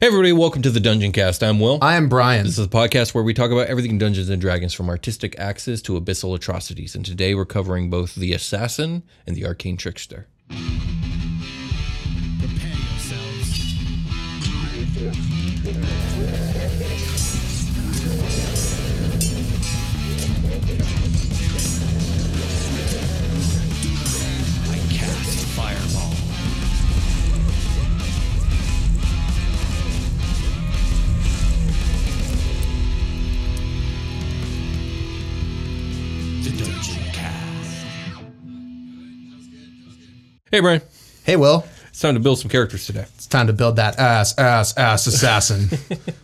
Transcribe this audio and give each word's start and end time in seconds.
Hey 0.00 0.06
everybody, 0.06 0.32
welcome 0.32 0.62
to 0.62 0.70
the 0.70 0.78
Dungeoncast. 0.78 1.44
I'm 1.44 1.58
Will. 1.58 1.80
I 1.82 1.96
am 1.96 2.08
Brian. 2.08 2.46
This 2.46 2.56
is 2.56 2.66
a 2.66 2.68
podcast 2.68 3.14
where 3.14 3.24
we 3.24 3.34
talk 3.34 3.50
about 3.50 3.66
everything 3.66 3.90
in 3.90 3.98
Dungeons 3.98 4.28
and 4.28 4.40
Dragons 4.40 4.72
from 4.72 4.88
artistic 4.88 5.36
axes 5.40 5.82
to 5.82 6.00
abyssal 6.00 6.36
atrocities. 6.36 6.94
And 6.94 7.04
today 7.04 7.34
we're 7.34 7.44
covering 7.44 7.90
both 7.90 8.14
the 8.14 8.32
assassin 8.32 9.02
and 9.26 9.34
the 9.34 9.44
arcane 9.44 9.76
trickster. 9.76 10.28
Prepare 10.46 10.68
yourselves. 12.76 13.58
Hey 40.50 40.60
Brian, 40.60 40.80
hey, 41.24 41.36
Will. 41.36 41.64
it's 41.88 42.00
time 42.00 42.14
to 42.14 42.20
build 42.20 42.38
some 42.38 42.48
characters 42.50 42.86
today. 42.86 43.04
It's 43.16 43.26
time 43.26 43.48
to 43.48 43.52
build 43.52 43.76
that 43.76 43.98
ass, 43.98 44.36
ass, 44.38 44.74
ass 44.78 45.06
assassin. 45.06 45.68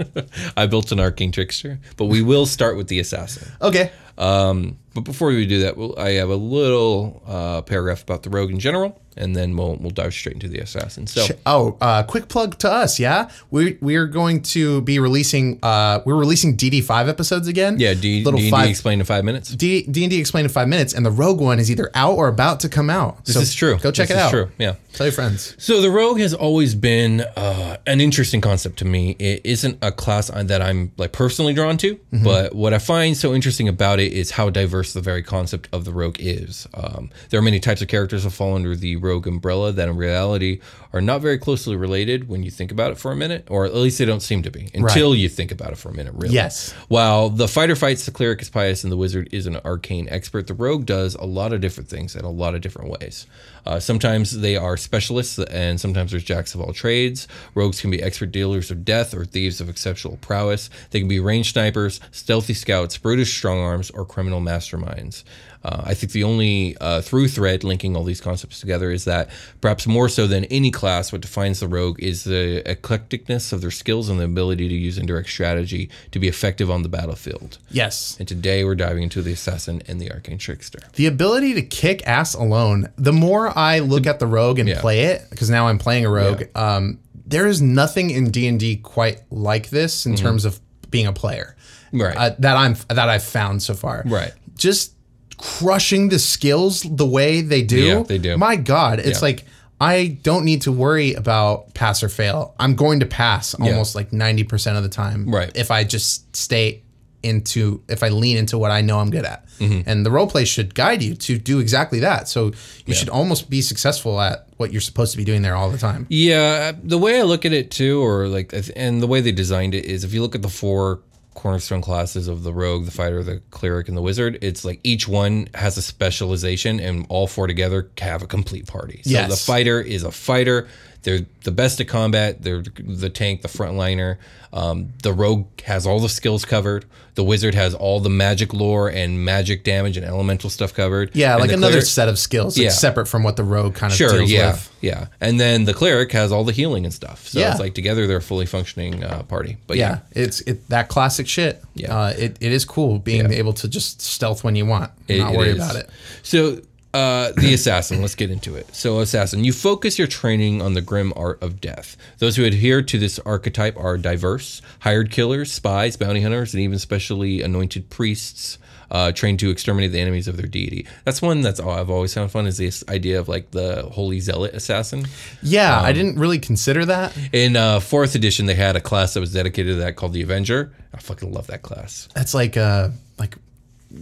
I 0.57 0.67
built 0.67 0.93
an 0.93 1.01
arcane 1.01 1.31
trickster, 1.31 1.79
but 1.99 2.07
we 2.07 2.23
will 2.23 2.47
start 2.47 2.77
with 2.79 2.89
the 2.89 3.01
assassin. 3.01 3.53
okay. 3.61 3.93
Um, 4.17 4.79
but 4.95 5.03
before 5.03 5.29
we 5.29 5.47
do 5.47 5.61
that, 5.61 5.77
we'll, 5.77 5.99
I 5.99 6.11
have 6.13 6.31
a 6.31 6.37
little 6.37 7.23
uh, 7.27 7.63
paragraph 7.63 8.03
about 8.03 8.23
the 8.23 8.31
rogue 8.31 8.51
in 8.51 8.59
general, 8.61 9.01
and 9.17 9.35
then 9.37 9.57
we'll 9.57 9.77
we'll 9.77 9.91
dive 9.91 10.13
straight 10.15 10.35
into 10.35 10.49
the 10.49 10.59
assassin. 10.59 11.07
So 11.07 11.27
Oh, 11.47 11.77
uh, 11.81 12.03
quick 12.05 12.29
plug 12.29 12.59
to 12.59 12.71
us, 12.71 12.99
yeah. 12.99 13.29
We 13.51 13.77
we 13.81 13.97
are 13.97 14.07
going 14.07 14.43
to 14.55 14.81
be 14.83 14.99
releasing. 14.99 15.59
Uh, 15.63 16.01
we're 16.05 16.15
releasing 16.17 16.57
DD 16.57 16.83
five 16.85 17.09
episodes 17.09 17.49
again. 17.49 17.77
yeah, 17.79 17.95
D 17.95 18.25
little 18.25 18.39
D 18.41 18.51
five. 18.51 18.69
explain 18.71 19.01
in 19.01 19.07
five 19.07 19.25
minutes. 19.25 19.51
D 19.51 19.83
D 19.83 20.05
and 20.05 20.11
D 20.11 20.19
explained 20.21 20.47
in 20.47 20.53
five 20.53 20.69
minutes, 20.69 20.95
and 20.95 21.05
the 21.05 21.11
Rogue 21.11 21.41
one 21.41 21.59
is 21.59 21.71
either 21.71 21.91
out 21.95 22.15
or 22.17 22.29
about 22.29 22.61
to 22.61 22.69
come 22.69 22.91
out. 22.91 23.25
This 23.25 23.37
is 23.37 23.55
true. 23.55 23.79
Go 23.79 23.91
check 23.91 24.09
This 24.09 24.17
it 24.17 24.21
is 24.21 24.25
out. 24.27 24.31
True. 24.31 24.51
Yeah. 24.59 24.75
Tell 24.95 25.07
your 25.07 25.13
friends. 25.13 25.57
So 25.59 25.81
the 25.81 25.91
rogue 25.91 26.21
has 26.21 26.33
always 26.33 26.77
been 26.77 27.23
uh, 27.37 27.79
an 27.85 28.01
interesting 28.01 28.41
concept 28.41 28.79
to 28.79 28.85
me. 28.85 29.17
It 29.19 29.41
isn't 29.43 29.79
a 29.83 29.91
class 29.91 30.29
that 30.29 30.63
I'm 30.63 30.93
like 30.97 31.11
personally 31.11 31.53
drawn 31.53 31.77
to, 31.79 31.99
but 32.13 32.55
what 32.55 32.73
I 32.73 32.79
find 32.79 33.17
so 33.17 33.35
interesting 33.35 33.67
about 33.69 33.99
it 33.99 34.13
is 34.13 34.31
how 34.31 34.51
diverse 34.51 34.84
the 34.93 35.01
very 35.01 35.23
concept 35.23 35.69
of 35.73 35.85
the 35.85 35.93
rogue 35.93 36.17
is. 36.19 36.67
Um, 36.75 37.11
there 37.31 37.39
are 37.41 37.43
many 37.43 37.61
types 37.61 37.83
of 37.83 37.89
characters 37.89 38.25
that 38.25 38.31
fall 38.31 38.55
under 38.55 38.77
the 38.77 38.97
rogue 38.97 39.27
umbrella 39.27 39.73
that 39.73 39.89
in 39.89 39.97
reality 39.97 40.61
are 40.95 41.01
not 41.01 41.21
very 41.21 41.39
closely 41.39 41.75
related 41.75 42.29
when 42.29 42.45
you 42.45 42.53
think 42.53 42.71
about 42.71 42.93
it 42.93 42.99
for 42.99 43.11
a 43.11 43.17
minute, 43.17 43.49
or 43.51 43.67
at 43.67 43.75
least 43.75 43.99
they 43.99 44.05
don't 44.05 44.21
seem 44.21 44.43
to 44.43 44.51
be 44.51 44.71
until 44.73 45.13
you 45.13 45.29
think 45.29 45.51
about 45.51 45.73
it 45.73 45.77
for 45.77 45.89
a 45.89 45.93
minute. 45.93 46.15
Really, 46.15 46.33
Yes. 46.35 46.73
While 46.87 47.31
the 47.31 47.49
fighter 47.49 47.75
fights, 47.75 48.07
the 48.07 48.13
cleric 48.13 48.41
is 48.41 48.49
pious, 48.49 48.85
and 48.85 48.93
the 48.93 48.97
wizard 48.97 49.29
is 49.33 49.49
an 49.49 49.57
arcane 49.65 50.09
expert, 50.09 50.47
the 50.47 50.55
rogue 50.55 50.87
does 50.87 51.17
a 51.17 51.25
lot 51.25 51.53
of 51.53 51.61
different 51.61 51.91
things 51.91 52.15
in 52.15 52.25
a 52.25 52.31
lot 52.31 52.55
of 52.55 52.61
different 52.61 52.91
ways. 52.91 53.27
Uh, 53.67 53.81
sometimes 53.81 54.39
they 54.41 54.57
are 54.57 54.77
specialists, 54.77 55.37
and 55.41 55.81
sometimes 55.81 56.13
there's 56.13 56.23
jacks 56.23 56.55
of 56.55 56.61
all 56.61 56.73
trades. 56.73 57.27
Rogues 57.57 57.81
can 57.81 57.91
be 57.91 58.01
expert 58.01 58.31
dealers 58.31 58.71
of 58.71 58.85
death 58.85 59.15
or 59.15 59.25
thieves 59.25 59.61
of 59.61 59.69
exceptional 59.69 60.17
prowess. 60.19 60.71
They 60.91 61.01
can 61.01 61.09
be 61.09 61.19
range 61.19 61.51
snipers, 61.51 61.99
stealthy 62.13 62.55
scouts, 62.55 62.99
brutish 62.99 63.37
strong 63.37 63.59
arms, 63.59 63.91
or 63.91 64.05
criminal 64.05 64.41
masterminds. 64.41 65.25
Uh, 65.65 65.83
I 65.87 65.95
think 65.95 66.13
the 66.13 66.25
only 66.25 66.77
uh, 66.81 67.01
through 67.01 67.29
thread 67.29 67.65
linking 67.65 67.97
all 67.97 68.05
these 68.05 68.21
concepts 68.21 68.61
together 68.61 68.91
is 68.91 69.05
that 69.07 69.31
perhaps 69.61 69.87
more 69.87 70.09
so 70.09 70.27
than 70.27 70.45
any 70.47 70.71
class, 70.71 71.11
what 71.11 71.23
defines 71.23 71.61
the 71.61 71.69
rogue 71.69 72.03
is 72.03 72.25
the 72.25 72.63
eclecticness 72.67 73.53
of 73.53 73.61
their 73.63 73.71
skills 73.71 74.09
and 74.09 74.21
the 74.21 74.25
ability 74.25 74.69
to 74.69 74.75
use 74.75 74.99
indirect 74.99 75.29
strategy 75.31 75.89
to 76.11 76.19
be 76.19 76.29
effective 76.29 76.71
on 76.71 76.83
the 76.83 76.89
battlefield. 76.89 77.59
Yes. 77.71 78.17
And 78.19 78.29
today 78.29 78.65
we're 78.65 78.75
diving 78.75 79.05
into 79.05 79.23
the 79.23 79.33
assassin 79.33 79.83
and 79.89 80.01
the 80.01 80.13
arcane 80.13 80.39
trickster. 80.39 80.81
The 80.95 81.07
ability 81.07 81.55
to 81.55 81.63
kick 81.63 82.07
ass 82.07 82.35
alone. 82.35 82.89
The 82.97 83.13
more 83.13 83.57
I 83.59 83.79
look 83.79 84.07
at 84.07 84.19
the 84.19 84.27
rogue 84.27 84.59
and 84.59 84.69
Yeah. 84.69 84.81
play 84.81 85.05
it, 85.05 85.23
because 85.31 85.49
now 85.51 85.69
I'm 85.69 85.79
playing 85.79 86.05
a 86.05 86.11
rogue, 86.11 86.45
um, 86.55 86.99
there 87.27 87.47
is 87.47 87.63
nothing 87.63 88.11
in 88.11 88.31
D 88.31 88.47
and 88.47 88.61
D 88.61 88.77
quite 88.77 89.23
like 89.31 89.71
this 89.71 90.05
in 90.05 90.15
terms 90.15 90.45
of 90.45 90.61
being 90.91 91.07
a 91.07 91.13
player. 91.13 91.57
Mm-hmm. 91.89 92.03
Right. 92.03 92.17
Uh, 92.17 92.31
that 92.41 92.57
I'm 92.57 92.77
that 92.89 93.09
I've 93.09 93.23
found 93.25 93.63
so 93.63 93.73
far. 93.75 94.03
Right. 94.05 94.33
Just 94.57 94.94
crushing 95.39 96.09
the 96.09 96.19
skills 96.19 96.83
the 96.83 97.07
way 97.07 97.41
they 97.41 97.63
do. 97.63 97.81
Yeah, 97.83 98.03
they 98.03 98.19
do. 98.19 98.37
My 98.37 98.57
God, 98.57 98.99
it's 98.99 99.21
Yeah. 99.21 99.27
like 99.27 99.45
I 99.81 100.19
don't 100.23 100.45
need 100.45 100.63
to 100.63 100.73
worry 100.73 101.15
about 101.15 101.75
pass 101.75 102.03
or 102.03 102.09
fail. 102.09 102.55
I'm 102.61 102.75
going 102.77 103.01
to 103.01 103.07
pass 103.07 103.55
almost 103.55 103.95
like 103.95 104.13
90% 104.13 104.77
of 104.77 104.83
the 104.83 104.89
time. 104.89 105.29
Right. 105.29 105.51
If 105.55 105.71
I 105.71 105.83
just 105.85 106.35
stay 106.37 106.83
into 107.25 107.83
if 107.89 108.03
I 108.03 108.09
lean 108.09 108.37
into 108.37 108.59
what 108.59 108.71
I 108.71 108.83
know 108.83 109.01
I'm 109.01 109.11
good 109.11 109.25
at. 109.25 109.47
Mm-hmm. 109.59 109.89
And 109.89 110.05
the 110.05 110.11
role 110.11 110.27
play 110.27 110.45
should 110.45 110.75
guide 110.75 111.03
you 111.03 111.15
to 111.15 111.39
do 111.39 111.59
exactly 111.59 112.01
that. 112.01 112.29
So 112.29 112.53
you 112.87 112.95
should 112.95 113.09
almost 113.09 113.49
be 113.49 113.63
successful 113.63 114.21
at 114.21 114.47
what 114.59 114.73
you're 114.73 114.81
supposed 114.83 115.13
to 115.13 115.17
be 115.19 115.25
doing 115.25 115.41
there 115.43 115.57
all 115.57 115.71
the 115.71 115.79
time. 115.79 116.07
Yeah, 116.11 116.73
the 116.83 116.99
way 116.99 117.19
I 117.19 117.23
look 117.23 117.45
at 117.47 117.53
it 117.53 117.71
too, 117.71 118.03
or 118.05 118.29
like, 118.29 118.53
and 118.77 119.03
the 119.03 119.07
way 119.07 119.21
they 119.23 119.33
designed 119.33 119.75
it 119.75 119.87
is 119.87 120.05
if 120.05 120.13
you 120.13 120.21
look 120.23 120.35
at 120.35 120.43
the 120.43 120.49
four 120.49 121.01
cornerstone 121.35 121.83
classes 121.83 122.29
of 122.29 122.43
the 122.45 122.53
rogue, 122.53 122.85
the 122.85 122.91
fighter, 122.91 123.23
the 123.23 123.41
cleric, 123.51 123.89
and 123.89 123.97
the 123.97 124.03
wizard, 124.03 124.39
it's 124.41 124.65
like 124.65 124.81
each 124.85 125.07
one 125.09 125.49
has 125.55 125.77
a 125.77 125.83
specialization, 125.83 126.81
and 126.81 127.07
all 127.09 127.27
four 127.27 127.47
together 127.47 127.91
have 127.99 128.23
a 128.23 128.27
complete 128.27 128.67
party. 128.67 129.03
So 129.05 129.11
Yes. 129.11 129.31
the 129.31 129.37
fighter 129.37 129.81
is 129.81 130.03
a 130.05 130.11
fighter. 130.13 130.69
They're 131.05 131.21
the 131.45 131.53
best 131.53 131.81
at 131.81 131.89
combat. 131.89 132.43
They're 132.43 132.63
the 132.63 133.11
tank, 133.11 133.43
the 133.43 133.49
frontliner. 133.49 134.17
Um, 134.53 134.93
the 135.03 135.13
rogue 135.13 135.47
has 135.63 135.87
all 135.87 136.01
the 136.01 136.09
skills 136.09 136.45
covered. 136.45 136.85
The 137.17 137.25
wizard 137.25 137.55
has 137.55 137.75
all 137.75 138.01
the 138.01 138.11
magic 138.11 138.53
lore 138.53 138.89
and 138.89 139.25
magic 139.25 139.63
damage 139.65 139.97
and 139.97 140.07
elemental 140.07 140.49
stuff 140.51 140.73
covered. 140.75 141.11
Yeah, 141.15 141.33
And 141.33 141.41
like 141.43 141.51
another 141.53 141.73
cleric- 141.75 141.87
set 141.87 142.09
of 142.09 142.19
skills, 142.19 142.57
Yeah. 142.59 142.71
separate 142.71 143.07
from 143.07 143.23
what 143.23 143.37
the 143.37 143.45
rogue 143.45 143.75
kind 143.75 143.93
of 143.93 143.97
Sure, 143.97 144.11
deals 144.19 144.31
yeah, 144.31 144.53
with. 144.53 144.71
yeah, 144.81 145.07
and 145.21 145.39
then 145.39 145.65
the 145.65 145.75
cleric 145.75 146.11
has 146.13 146.33
all 146.33 146.43
the 146.45 146.53
healing 146.53 146.85
and 146.85 146.95
stuff. 146.95 147.29
So 147.29 147.39
Yeah. 147.41 147.51
it's 147.53 147.61
like 147.61 147.75
together 147.75 148.07
they're 148.07 148.17
a 148.19 148.23
fully 148.23 148.47
functioning 148.47 149.03
uh, 149.05 149.23
party. 149.25 149.59
But 149.67 149.77
Yeah, 149.77 149.99
it's 150.13 150.41
it, 150.43 150.69
that 150.71 150.89
classic 150.89 151.29
shit. 151.29 151.63
Yeah. 151.75 151.97
Uh, 151.97 152.09
it, 152.17 152.37
it 152.41 152.53
is 152.53 152.65
cool 152.65 152.99
being 152.99 153.31
Yeah. 153.31 153.39
able 153.39 153.53
to 153.55 153.69
just 153.69 154.01
stealth 154.03 154.43
when 154.45 154.57
you 154.57 154.67
want, 154.67 154.91
It- 155.09 155.19
not 155.19 155.35
worry 155.35 155.51
is. 155.51 155.57
about 155.57 155.77
it. 155.77 155.91
So, 156.23 156.61
uh, 156.95 157.33
the 157.33 157.53
assassin, 157.53 158.01
let's 158.01 158.15
get 158.15 158.31
into 158.31 158.55
it. 158.55 158.75
So, 158.75 159.01
assassin, 159.01 159.45
you 159.45 159.53
focus 159.53 159.99
your 159.99 160.07
training 160.09 160.63
on 160.63 160.75
the 160.75 160.81
grim 160.81 161.13
art 161.17 161.43
of 161.43 161.61
death. 161.61 161.97
Those 162.19 162.37
who 162.37 162.45
adhere 162.45 162.81
to 162.83 162.99
this 162.99 163.19
archetype 163.21 163.77
are 163.77 163.99
diverse 163.99 164.63
hired 164.81 165.11
killers, 165.11 165.53
spies, 165.53 165.97
bounty 165.97 166.21
hunters, 166.23 166.55
and 166.55 166.63
even 166.63 166.79
specially 166.79 167.43
anointed 167.43 167.91
priests. 167.91 168.59
uh, 168.91 169.11
trained 169.11 169.41
to 169.41 169.51
exterminate 169.51 169.91
the 169.91 169.99
enemies 169.99 170.29
of 170.29 170.37
their 170.37 170.47
deity. 170.47 170.87
That's 171.05 171.21
one 171.21 171.41
that's 171.41 171.59
all 171.59 171.71
I've 171.71 171.91
always 171.91 172.15
found 172.15 172.31
fun 172.31 172.47
is 172.47 172.59
this 172.59 172.85
idea 172.89 173.19
of 173.19 173.29
like 173.29 173.51
the 173.51 173.83
holy 173.91 174.21
zealot 174.21 174.55
assassin. 174.55 175.07
Yeah, 175.43 175.79
Um, 175.81 175.85
I 175.87 175.93
didn't 175.93 176.17
really 176.19 176.39
consider 176.39 176.85
that. 176.85 177.17
In 177.33 177.57
uh, 177.57 177.81
fourth 177.81 178.15
edition, 178.15 178.47
they 178.47 178.55
had 178.55 178.77
a 178.77 178.81
class 178.81 179.15
that 179.15 179.21
was 179.21 179.33
dedicated 179.33 179.73
to 179.73 179.81
that 179.81 179.97
called 179.97 180.13
the 180.13 180.23
Avenger. 180.23 180.71
I 180.93 180.99
fucking 180.99 181.33
love 181.33 181.47
that 181.49 181.63
class. 181.63 182.09
That's 182.15 182.35
like 182.35 182.57
uh 182.57 182.91
like 183.19 183.35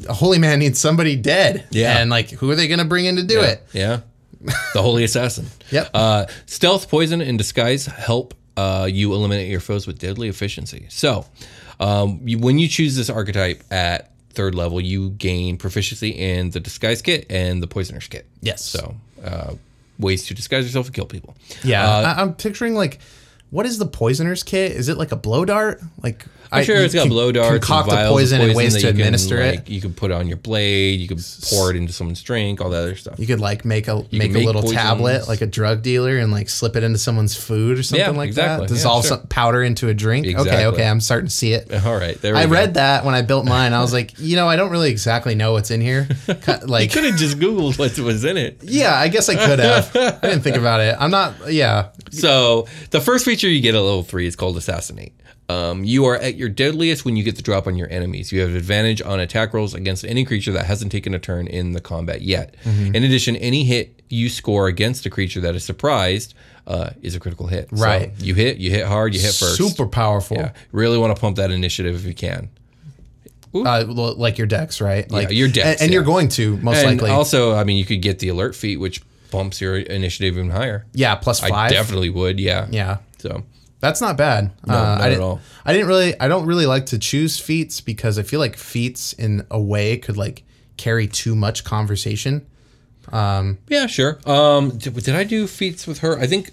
a 0.08 0.12
holy 0.12 0.38
man 0.38 0.58
needs 0.58 0.78
somebody 0.78 1.16
dead. 1.16 1.66
Yeah. 1.70 1.98
And 1.98 2.10
like 2.10 2.30
who 2.30 2.50
are 2.50 2.54
they 2.54 2.68
gonna 2.68 2.84
bring 2.84 3.04
in 3.06 3.16
to 3.16 3.22
do 3.22 3.40
it? 3.40 3.66
Yeah. 3.72 4.00
The 4.40 4.82
Holy 4.82 5.04
Assassin. 5.04 5.46
Yep. 5.70 5.90
Uh, 5.94 6.26
stealth, 6.44 6.90
poison, 6.90 7.22
and 7.22 7.38
disguise 7.38 7.86
help 7.86 8.34
uh, 8.58 8.86
you 8.90 9.14
eliminate 9.14 9.48
your 9.48 9.60
foes 9.60 9.86
with 9.86 9.98
deadly 9.98 10.28
efficiency. 10.28 10.84
So, 10.90 11.24
um, 11.80 12.20
you, 12.24 12.38
when 12.38 12.58
you 12.58 12.68
choose 12.68 12.94
this 12.94 13.08
archetype 13.08 13.62
at 13.70 14.10
third 14.34 14.54
level, 14.54 14.82
you 14.82 15.10
gain 15.10 15.56
proficiency 15.56 16.10
in 16.10 16.50
the 16.50 16.60
disguise 16.60 17.00
kit 17.00 17.24
and 17.30 17.62
the 17.62 17.66
poisoner's 17.66 18.06
kit. 18.06 18.26
Yes. 18.42 18.62
So, 18.62 18.96
uh, 19.24 19.54
ways 19.98 20.26
to 20.26 20.34
disguise 20.34 20.66
yourself 20.66 20.86
and 20.86 20.94
kill 20.94 21.06
people. 21.06 21.34
Yeah. 21.64 21.88
Uh, 21.88 22.14
I, 22.14 22.20
I'm 22.20 22.34
picturing 22.34 22.74
like 22.74 23.00
what 23.52 23.66
is 23.66 23.78
the 23.78 23.86
poisoner's 23.86 24.42
kit? 24.42 24.72
Is 24.72 24.88
it 24.88 24.96
like 24.96 25.12
a 25.12 25.16
blow 25.16 25.44
dart? 25.44 25.80
Like 26.02 26.24
I'm 26.50 26.64
sure 26.64 26.76
you 26.78 26.82
it's 26.84 26.92
got 26.94 27.08
blow 27.08 27.32
darts, 27.32 27.64
concoct 27.66 27.92
and 27.92 27.98
the 28.00 28.04
of 28.04 28.10
poison 28.10 28.40
and 28.42 28.54
ways 28.54 28.74
to 28.74 28.80
can, 28.80 28.88
administer 28.90 29.40
like, 29.46 29.60
it. 29.60 29.68
You 29.70 29.80
could 29.80 29.96
put 29.96 30.10
it 30.10 30.14
on 30.14 30.26
your 30.28 30.36
blade. 30.38 31.00
You 31.00 31.08
could 31.08 31.20
pour 31.48 31.70
it 31.70 31.76
into 31.76 31.92
someone's 31.94 32.22
drink. 32.22 32.60
All 32.60 32.68
that 32.70 32.78
other 32.82 32.96
stuff. 32.96 33.18
You 33.18 33.26
could 33.26 33.40
like 33.40 33.64
make 33.64 33.88
a 33.88 34.04
make, 34.10 34.30
a 34.30 34.34
make 34.34 34.46
little 34.46 34.62
poisons. 34.62 34.80
tablet 34.80 35.28
like 35.28 35.40
a 35.42 35.46
drug 35.46 35.82
dealer 35.82 36.16
and 36.18 36.30
like 36.32 36.48
slip 36.50 36.76
it 36.76 36.82
into 36.82 36.98
someone's 36.98 37.34
food 37.36 37.78
or 37.78 37.82
something 37.82 38.04
Yeah, 38.06 38.10
like 38.10 38.28
exactly. 38.28 38.66
that. 38.66 38.72
Yeah, 38.72 38.76
Dissolve 38.76 39.06
sure. 39.06 39.18
some 39.18 39.26
powder 39.28 39.62
into 39.62 39.88
a 39.88 39.94
drink. 39.94 40.26
Okay, 40.26 40.34
Exactly. 40.38 40.64
okay, 40.64 40.86
I'm 40.88 41.00
starting 41.00 41.28
to 41.28 41.34
see 41.34 41.52
it. 41.52 41.72
All 41.86 41.94
right, 41.96 42.20
there 42.20 42.34
we 42.34 42.40
I 42.40 42.44
go. 42.46 42.52
read 42.52 42.74
that 42.74 43.04
when 43.04 43.14
I 43.14 43.22
built 43.22 43.46
mine. 43.46 43.72
I 43.74 43.80
was 43.80 43.92
like, 43.94 44.18
you 44.18 44.36
know, 44.36 44.48
I 44.48 44.56
don't 44.56 44.70
really 44.70 44.90
exactly 44.90 45.34
know 45.34 45.52
what's 45.52 45.70
in 45.70 45.80
here. 45.80 46.08
Like, 46.66 46.94
You 46.94 47.00
Could 47.00 47.10
have 47.10 47.18
just 47.18 47.38
Googled 47.38 47.78
what 47.78 47.98
was 47.98 48.24
in 48.24 48.36
it. 48.36 48.58
yeah, 48.62 48.94
I 48.94 49.08
guess 49.08 49.28
I 49.28 49.34
could 49.36 49.58
have. 49.58 49.94
I 49.96 50.10
didn't 50.28 50.42
think 50.42 50.56
about 50.56 50.80
it. 50.80 50.96
I'm 50.98 51.10
not. 51.10 51.34
Yeah, 51.52 51.88
So 52.12 52.66
the 52.90 53.00
first 53.00 53.24
feature 53.24 53.48
you 53.48 53.60
get 53.60 53.74
at 53.74 53.80
level 53.80 54.02
three 54.02 54.26
is 54.26 54.36
called 54.36 54.56
Assassinate. 54.56 55.12
Um, 55.48 55.84
you 55.84 56.04
are 56.06 56.16
at 56.16 56.36
your 56.36 56.48
deadliest 56.48 57.04
when 57.04 57.16
you 57.16 57.22
get 57.24 57.36
the 57.36 57.42
drop 57.42 57.66
on 57.66 57.76
your 57.76 57.90
enemies. 57.90 58.32
You 58.32 58.40
have 58.42 58.54
advantage 58.54 59.02
on 59.02 59.18
attack 59.20 59.52
rolls 59.52 59.74
against 59.74 60.04
any 60.04 60.24
creature 60.24 60.52
that 60.52 60.66
hasn't 60.66 60.92
taken 60.92 61.14
a 61.14 61.18
turn 61.18 61.46
in 61.46 61.72
the 61.72 61.80
combat 61.80 62.22
yet. 62.22 62.54
Mm-hmm. 62.64 62.94
In 62.94 63.04
addition, 63.04 63.36
any 63.36 63.64
hit 63.64 64.02
you 64.08 64.28
score 64.28 64.68
against 64.68 65.04
a 65.04 65.10
creature 65.10 65.40
that 65.40 65.54
is 65.54 65.64
surprised 65.64 66.34
uh, 66.66 66.90
is 67.02 67.14
a 67.16 67.20
critical 67.20 67.48
hit. 67.48 67.68
So 67.74 67.82
Right. 67.84 68.12
you 68.18 68.34
hit, 68.34 68.58
you 68.58 68.70
hit 68.70 68.86
hard, 68.86 69.14
you 69.14 69.20
hit 69.20 69.34
first. 69.34 69.56
super 69.56 69.86
powerful. 69.86 70.36
Yeah. 70.36 70.52
Really 70.70 70.96
want 70.96 71.14
to 71.14 71.20
pump 71.20 71.36
that 71.36 71.50
initiative 71.50 71.96
if 71.96 72.04
you 72.04 72.14
can. 72.14 72.48
Uh, 73.54 73.84
like 74.16 74.38
your 74.38 74.46
dex, 74.46 74.80
right? 74.80 75.10
Like 75.10 75.30
your 75.30 75.48
dex, 75.48 75.80
and, 75.80 75.86
and 75.88 75.92
you're 75.92 76.04
going 76.04 76.28
to 76.30 76.56
most 76.58 76.78
and 76.78 76.92
likely. 76.92 77.10
also, 77.10 77.54
I 77.54 77.64
mean, 77.64 77.76
you 77.76 77.84
could 77.84 78.00
get 78.00 78.18
the 78.18 78.28
alert 78.28 78.54
feat, 78.54 78.78
which 78.78 79.02
bumps 79.32 79.60
your 79.60 79.76
initiative 79.76 80.36
even 80.36 80.50
higher. 80.50 80.86
yeah, 80.92 81.16
plus 81.16 81.40
five. 81.40 81.50
I 81.52 81.68
definitely 81.70 82.10
would. 82.10 82.38
Yeah. 82.38 82.68
Yeah, 82.70 82.98
So 83.18 83.42
that's 83.80 84.00
not 84.00 84.16
bad. 84.16 84.52
No, 84.64 84.74
not 84.74 85.00
I 85.00 85.10
at 85.12 85.18
all. 85.20 85.40
I 85.64 85.72
didn't 85.72 85.88
really. 85.88 86.14
I 86.20 86.28
don't 86.28 86.46
really 86.46 86.66
like 86.66 86.86
to 86.86 86.98
choose 86.98 87.40
feats 87.40 87.80
because 87.80 88.16
I 88.18 88.22
feel 88.22 88.38
like 88.38 88.56
feats 88.56 89.12
in 89.14 89.44
a 89.50 89.60
way 89.60 89.96
could 89.96 90.16
like 90.16 90.44
carry 90.76 91.08
too 91.08 91.34
much 91.34 91.64
conversation. 91.64 92.46
Yeah, 93.12 93.86
sure. 93.88 94.20
Um, 94.26 94.78
did, 94.78 94.94
did 94.94 95.14
I 95.14 95.24
do 95.24 95.46
feats 95.46 95.86
with 95.86 95.98
her? 95.98 96.18
I 96.18 96.26
think 96.26 96.50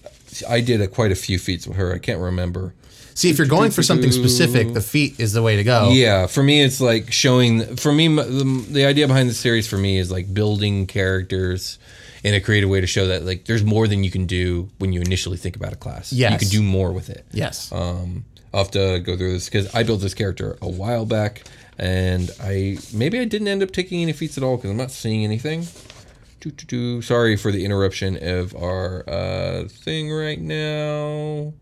I 0.50 0.62
did 0.62 0.82
a, 0.82 0.88
quite 0.88 1.12
a 1.12 1.16
few 1.16 1.40
feats 1.40 1.68
with 1.68 1.78
her. 1.78 1.94
I 1.94 2.00
can't 2.00 2.20
remember. 2.20 2.74
See, 3.14 3.30
if 3.30 3.38
you're 3.38 3.48
going 3.48 3.72
for 3.72 3.84
something 3.84 4.12
specific, 4.12 4.74
the 4.74 4.82
feat 4.82 5.20
is 5.20 5.34
the 5.34 5.42
way 5.42 5.58
to 5.58 5.64
go. 5.64 5.90
Yeah, 5.92 6.26
for 6.28 6.42
me, 6.42 6.62
it's 6.62 6.80
like 6.80 7.12
showing. 7.12 7.76
For 7.76 7.92
me, 7.92 8.08
the, 8.08 8.66
the 8.70 8.86
idea 8.86 9.08
behind 9.08 9.30
the 9.30 9.34
series 9.34 9.68
for 9.68 9.78
me 9.78 9.98
is 9.98 10.10
like 10.10 10.34
building 10.34 10.88
characters 10.88 11.80
in 12.24 12.34
a 12.34 12.42
creative 12.42 12.70
way 12.70 12.82
to 12.82 12.88
show 12.88 13.08
that 13.08 13.26
like 13.26 13.46
there's 13.46 13.64
more 13.64 13.88
than 13.88 14.04
you 14.04 14.12
can 14.12 14.26
do 14.26 14.70
when 14.78 14.94
you 14.94 15.02
initially 15.02 15.38
think 15.38 15.56
about 15.56 15.74
a 15.74 15.78
class. 15.78 16.12
Yes. 16.12 16.32
You 16.32 16.38
can 16.38 16.48
do 16.50 16.64
more 16.64 16.92
with 16.92 17.10
it. 17.10 17.26
Yes. 17.32 17.72
Um, 17.72 18.26
I'll 18.54 18.64
have 18.64 18.72
to 18.72 19.00
go 19.00 19.16
through 19.16 19.34
this 19.34 19.46
because 19.50 19.74
I 19.76 19.84
built 19.84 20.02
this 20.02 20.14
character 20.14 20.58
a 20.62 20.70
while 20.70 21.06
back, 21.06 21.44
and 21.78 22.32
I 22.42 22.78
maybe 22.94 23.20
I 23.20 23.26
didn't 23.26 23.48
end 23.48 23.62
up 23.62 23.72
taking 23.72 24.02
any 24.02 24.14
feats 24.14 24.38
at 24.38 24.44
all 24.44 24.58
because 24.58 24.72
I'm 24.72 24.78
not 24.78 24.92
seeing 24.92 25.24
anything. 25.24 25.68
Doo, 26.40 26.52
doo, 26.52 26.66
doo. 26.66 27.02
Sorry 27.02 27.36
for 27.36 27.52
the 27.52 27.64
interruption 27.66 28.18
of 28.22 28.56
our 28.56 29.08
uh, 29.08 29.68
thing 29.68 30.12
right 30.12 30.40
now. 30.40 31.54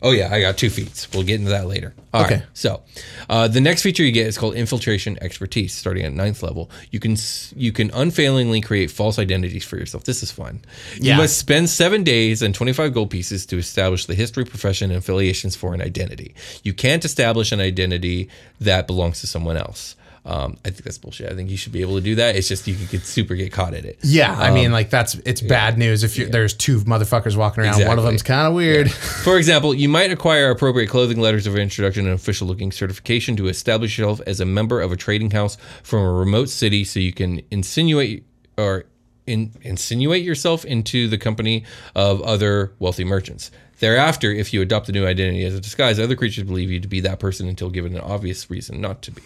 Oh 0.00 0.12
yeah, 0.12 0.32
I 0.32 0.40
got 0.40 0.56
two 0.56 0.70
feats. 0.70 1.10
We'll 1.12 1.24
get 1.24 1.40
into 1.40 1.50
that 1.50 1.66
later. 1.66 1.92
All 2.14 2.22
right. 2.22 2.32
Okay. 2.32 2.42
So, 2.54 2.82
uh, 3.28 3.48
the 3.48 3.60
next 3.60 3.82
feature 3.82 4.04
you 4.04 4.12
get 4.12 4.28
is 4.28 4.38
called 4.38 4.54
Infiltration 4.54 5.18
Expertise. 5.20 5.74
Starting 5.74 6.04
at 6.04 6.12
ninth 6.12 6.42
level, 6.42 6.70
you 6.90 7.00
can 7.00 7.16
you 7.56 7.72
can 7.72 7.90
unfailingly 7.90 8.60
create 8.60 8.90
false 8.92 9.18
identities 9.18 9.64
for 9.64 9.76
yourself. 9.76 10.04
This 10.04 10.22
is 10.22 10.30
fun. 10.30 10.60
Yeah. 10.98 11.14
You 11.14 11.22
must 11.22 11.36
spend 11.38 11.68
seven 11.68 12.04
days 12.04 12.42
and 12.42 12.54
twenty 12.54 12.72
five 12.72 12.94
gold 12.94 13.10
pieces 13.10 13.44
to 13.46 13.58
establish 13.58 14.06
the 14.06 14.14
history, 14.14 14.44
profession, 14.44 14.90
and 14.90 14.98
affiliations 14.98 15.56
for 15.56 15.74
an 15.74 15.82
identity. 15.82 16.34
You 16.62 16.74
can't 16.74 17.04
establish 17.04 17.50
an 17.50 17.60
identity 17.60 18.28
that 18.60 18.86
belongs 18.86 19.20
to 19.20 19.26
someone 19.26 19.56
else. 19.56 19.96
Um, 20.24 20.56
I 20.64 20.70
think 20.70 20.82
that's 20.82 20.98
bullshit. 20.98 21.30
I 21.30 21.34
think 21.34 21.50
you 21.50 21.56
should 21.56 21.72
be 21.72 21.80
able 21.80 21.96
to 21.96 22.00
do 22.00 22.16
that. 22.16 22.36
It's 22.36 22.48
just 22.48 22.66
you 22.66 22.74
could 22.86 23.04
super 23.04 23.34
get 23.34 23.52
caught 23.52 23.74
at 23.74 23.84
it. 23.84 23.98
Yeah, 24.02 24.32
I 24.32 24.50
mean, 24.50 24.72
like 24.72 24.90
that's 24.90 25.14
it's 25.24 25.40
bad 25.40 25.78
news 25.78 26.04
if 26.04 26.18
you 26.18 26.26
there's 26.28 26.54
two 26.54 26.80
motherfuckers 26.80 27.36
walking 27.36 27.64
around. 27.64 27.84
One 27.86 27.98
of 27.98 28.04
them's 28.04 28.22
kind 28.22 28.46
of 28.46 28.54
weird. 28.54 28.90
For 29.24 29.36
example, 29.36 29.74
you 29.74 29.88
might 29.88 30.10
acquire 30.10 30.50
appropriate 30.50 30.88
clothing, 30.88 31.20
letters 31.20 31.46
of 31.46 31.56
introduction, 31.56 32.06
and 32.06 32.14
official 32.14 32.46
looking 32.46 32.72
certification 32.72 33.36
to 33.36 33.48
establish 33.48 33.98
yourself 33.98 34.20
as 34.26 34.40
a 34.40 34.44
member 34.44 34.80
of 34.80 34.92
a 34.92 34.96
trading 34.96 35.30
house 35.30 35.56
from 35.82 36.02
a 36.02 36.12
remote 36.12 36.48
city 36.48 36.84
so 36.84 37.00
you 37.00 37.12
can 37.12 37.40
insinuate 37.50 38.24
or 38.56 38.84
in, 39.26 39.52
insinuate 39.62 40.24
yourself 40.24 40.64
into 40.64 41.08
the 41.08 41.18
company 41.18 41.64
of 41.94 42.20
other 42.22 42.72
wealthy 42.78 43.04
merchants. 43.04 43.50
Thereafter, 43.80 44.30
if 44.32 44.52
you 44.52 44.60
adopt 44.62 44.88
a 44.88 44.92
new 44.92 45.06
identity 45.06 45.44
as 45.44 45.54
a 45.54 45.60
disguise, 45.60 46.00
other 46.00 46.16
creatures 46.16 46.44
believe 46.44 46.70
you 46.70 46.80
to 46.80 46.88
be 46.88 47.00
that 47.00 47.20
person 47.20 47.48
until 47.48 47.70
given 47.70 47.94
an 47.94 48.00
obvious 48.00 48.50
reason 48.50 48.80
not 48.80 49.02
to 49.02 49.12
be. 49.12 49.22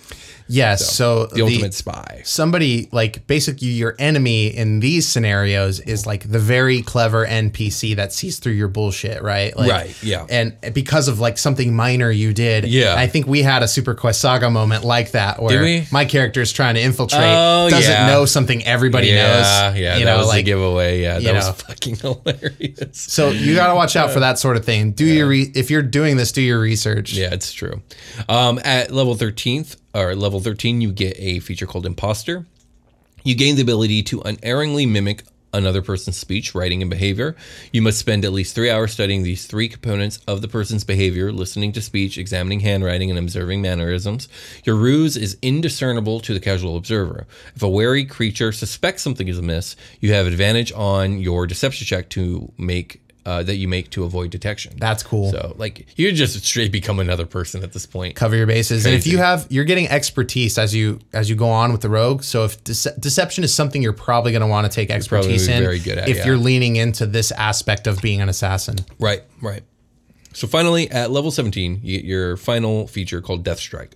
Yes, 0.49 0.91
so, 0.95 1.27
The, 1.27 1.43
ultimate 1.43 1.73
spy. 1.73 2.21
somebody 2.25 2.89
like 2.93 3.27
basically 3.27 3.69
your 3.69 3.95
enemy 3.99 4.49
in 4.49 4.81
these 4.81 5.09
scenarios 5.09 5.81
is 5.81 6.05
like 6.05 6.29
the 6.31 6.39
very 6.41 6.83
clever 6.83 7.25
NPC 7.25 7.97
that 7.97 8.13
sees 8.13 8.39
through 8.41 8.53
your 8.53 8.69
bullshit, 8.69 9.23
right? 9.23 9.57
Like, 9.57 9.71
Right, 9.71 10.03
yeah. 10.03 10.27
And 10.29 10.55
because 10.75 11.09
of 11.09 11.21
like 11.21 11.39
something 11.39 11.75
minor 11.75 12.11
you 12.11 12.35
did, 12.35 12.65
Yeah. 12.67 12.95
I 12.97 13.07
think 13.07 13.27
we 13.27 13.43
had 13.43 13.63
a 13.63 13.69
Super 13.69 13.95
Quest 13.95 14.21
Saga 14.21 14.51
moment 14.51 14.85
like 14.85 15.13
that 15.13 15.41
where 15.41 15.85
my 15.91 16.05
character 16.05 16.43
is 16.43 16.53
trying 16.53 16.75
to 16.75 16.83
infiltrate, 16.83 17.23
Oh, 17.23 17.71
doesn't 17.71 17.91
yeah. 17.91 18.07
know 18.09 18.27
something 18.27 18.63
everybody 18.65 19.07
yeah, 19.09 19.69
knows. 19.71 19.79
yeah, 19.79 19.97
you 19.97 20.05
that 20.05 20.13
know, 20.13 20.19
was 20.19 20.27
like 20.27 20.41
a 20.41 20.43
giveaway. 20.43 21.01
Yeah, 21.01 21.21
that 21.21 21.35
was 21.35 21.47
know. 21.47 21.53
fucking 21.53 21.97
hilarious. 22.43 22.99
so 23.01 23.31
you 23.31 23.55
got 23.55 23.69
to 23.69 23.75
watch 23.75 23.97
out 23.97 24.11
for 24.11 24.21
that 24.21 24.39
sort 24.43 24.57
of 24.57 24.65
thing. 24.65 24.93
Do 24.93 25.07
your 25.07 25.29
re- 25.29 25.51
if 25.55 25.71
you're 25.71 25.83
doing 25.83 26.17
this, 26.17 26.33
do 26.33 26.43
your 26.43 26.61
research. 26.61 27.15
Yeah, 27.15 27.33
it's 27.33 27.53
true. 27.53 27.81
Um, 28.29 28.61
at 28.65 28.91
level 28.91 29.15
13th, 29.15 29.77
or 29.95 30.15
level 30.15 30.41
13, 30.41 30.81
you 30.81 30.93
get 30.93 31.17
a 31.19 31.39
feature 31.41 31.67
called 31.67 31.87
Imposter. 31.87 32.47
You 33.25 33.35
gain 33.35 33.57
the 33.57 33.63
ability 33.63 34.03
to 34.05 34.21
unerringly 34.21 34.85
mimic 34.85 35.23
another 35.53 35.83
person's 35.83 36.17
speech, 36.17 36.55
writing, 36.55 36.81
and 36.81 36.91
behavior. 36.91 37.37
You 37.73 37.83
must 37.83 37.99
spend 37.99 38.25
at 38.25 38.33
least 38.33 38.55
three 38.55 38.71
hours 38.71 38.93
studying 38.93 39.23
these 39.23 39.47
three 39.47 39.69
components 39.69 40.19
of 40.27 40.41
the 40.41 40.49
person's 40.49 40.85
behavior 40.85 41.31
listening 41.31 41.73
to 41.73 41.83
speech, 41.83 42.17
examining 42.17 42.61
handwriting, 42.61 43.11
and 43.11 43.19
observing 43.19 43.61
mannerisms. 43.61 44.29
Your 44.65 44.77
ruse 44.77 45.17
is 45.17 45.37
indiscernible 45.43 46.21
to 46.21 46.35
the 46.35 46.41
casual 46.41 46.77
observer. 46.77 47.27
If 47.55 47.63
a 47.63 47.69
wary 47.69 48.05
creature 48.05 48.53
suspects 48.53 49.03
something 49.03 49.29
is 49.29 49.39
amiss, 49.39 49.77
you 50.01 50.13
have 50.13 50.27
advantage 50.27 50.73
on 50.73 51.19
your 51.19 51.47
deception 51.47 51.87
check 51.87 52.09
to 52.11 52.51
make. 52.57 53.01
Uh, 53.25 53.41
that 53.41 53.55
you 53.55 53.69
make 53.69 53.89
to 53.89 54.03
avoid 54.03 54.33
detection. 54.33 54.73
That's 54.79 55.05
cool. 55.05 55.31
So, 55.31 55.55
like, 55.57 55.87
you 55.97 56.11
just 56.11 56.45
straight 56.45 56.73
become 56.73 56.99
another 56.99 57.25
person 57.25 57.63
at 57.63 57.73
this 57.73 57.87
point. 57.87 58.17
cover 58.17 58.35
your 58.35 58.49
bases. 58.49 58.85
And 58.85 58.97
if 58.97 59.07
you 59.07 59.19
have, 59.19 59.47
you're 59.49 59.65
getting 59.65 59.87
expertise 59.87 60.59
as 60.59 60.75
you 60.75 60.99
as 61.13 61.31
you 61.31 61.37
go 61.37 61.49
on 61.49 61.71
with 61.71 61.83
the 61.83 61.89
rogue. 61.89 62.25
So 62.25 62.43
if 62.43 62.65
dece- 62.65 63.01
deception 63.01 63.45
is 63.45 63.55
something 63.55 63.81
you're 63.81 63.93
probably 63.93 64.33
going 64.33 64.43
to 64.43 64.49
want 64.49 64.67
to 64.67 64.75
take 64.75 64.91
expertise 64.91 65.47
in, 65.47 65.63
very 65.63 65.79
good 65.79 65.99
at, 65.99 66.09
if 66.09 66.17
yeah. 66.17 66.27
you're 66.27 66.37
leaning 66.37 66.75
into 66.75 67.07
this 67.07 67.31
aspect 67.31 67.87
of 67.87 68.03
being 68.03 68.21
an 68.21 68.29
assassin. 68.29 68.79
Right, 68.99 69.23
right. 69.41 69.63
So 70.33 70.49
finally, 70.49 70.91
at 70.91 71.11
level 71.11 71.31
17, 71.31 71.81
you 71.83 71.99
get 71.99 72.05
your 72.05 72.37
final 72.37 72.87
feature 72.87 73.21
called 73.21 73.45
Death 73.45 73.61
Strike. 73.61 73.95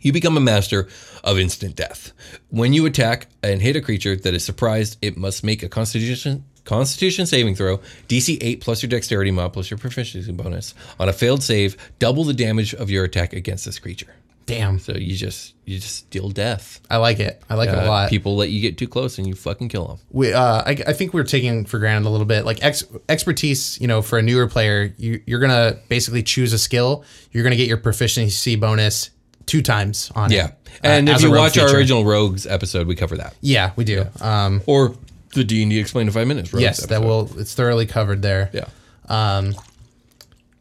You 0.00 0.12
become 0.12 0.36
a 0.36 0.40
master 0.40 0.88
of 1.22 1.38
instant 1.38 1.76
death. 1.76 2.12
When 2.48 2.72
you 2.72 2.86
attack 2.86 3.26
and 3.42 3.60
hit 3.60 3.76
a 3.76 3.80
creature 3.82 4.16
that 4.16 4.32
is 4.32 4.44
surprised, 4.44 4.96
it 5.02 5.16
must 5.16 5.44
make 5.44 5.62
a 5.62 5.68
Constitution 5.68 6.44
Constitution 6.64 7.26
saving 7.26 7.54
throw, 7.54 7.78
DC 8.08 8.38
8 8.40 8.60
plus 8.60 8.82
your 8.82 8.88
dexterity 8.90 9.30
mod 9.30 9.52
plus 9.52 9.70
your 9.70 9.78
proficiency 9.78 10.30
bonus. 10.32 10.74
On 10.98 11.08
a 11.08 11.12
failed 11.12 11.42
save, 11.42 11.76
double 11.98 12.24
the 12.24 12.34
damage 12.34 12.74
of 12.74 12.90
your 12.90 13.04
attack 13.04 13.32
against 13.32 13.64
this 13.64 13.78
creature. 13.78 14.14
Damn, 14.46 14.80
So 14.80 14.94
you 14.94 15.14
just 15.14 15.54
you 15.64 15.78
just 15.78 16.10
deal 16.10 16.28
death. 16.28 16.80
I 16.90 16.96
like 16.96 17.20
it. 17.20 17.40
I 17.48 17.54
like 17.54 17.68
it 17.68 17.76
a 17.76 17.84
Uh, 17.84 17.88
lot. 17.88 18.10
people 18.10 18.34
let 18.34 18.50
you 18.50 18.60
get 18.60 18.76
too 18.76 18.88
close 18.88 19.16
and 19.18 19.26
you 19.28 19.34
fucking 19.36 19.68
kill 19.68 19.86
them. 19.86 19.98
we, 20.10 20.32
uh, 20.32 20.62
I, 20.66 20.70
I 20.88 20.92
think 20.92 21.14
we're 21.14 21.22
taking 21.22 21.64
for 21.66 21.78
granted 21.78 22.08
a 22.08 22.10
little 22.10 22.26
bit 22.26 22.44
like 22.44 22.58
ex- 22.64 22.82
expertise. 23.08 23.80
You 23.80 23.86
know, 23.86 24.02
for 24.02 24.18
a 24.18 24.22
newer 24.22 24.48
player, 24.48 24.92
you, 24.98 25.20
you're 25.26 25.38
gonna 25.38 25.76
basically 25.88 26.24
choose 26.24 26.52
a 26.52 26.58
skill. 26.58 27.04
You're 27.30 27.44
gonna 27.44 27.54
get 27.54 27.68
your 27.68 27.76
proficiency 27.76 28.56
bonus 28.56 29.10
two 29.46 29.62
times 29.62 30.10
on 30.16 30.32
Yeah. 30.32 30.46
it. 30.46 30.52
uh, 30.84 30.88
And 30.88 31.08
if 31.08 31.16
as 31.16 31.22
a 31.24 31.26
you 31.28 31.32
rogue 31.34 31.42
watch 31.42 31.58
our 31.58 31.66
feature. 31.68 31.78
original 31.78 32.04
Rogues 32.04 32.44
episode, 32.46 32.88
we 32.88 32.96
cover 32.96 33.16
that. 33.18 33.34
yeah, 33.40 33.70
we 33.76 33.84
do. 33.84 34.06
Um, 34.20 34.62
Or 34.66 34.96
the 35.34 35.44
D 35.44 35.62
and 35.62 35.70
D 35.70 35.78
explained 35.78 36.08
in 36.08 36.12
five 36.12 36.26
minutes. 36.26 36.52
Rogues 36.52 36.62
yes, 36.62 36.86
that 36.86 37.02
will. 37.02 37.30
It's 37.38 37.54
thoroughly 37.54 37.86
covered 37.86 38.22
there. 38.22 38.50
Yeah. 38.52 38.66
Um, 39.08 39.54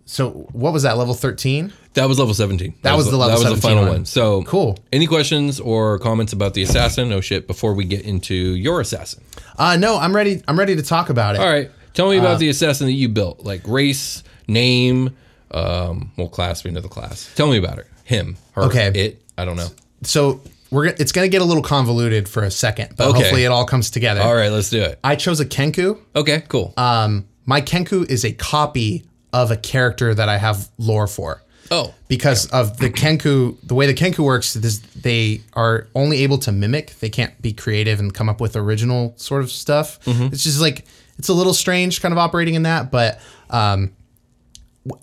so 0.05 0.29
what 0.51 0.73
was 0.73 0.83
that? 0.83 0.97
Level 0.97 1.13
thirteen. 1.13 1.73
That 1.95 2.07
was 2.07 2.19
level 2.19 2.33
17. 2.35 2.75
That 2.83 2.95
was 2.95 3.09
the 3.09 3.17
level 3.17 3.39
That 3.41 3.49
was 3.49 3.61
the 3.61 3.67
final 3.67 3.83
one. 3.83 3.91
one. 3.91 4.05
So 4.05 4.43
Cool. 4.43 4.77
Any 4.93 5.07
questions 5.07 5.59
or 5.59 5.97
comments 5.99 6.31
about 6.33 6.53
the 6.53 6.61
assassin? 6.61 7.11
Oh 7.11 7.19
shit! 7.19 7.45
Before 7.47 7.73
we 7.73 7.83
get 7.83 8.01
into 8.03 8.33
your 8.35 8.79
assassin. 8.79 9.21
Uh, 9.57 9.75
no, 9.75 9.97
I'm 9.97 10.15
ready. 10.15 10.41
I'm 10.47 10.57
ready 10.57 10.75
to 10.77 10.83
talk 10.83 11.09
about 11.09 11.35
it. 11.35 11.41
All 11.41 11.49
right. 11.51 11.69
Tell 11.95 12.09
me 12.09 12.17
about 12.17 12.35
Uh, 12.35 12.37
the 12.37 12.49
assassin 12.49 12.87
that 12.87 12.93
you 12.93 13.09
built. 13.09 13.43
Like 13.43 13.61
race, 13.67 14.23
name, 14.47 15.15
um, 15.51 16.11
well, 16.15 16.29
class. 16.29 16.63
We 16.63 16.71
know 16.71 16.79
the 16.79 16.87
class. 16.87 17.29
Tell 17.35 17.47
me 17.49 17.57
about 17.57 17.79
it. 17.79 17.87
Him, 18.05 18.37
her, 18.53 18.63
Okay. 18.63 18.87
it. 18.95 19.21
I 19.37 19.45
don't 19.45 19.57
know. 19.57 19.67
So 20.03 20.41
we're 20.71 20.85
it's 20.85 21.11
going 21.11 21.25
to 21.25 21.29
get 21.31 21.41
a 21.41 21.45
little 21.45 21.63
convoluted 21.63 22.27
for 22.29 22.43
a 22.43 22.51
second, 22.51 22.95
but 22.97 23.07
Okay. 23.09 23.19
hopefully 23.19 23.43
it 23.43 23.47
all 23.51 23.65
comes 23.65 23.89
together. 23.89 24.21
All 24.21 24.35
right, 24.35 24.51
let's 24.51 24.69
do 24.69 24.81
it. 24.81 24.99
I 25.03 25.15
chose 25.15 25.39
a 25.39 25.45
Kenku. 25.45 25.97
Okay, 26.15 26.43
cool. 26.47 26.73
Um, 26.77 27.27
my 27.45 27.61
Kenku 27.61 28.09
is 28.09 28.23
a 28.23 28.31
copy 28.31 29.03
of 29.33 29.51
a 29.51 29.57
character 29.57 30.13
that 30.13 30.29
I 30.29 30.37
have 30.37 30.69
lore 30.77 31.07
for. 31.07 31.41
oh, 31.71 31.93
because 32.07 32.47
of 32.47 32.77
the 32.77 32.89
Kenku, 32.89 33.55
the 33.63 33.75
way 33.75 33.85
the 33.85 33.93
Kenku 33.93 34.19
works 34.19 34.55
is 34.55 34.81
they 34.81 35.41
are 35.53 35.87
only 35.93 36.23
able 36.23 36.39
to 36.39 36.51
mimic. 36.51 36.95
They 36.99 37.09
can't 37.09 37.39
be 37.41 37.53
creative 37.53 37.99
and 37.99 38.11
come 38.13 38.27
up 38.29 38.41
with 38.41 38.55
original 38.55 39.13
sort 39.17 39.43
of 39.43 39.51
stuff. 39.51 40.03
Mm-hmm. 40.05 40.33
It's 40.33 40.43
just 40.43 40.59
like 40.61 40.85
it's 41.19 41.29
a 41.29 41.33
little 41.33 41.53
strange, 41.53 42.01
kind 42.01 42.11
of 42.11 42.17
operating 42.17 42.55
in 42.55 42.63
that. 42.63 42.89
But 42.91 43.19
um, 43.51 43.91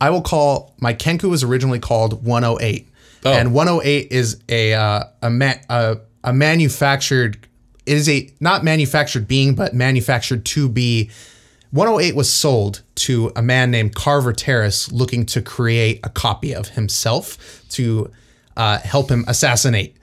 I 0.00 0.10
will 0.10 0.22
call 0.22 0.74
my 0.80 0.92
Kenku 0.94 1.30
was 1.30 1.44
originally 1.44 1.78
called 1.78 2.24
108, 2.24 2.88
Oh. 3.26 3.32
and 3.32 3.52
108 3.52 4.12
is 4.12 4.40
a 4.48 4.74
uh, 4.74 5.04
a, 5.22 5.30
ma- 5.30 5.54
a 5.68 5.98
a 6.24 6.32
manufactured. 6.32 7.46
It 7.86 7.96
is 7.96 8.08
a 8.08 8.30
not 8.40 8.64
manufactured 8.64 9.28
being, 9.28 9.54
but 9.54 9.74
manufactured 9.74 10.44
to 10.46 10.68
be 10.68 11.10
108 11.70 12.14
was 12.16 12.32
sold 12.32 12.82
to 12.96 13.32
a 13.36 13.42
man 13.42 13.70
named 13.70 13.94
Carver 13.94 14.32
Terrace 14.32 14.90
looking 14.90 15.26
to 15.26 15.42
create 15.42 16.00
a 16.04 16.08
copy 16.08 16.54
of 16.54 16.68
himself 16.70 17.62
to 17.70 18.10
uh, 18.56 18.78
help 18.78 19.10
him 19.10 19.24
assassinate. 19.28 19.96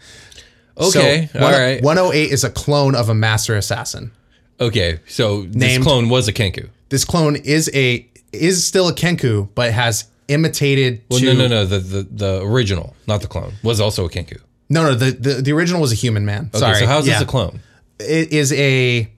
okay. 0.77 1.29
So, 1.33 1.39
all 1.39 1.51
right. 1.51 1.81
108 1.83 2.31
is 2.31 2.43
a 2.43 2.49
clone 2.49 2.95
of 2.95 3.09
a 3.09 3.13
master 3.15 3.55
assassin. 3.55 4.11
okay. 4.59 4.99
So 5.07 5.43
this 5.43 5.55
Named- 5.55 5.83
clone 5.83 6.09
was 6.09 6.27
a 6.27 6.33
Kenku. 6.33 6.69
This 6.89 7.05
clone 7.05 7.35
is 7.35 7.69
a 7.73 8.07
is 8.31 8.65
still 8.65 8.87
a 8.87 8.93
Kenku, 8.93 9.49
but 9.55 9.71
has 9.73 10.05
imitated 10.33 11.01
Well, 11.09 11.19
to 11.19 11.25
no, 11.25 11.33
no, 11.33 11.47
no. 11.47 11.65
The, 11.65 11.79
the 11.79 12.03
the 12.11 12.41
original, 12.41 12.95
not 13.07 13.21
the 13.21 13.27
clone, 13.27 13.53
was 13.63 13.79
also 13.79 14.05
a 14.05 14.09
Kenku. 14.09 14.39
no 14.69 14.83
no 14.83 14.95
the, 14.95 15.11
the 15.11 15.33
the 15.45 15.51
original 15.53 15.79
was 15.81 15.91
a 15.91 15.95
human 16.05 16.25
man. 16.25 16.43
Okay, 16.49 16.59
Sorry. 16.59 16.79
so 16.79 16.85
how's 16.87 17.05
Yeah. 17.07 17.13
this 17.15 17.23
a 17.23 17.25
clone? 17.25 17.59
It 17.99 18.31
is 18.33 18.51
a 18.53 19.09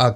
a 0.00 0.14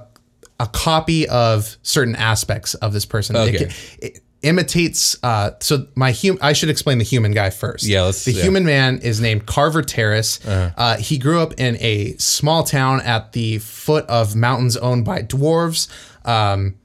a 0.59 0.67
copy 0.67 1.27
of 1.27 1.77
certain 1.83 2.15
aspects 2.15 2.73
of 2.75 2.93
this 2.93 3.05
person. 3.05 3.35
It 3.35 3.39
Okay. 3.39 3.65
ca- 3.65 3.73
It, 4.01 4.19
imitates 4.41 5.17
uh 5.21 5.51
so 5.59 5.85
my 5.95 6.13
hum 6.13 6.37
I 6.41 6.53
should 6.53 6.69
explain 6.69 6.97
the 6.97 7.03
human 7.03 7.33
guy 7.33 7.49
first. 7.49 7.83
Yeah, 7.85 8.03
let's- 8.03 8.23
The 8.23 8.31
yeah. 8.31 8.43
human 8.43 8.63
man 8.63 8.99
is 8.99 9.19
named 9.19 9.45
Carver 9.45 9.81
Terrace. 9.81 10.39
uh 10.47 10.95
he 10.97 11.17
grew 11.17 11.41
up 11.41 11.53
in 11.59 11.75
a 11.81 12.15
small 12.17 12.63
town 12.63 13.01
at 13.01 13.33
the 13.33 13.57
foot 13.57 14.05
of 14.07 14.35
mountains 14.37 14.77
owned 14.77 15.03
by 15.03 15.23
dwarves. 15.23 15.87
Um 16.23 16.75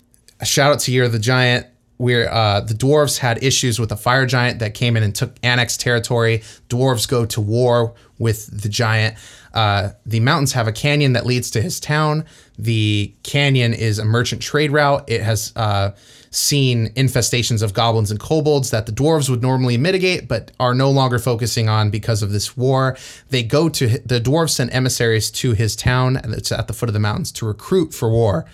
shout 0.42 0.72
out 0.72 0.80
to 0.80 0.90
Year 0.92 1.08
the 1.08 1.20
Giant 1.20 1.66
where 1.96 2.32
uh, 2.32 2.60
the 2.60 2.74
dwarves 2.74 3.18
had 3.18 3.42
issues 3.42 3.78
with 3.78 3.92
a 3.92 3.96
fire 3.96 4.26
giant 4.26 4.58
that 4.58 4.74
came 4.74 4.96
in 4.96 5.02
and 5.02 5.14
took 5.14 5.36
annexed 5.42 5.80
territory. 5.80 6.42
Dwarves 6.68 7.08
go 7.08 7.24
to 7.26 7.40
war 7.40 7.94
with 8.18 8.62
the 8.62 8.68
giant. 8.68 9.16
Uh, 9.52 9.90
the 10.04 10.18
mountains 10.18 10.52
have 10.52 10.66
a 10.66 10.72
canyon 10.72 11.12
that 11.12 11.24
leads 11.24 11.50
to 11.52 11.62
his 11.62 11.78
town. 11.78 12.24
The 12.58 13.14
canyon 13.22 13.72
is 13.72 14.00
a 14.00 14.04
merchant 14.04 14.42
trade 14.42 14.72
route. 14.72 15.04
It 15.08 15.22
has 15.22 15.52
uh, 15.54 15.92
seen 16.30 16.88
infestations 16.94 17.62
of 17.62 17.72
goblins 17.72 18.10
and 18.10 18.18
kobolds 18.18 18.70
that 18.70 18.86
the 18.86 18.92
dwarves 18.92 19.30
would 19.30 19.42
normally 19.42 19.76
mitigate, 19.76 20.26
but 20.26 20.50
are 20.58 20.74
no 20.74 20.90
longer 20.90 21.20
focusing 21.20 21.68
on 21.68 21.90
because 21.90 22.22
of 22.22 22.32
this 22.32 22.56
war. 22.56 22.96
They 23.30 23.44
go 23.44 23.68
to 23.68 23.86
the 23.86 24.20
dwarves 24.20 24.50
send 24.50 24.72
emissaries 24.72 25.30
to 25.32 25.52
his 25.52 25.76
town 25.76 26.14
that's 26.24 26.50
at 26.50 26.66
the 26.66 26.72
foot 26.72 26.88
of 26.88 26.92
the 26.92 26.98
mountains 27.00 27.30
to 27.32 27.46
recruit 27.46 27.94
for 27.94 28.10
war. 28.10 28.46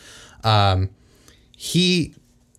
Um, 0.44 0.90
he 1.56 2.14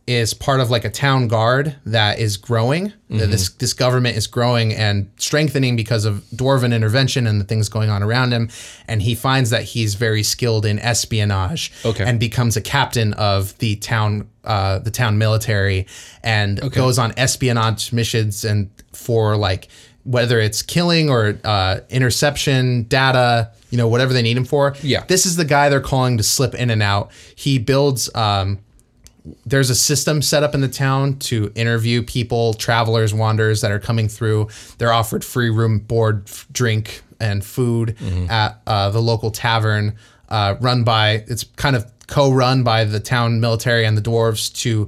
is 0.08 0.34
part 0.34 0.60
of 0.60 0.70
like 0.70 0.84
a 0.84 0.90
town 0.90 1.28
guard 1.28 1.76
that 1.86 2.20
is 2.20 2.36
growing. 2.38 2.92
That 3.10 3.30
This 3.30 3.50
this 3.52 3.74
government 3.74 4.18
is 4.18 4.28
growing 4.28 4.74
and 4.74 5.12
strengthening 5.18 5.76
because 5.76 6.06
of 6.06 6.24
dwarven 6.36 6.74
intervention 6.74 7.28
and 7.28 7.40
the 7.40 7.46
things 7.46 7.70
going 7.70 7.90
on 7.90 8.02
around 8.02 8.32
him. 8.32 8.50
And 8.88 9.02
he 9.02 9.16
finds 9.16 9.50
that 9.52 9.64
he's 9.64 9.96
very 9.96 10.24
skilled 10.24 10.66
in 10.66 10.80
espionage. 10.80 11.72
Okay. 11.86 12.04
And 12.04 12.20
becomes 12.20 12.58
a 12.58 12.62
captain 12.62 13.14
of 13.14 13.58
the 13.60 13.76
town 13.78 14.30
uh, 14.44 14.80
the 14.80 14.92
town 14.92 15.18
military 15.18 15.88
and 16.24 16.60
goes 16.72 16.98
on 16.98 17.14
espionage 17.16 17.94
missions 17.94 18.44
and 18.44 18.72
for 18.92 19.38
like 19.38 19.68
whether 20.04 20.40
it's 20.40 20.62
killing 20.62 21.10
or 21.10 21.38
uh, 21.44 21.82
interception 21.90 22.84
data, 22.84 23.52
you 23.70 23.78
know, 23.78 23.88
whatever 23.88 24.14
they 24.14 24.22
need 24.22 24.36
him 24.36 24.46
for. 24.46 24.76
Yeah. 24.82 25.04
This 25.08 25.26
is 25.26 25.36
the 25.36 25.46
guy 25.46 25.70
they're 25.70 25.80
calling 25.80 26.18
to 26.18 26.24
slip 26.24 26.56
in 26.56 26.70
and 26.70 26.82
out. 26.82 27.12
He 27.36 27.60
builds 27.60 28.14
um, 28.16 28.60
there's 29.46 29.70
a 29.70 29.76
system 29.76 30.22
set 30.22 30.42
up 30.44 30.56
in 30.56 30.62
the 30.62 30.68
town 30.68 31.18
to 31.20 31.52
interview 31.56 32.02
people, 32.02 32.54
travelers, 32.56 33.14
wanderers 33.14 33.62
that 33.62 33.72
are 33.72 33.80
coming 33.80 34.08
through. 34.08 34.48
They're 34.78 34.94
offered 34.94 35.24
free 35.24 35.50
room, 35.50 35.80
board, 35.80 36.24
f- 36.28 36.48
drink, 36.52 37.02
and 37.20 37.46
food 37.46 37.96
at 38.30 38.60
uh, 38.66 38.90
the 38.90 39.00
local 39.02 39.30
tavern, 39.30 39.96
uh, 40.30 40.56
run 40.60 40.84
by, 40.84 41.24
it's 41.28 41.44
kind 41.56 41.76
of 41.76 41.86
co 42.08 42.32
run 42.32 42.64
by 42.64 42.84
the 42.84 43.00
town 43.00 43.40
military 43.40 43.86
and 43.86 43.96
the 43.96 44.02
dwarves 44.02 44.52
to 44.62 44.88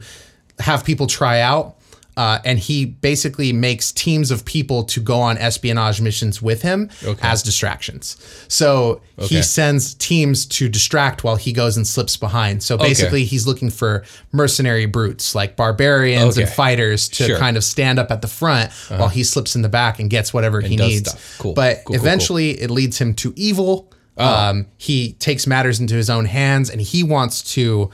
have 0.60 0.84
people 0.84 1.06
try 1.06 1.42
out. 1.42 1.76
Uh, 2.16 2.38
and 2.46 2.60
he 2.60 2.86
basically 2.86 3.52
makes 3.52 3.92
teams 3.92 4.30
of 4.30 4.46
people 4.46 4.84
to 4.84 5.00
go 5.02 5.20
on 5.20 5.38
espionage 5.38 6.00
missions 6.00 6.42
with 6.42 6.62
him 6.62 6.90
Okay. 7.04 7.20
as 7.28 7.42
distractions. 7.42 8.18
So 8.48 9.02
Okay. 9.18 9.36
he 9.38 9.42
sends 9.42 9.94
teams 9.96 10.46
to 10.48 10.70
distract 10.70 11.24
while 11.24 11.36
he 11.38 11.52
goes 11.54 11.76
and 11.78 11.88
slips 11.88 12.16
behind. 12.18 12.62
So 12.62 12.78
basically, 12.78 13.24
he's 13.26 13.48
looking 13.48 13.70
for 13.72 14.04
mercenary 14.32 14.86
brutes 14.86 15.34
like 15.34 15.56
barbarians 15.56 16.38
and 16.38 16.48
fighters 16.50 17.10
to 17.10 17.26
Sure. 17.26 17.36
Uh-huh. 17.36 17.40
kind 17.44 17.58
of 17.58 17.64
stand 17.64 17.98
up 18.00 18.12
at 18.12 18.22
the 18.22 18.28
front 18.28 18.72
while 18.90 19.10
he 19.10 19.24
slips 19.24 19.56
in 19.56 19.62
the 19.64 19.70
back 19.70 20.00
and 20.00 20.10
gets 20.10 20.34
whatever 20.34 20.62
he 20.62 20.76
needs. 20.76 21.10
stuff. 21.10 21.36
Cool. 21.40 21.54
But 21.54 21.78
Cool, 21.78 21.84
cool, 21.86 21.96
cool. 21.96 22.06
eventually, 22.06 22.52
it 22.62 22.70
leads 22.70 23.00
him 23.00 23.14
to 23.16 23.34
evil. 23.36 23.90
Oh. 24.18 24.26
Um, 24.50 24.68
he 24.78 25.14
takes 25.14 25.48
matters 25.48 25.80
into 25.80 25.96
his 25.96 26.10
own 26.12 26.26
hands 26.26 26.70
and 26.70 26.80
he 26.80 27.02
wants 27.02 27.42
to 27.56 27.90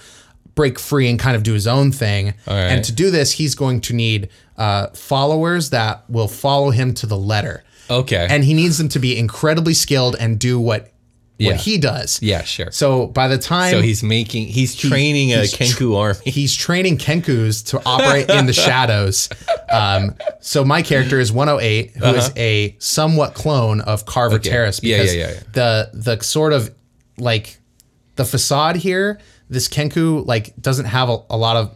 break 0.59 0.77
free 0.77 1.09
and 1.09 1.17
kind 1.19 1.35
of 1.37 1.43
do 1.43 1.53
his 1.53 1.67
own 1.67 1.91
thing. 1.91 2.33
right. 2.47 2.69
And 2.71 2.83
to 2.85 2.91
do 2.91 3.11
this, 3.11 3.31
he's 3.31 3.55
going 3.55 3.79
to 3.81 3.93
need 3.93 4.27
uh, 4.57 4.87
followers 4.93 5.69
that 5.69 6.03
will 6.09 6.27
follow 6.27 6.69
him 6.71 6.93
to 6.95 7.05
the 7.07 7.17
letter. 7.17 7.63
Okay. 7.89 8.27
And 8.29 8.43
he 8.43 8.53
needs 8.53 8.77
them 8.77 8.89
to 8.89 8.99
be 8.99 9.17
incredibly 9.17 9.73
skilled 9.73 10.15
and 10.19 10.37
do 10.37 10.59
what 10.59 10.91
Yeah. 11.37 11.51
what 11.51 11.61
he 11.61 11.77
does. 11.77 12.19
yeah, 12.21 12.43
sure. 12.43 12.69
So 12.71 13.07
by 13.07 13.27
the 13.29 13.37
time 13.37 13.71
So 13.71 13.81
he's 13.81 14.03
making, 14.03 14.47
he's 14.47 14.75
training 14.75 15.31
a 15.31 15.39
he's 15.41 15.53
tr- 15.53 15.63
Kenku 15.63 15.95
army. 15.97 16.19
he's 16.25 16.53
training 16.53 16.97
Kenkus 16.97 17.63
to 17.67 17.81
operate 17.85 18.29
in 18.29 18.45
the 18.45 18.53
shadows. 18.67 19.29
Um, 19.71 20.15
so 20.41 20.65
my 20.65 20.81
character 20.81 21.17
is 21.21 21.31
108, 21.31 21.91
who 21.95 22.05
is 22.19 22.31
a 22.35 22.75
somewhat 22.79 23.33
clone 23.33 23.79
of 23.81 24.05
Carver 24.05 24.35
Uh-huh. 24.35 24.41
Okay. 24.41 24.49
Terrace. 24.49 24.81
Yeah, 24.83 24.97
Because 24.97 25.15
yeah, 25.15 25.21
yeah, 25.27 25.33
yeah. 25.35 25.39
the 25.53 25.89
the 26.15 26.23
sort 26.23 26.51
of 26.51 26.69
like 27.17 27.59
the 28.17 28.25
facade 28.25 28.75
here, 28.75 29.19
this 29.49 29.67
Kenku 29.67 30.25
like 30.25 30.55
doesn't 30.61 30.85
have 30.85 31.09
a, 31.09 31.17
a 31.29 31.37
lot 31.37 31.55
of 31.57 31.75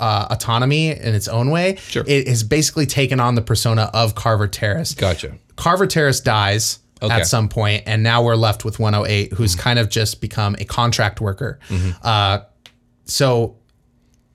uh, 0.00 0.26
autonomy 0.30 0.88
in 0.90 1.14
its 1.14 1.28
own 1.28 1.50
way. 1.50 1.76
Sure. 1.76 2.04
It 2.06 2.28
has 2.28 2.42
basically 2.42 2.86
taken 2.86 3.20
on 3.20 3.34
the 3.34 3.42
persona 3.42 3.90
of 3.94 4.14
Carver 4.14 4.48
Terrace. 4.48 4.94
Gotcha. 4.94 5.34
Carver 5.56 5.86
Terrace 5.86 6.20
dies 6.20 6.78
Okay. 7.00 7.12
Mm-hmm. 7.12 7.20
at 7.20 7.26
some 7.28 7.48
point, 7.48 7.84
and 7.86 8.02
now 8.02 8.24
we're 8.24 8.34
left 8.34 8.64
with 8.64 8.80
108, 8.80 9.32
who's 9.34 9.54
kind 9.54 9.78
of 9.78 9.88
just 9.88 10.20
become 10.20 10.56
a 10.58 10.64
contract 10.64 11.20
worker. 11.20 11.60
Uh, 12.02 12.40
so 13.04 13.57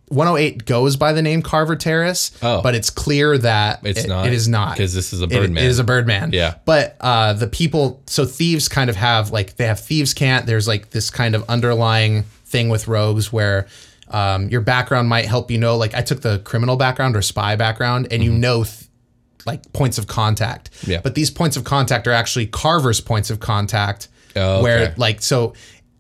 108 0.10 0.66
goes 0.66 0.96
by 0.96 1.14
the 1.14 1.22
name 1.22 1.42
Carver 1.42 1.76
Terrace, 1.76 2.32
Oh. 2.42 2.62
but 2.62 2.76
it's 2.76 2.90
clear 2.90 3.38
that 3.40 3.80
It's 3.84 4.02
it- 4.04 4.08
not, 4.08 4.28
It 4.28 4.34
is 4.34 4.48
not 4.48 4.76
because 4.78 4.94
this 4.94 5.12
is 5.14 5.22
a 5.22 5.26
It- 5.26 5.30
Birdman. 5.32 5.64
It 5.64 5.68
is 5.68 5.80
a 5.80 5.84
Birdman. 5.84 6.32
Yeah. 6.34 6.56
But 6.66 6.96
uh, 7.02 7.34
the 7.34 7.48
people, 7.48 8.02
so 8.08 8.26
thieves 8.26 8.68
kind 8.68 8.90
of 8.90 8.96
have 8.96 9.32
like 9.32 9.56
they 9.58 9.66
have 9.66 9.80
thieves 9.80 10.14
can't. 10.14 10.46
There's 10.46 10.68
like 10.68 10.92
this 10.92 11.10
kind 11.10 11.36
of 11.36 11.44
underlying 11.50 12.24
thing 12.46 12.70
with 12.70 12.88
rogues 12.88 13.32
where. 13.34 13.68
Um, 14.10 14.50
your 14.50 14.62
background 14.62 15.10
might 15.10 15.26
help 15.26 15.50
you 15.50 15.58
know, 15.58 15.76
like 15.76 15.96
I 15.96 16.02
took 16.04 16.22
the 16.22 16.38
criminal 16.40 16.76
background 16.76 17.16
or 17.16 17.24
spy 17.24 17.56
background, 17.56 18.10
and 18.12 18.24
you 18.24 18.32
know 18.32 18.64
th- 18.64 18.84
like 19.48 19.74
points 19.74 19.98
of 19.98 20.06
contact. 20.06 20.70
Yeah. 20.86 21.00
But 21.02 21.16
these 21.16 21.32
points 21.32 21.58
of 21.58 21.64
contact 21.64 22.06
are 22.06 22.12
actually 22.12 22.46
Carver's 22.46 23.02
points 23.02 23.32
of 23.32 23.40
contact. 23.40 24.10
Oh, 24.36 24.56
okay. 24.58 24.62
Where 24.64 24.94
like 24.98 25.24
so 25.24 25.54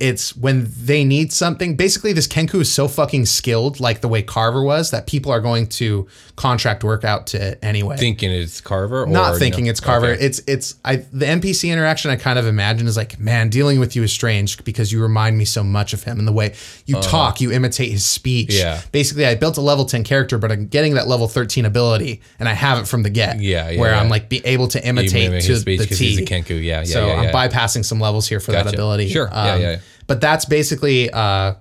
it's 0.04 0.36
when 0.36 0.68
they 0.70 1.06
need 1.06 1.32
something. 1.32 1.78
Basically, 1.78 2.12
this 2.12 2.28
Kenku 2.28 2.56
is 2.56 2.70
so 2.70 2.90
fucking 2.90 3.26
skilled, 3.26 3.80
like 3.80 4.02
the 4.02 4.10
way 4.10 4.22
Carver 4.22 4.62
was, 4.62 4.92
that 4.92 5.08
people 5.08 5.32
are 5.32 5.40
going 5.40 5.66
to 5.68 6.08
contract 6.36 6.84
work 6.84 7.06
out 7.06 7.28
to 7.28 7.42
it 7.42 7.60
anyway. 7.62 7.96
Thinking 7.96 8.30
it's 8.30 8.60
Carver, 8.60 9.04
or 9.04 9.08
Not 9.08 9.38
thinking 9.38 9.64
no? 9.64 9.70
it's 9.70 9.80
Carver. 9.80 10.08
Okay. 10.08 10.26
It's 10.26 10.42
it's 10.46 10.76
I 10.84 10.98
the 10.98 11.26
NPC 11.26 11.72
interaction 11.72 12.12
I 12.12 12.18
kind 12.18 12.38
of 12.38 12.48
imagine 12.48 12.86
is 12.88 12.98
like, 12.98 13.18
man, 13.18 13.48
dealing 13.48 13.80
with 13.80 13.96
you 13.96 14.04
is 14.04 14.12
strange 14.12 14.62
because 14.66 14.92
you 14.92 15.02
remind 15.02 15.38
me 15.38 15.46
so 15.46 15.64
much 15.64 15.94
of 15.94 16.04
him 16.04 16.20
and 16.20 16.28
the 16.28 16.34
way 16.34 16.54
you 16.86 17.00
talk, 17.00 17.40
you 17.40 17.54
imitate 17.54 17.90
his 17.90 18.06
speech. 18.06 18.54
Yeah. 18.54 18.82
Basically, 18.92 19.26
I 19.26 19.36
built 19.36 19.56
a 19.56 19.62
level 19.62 19.86
10 19.86 20.04
character, 20.04 20.38
but 20.38 20.52
I'm 20.52 20.68
getting 20.68 20.96
that 20.96 21.08
level 21.08 21.30
13 21.30 21.64
ability 21.64 22.22
and 22.40 22.50
I 22.50 22.54
have 22.54 22.78
it 22.78 22.90
from 22.90 23.04
the 23.04 23.10
get. 23.10 23.40
Yeah, 23.40 23.70
yeah, 23.70 23.80
Where 23.80 23.92
yeah. 23.92 24.02
I'm 24.02 24.10
like 24.10 24.28
be 24.28 24.42
able 24.44 24.68
to 24.68 24.86
imitate 24.86 25.30
to 25.44 25.48
his 25.48 25.62
speech 25.62 25.80
the 25.80 25.86
T. 25.86 26.10
he's 26.10 26.20
a 26.20 26.24
Kenku. 26.24 26.62
Yeah, 26.62 26.80
yeah, 26.80 26.84
So 26.84 27.08
yeah, 27.08 27.14
I'm 27.14 27.34
bypassing 27.34 27.86
some 27.86 28.02
levels 28.02 28.28
here 28.28 28.42
for 28.42 28.52
that 28.52 28.68
ability. 28.68 29.08
Sure. 29.08 29.30
Um, 29.32 29.46
yeah, 29.46 29.58
yeah. 29.58 29.80
But 30.08 30.22
that's 30.22 30.46
basically 30.46 31.10
uh, 31.10 31.56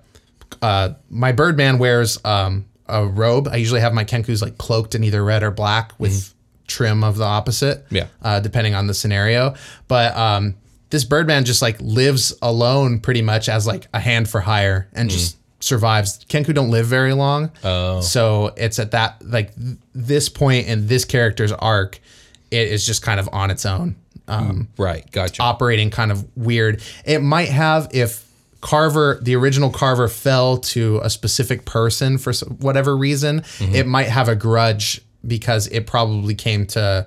uh, 0.61 0.91
my 1.11 1.33
Birdman 1.33 1.79
wears 1.79 2.19
um, 2.25 2.67
a 2.89 3.05
robe. 3.05 3.49
I 3.49 3.57
usually 3.57 3.81
have 3.81 3.95
my 3.95 4.05
Kenkus 4.05 4.43
like 4.43 4.59
cloaked 4.59 4.95
in 4.95 5.05
either 5.05 5.25
red 5.25 5.43
or 5.43 5.51
black 5.51 5.93
with 5.99 6.35
trim 6.67 7.05
of 7.05 7.17
the 7.17 7.25
opposite. 7.25 7.85
Mm-hmm. 7.87 7.97
Yeah. 7.97 8.07
Uh, 8.21 8.41
depending 8.41 8.75
on 8.75 8.87
the 8.87 8.95
scenario. 8.95 9.55
But 9.89 10.17
um, 10.17 10.57
this 10.91 11.05
Birdman 11.05 11.45
just 11.45 11.63
like 11.63 11.81
lives 11.81 12.35
alone 12.43 13.01
pretty 13.01 13.23
much 13.23 13.49
as 13.49 13.67
like 13.67 13.89
a 13.95 14.01
hand 14.01 14.29
for 14.29 14.41
hire 14.41 14.89
and 14.93 15.09
just 15.11 15.37
survives. 15.61 16.25
Kenku 16.27 16.55
don't 16.55 16.71
live 16.71 16.87
very 16.87 17.13
long. 17.15 17.49
Mm. 17.49 17.59
Oh. 17.65 18.01
So 18.01 18.53
it's 18.57 18.79
at 18.79 18.91
that 18.93 19.23
like 19.25 19.55
th- 19.55 19.77
this 19.95 20.29
point 20.29 20.67
in 20.67 20.87
this 20.87 21.05
character's 21.05 21.53
arc, 21.53 22.01
it 22.51 22.69
is 22.69 22.85
just 22.87 23.03
kind 23.03 23.19
of 23.19 23.29
on 23.33 23.51
its 23.51 23.65
own. 23.65 23.97
Um, 24.29 24.69
right. 24.79 25.11
Gotcha. 25.11 25.43
operating 25.43 25.91
kind 25.91 26.13
of 26.13 26.25
weird. 26.37 26.83
It 27.05 27.21
might 27.21 27.49
have 27.49 27.89
if 27.93 28.27
Carver, 28.63 29.19
the 29.21 29.37
original 29.37 29.69
Carver, 29.69 30.09
fell 30.09 30.57
to 30.57 31.01
a 31.03 31.11
specific 31.11 31.67
person 31.67 32.17
for 32.17 32.33
whatever 32.61 32.97
reason. 32.97 33.41
Mm-hmm. 33.41 33.75
It 33.75 33.87
might 33.87 34.09
have 34.09 34.29
a 34.29 34.37
grudge 34.37 35.03
because 35.27 35.67
it 35.67 35.87
probably 35.87 36.35
came 36.35 36.67
to 36.69 37.07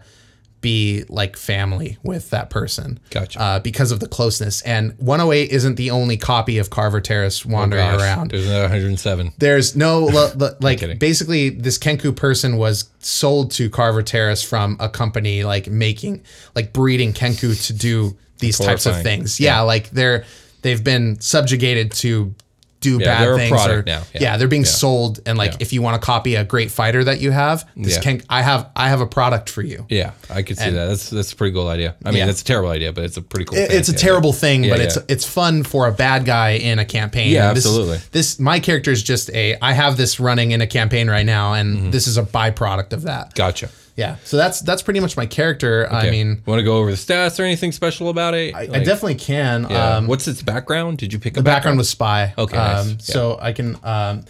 be 0.60 1.06
like 1.10 1.38
family 1.38 1.98
with 2.04 2.30
that 2.32 2.50
person. 2.50 3.00
Gotcha. 3.10 3.40
Uh, 3.40 3.60
because 3.60 3.92
of 3.92 4.00
the 4.00 4.08
closeness. 4.08 4.62
And 4.64 4.98
108 4.98 5.52
isn't 5.52 5.76
the 5.76 5.92
only 5.92 6.18
copy 6.18 6.58
of 6.58 6.70
Carver 6.70 7.00
Terrace 7.00 7.46
wandering 7.46 7.86
Gosh, 7.86 8.02
around. 8.02 8.32
There's 8.32 8.48
another 8.48 8.64
107. 8.64 9.34
There's 9.38 9.76
no 9.76 10.00
lo- 10.06 10.32
lo- 10.36 10.56
like 10.60 11.00
basically 11.00 11.52
this 11.52 11.78
Kenku 11.78 12.16
person 12.16 12.58
was 12.58 12.90
sold 13.00 13.52
to 13.52 13.70
Carver 13.70 14.02
Terrace 14.02 14.44
from 14.44 14.76
a 14.80 14.90
company 14.90 15.44
like 15.44 15.68
making 15.68 16.24
like 16.56 16.74
breeding 16.74 17.14
Kenku 17.14 17.68
to 17.68 17.74
do 17.74 18.18
these 18.40 18.58
types 18.58 18.86
of 18.86 19.02
things. 19.02 19.40
Yeah, 19.40 19.62
like 19.62 19.92
they're 19.92 20.26
they've 20.66 20.84
been 20.84 21.20
subjugated 21.22 21.92
to 22.04 22.34
do 22.82 23.00
Yeah, 23.00 23.06
bad 23.06 23.22
they're 23.24 23.34
a 23.34 23.38
things 23.38 23.50
product 23.52 23.80
or 23.80 23.84
now. 23.92 24.02
Yeah. 24.14 24.22
Yeah. 24.22 24.38
they're 24.38 24.48
being 24.48 24.62
Yeah. 24.62 24.68
sold 24.84 25.20
and 25.26 25.40
like 25.40 25.54
if 25.60 25.74
you 25.74 25.82
want 25.82 26.00
to 26.00 26.06
copy 26.06 26.36
a 26.36 26.44
great 26.44 26.70
fighter 26.70 27.04
that 27.04 27.20
you 27.20 27.32
have, 27.32 27.66
this 27.76 27.96
Yeah. 27.96 28.02
Ken 28.02 28.22
I 28.30 28.44
have 28.44 28.70
I 28.76 28.90
have 28.90 29.02
a 29.02 29.08
product 29.08 29.50
for 29.50 29.64
you. 29.64 29.88
Yeah, 29.90 30.12
I 30.30 30.44
could 30.44 30.58
see 30.60 30.66
And- 30.66 30.76
that. 30.78 30.86
That's 30.90 31.10
that's 31.10 31.32
a 31.34 31.36
pretty 31.36 31.54
cool 31.56 31.68
idea. 31.68 31.96
I 32.06 32.12
mean, 32.12 32.28
that's 32.28 32.42
a 32.42 32.46
terrible 32.46 32.70
idea, 32.70 32.92
but 32.94 33.04
it's 33.06 33.18
a 33.18 33.24
pretty 33.24 33.46
cool. 33.46 33.58
It- 33.58 33.72
it's 33.72 33.90
a 33.90 33.94
terrible 33.94 34.34
thing, 34.34 34.70
but 34.70 34.80
it's 34.80 34.98
it's 35.08 35.26
fun 35.26 35.64
for 35.64 35.88
a 35.88 35.92
bad 35.92 36.26
guy 36.26 36.50
in 36.70 36.78
a 36.78 36.86
campaign. 36.86 37.32
Yeah, 37.32 37.54
this, 37.54 37.66
absolutely. 37.66 38.00
This 38.12 38.40
my 38.40 38.60
character 38.60 38.92
is 38.92 39.02
just 39.02 39.32
a. 39.32 39.58
I 39.64 39.74
have 39.74 39.98
this 39.98 40.20
running 40.20 40.52
in 40.52 40.62
a 40.62 40.68
campaign 40.68 41.10
right 41.10 41.26
now, 41.26 41.54
and 41.54 41.78
Mm-hmm. 41.78 41.90
this 41.92 42.06
is 42.08 42.18
a 42.18 42.24
byproduct 42.24 42.94
of 42.94 43.04
that. 43.04 43.34
Gotcha. 43.34 43.70
Yeah, 43.96 44.18
so 44.26 44.36
that's 44.36 44.60
that's 44.60 44.82
pretty 44.82 45.00
much 45.00 45.16
my 45.16 45.26
character. 45.26 45.88
I 45.92 46.10
mean, 46.12 46.42
want 46.46 46.60
to 46.60 46.64
go 46.64 46.78
over 46.78 46.92
the 46.92 46.98
stats 46.98 47.40
or 47.40 47.44
anything 47.44 47.72
special 47.72 48.10
about 48.10 48.34
it? 48.34 48.54
I, 48.54 48.62
I 48.64 48.68
definitely 48.84 49.16
can. 49.16 49.68
Yeah. 49.70 49.96
Um, 49.98 50.08
What's 50.08 50.28
its 50.28 50.42
background? 50.42 50.98
Did 50.98 51.14
you 51.14 51.20
pick 51.20 51.34
the 51.34 51.42
background 51.44 51.78
was 51.78 51.90
spy. 51.90 52.34
Okay, 52.38 52.58
nice. 52.58 52.82
Um, 52.86 52.90
Yeah. 52.90 52.96
So 53.00 53.38
I 53.42 53.54
can. 53.54 53.78
Um, 53.84 54.26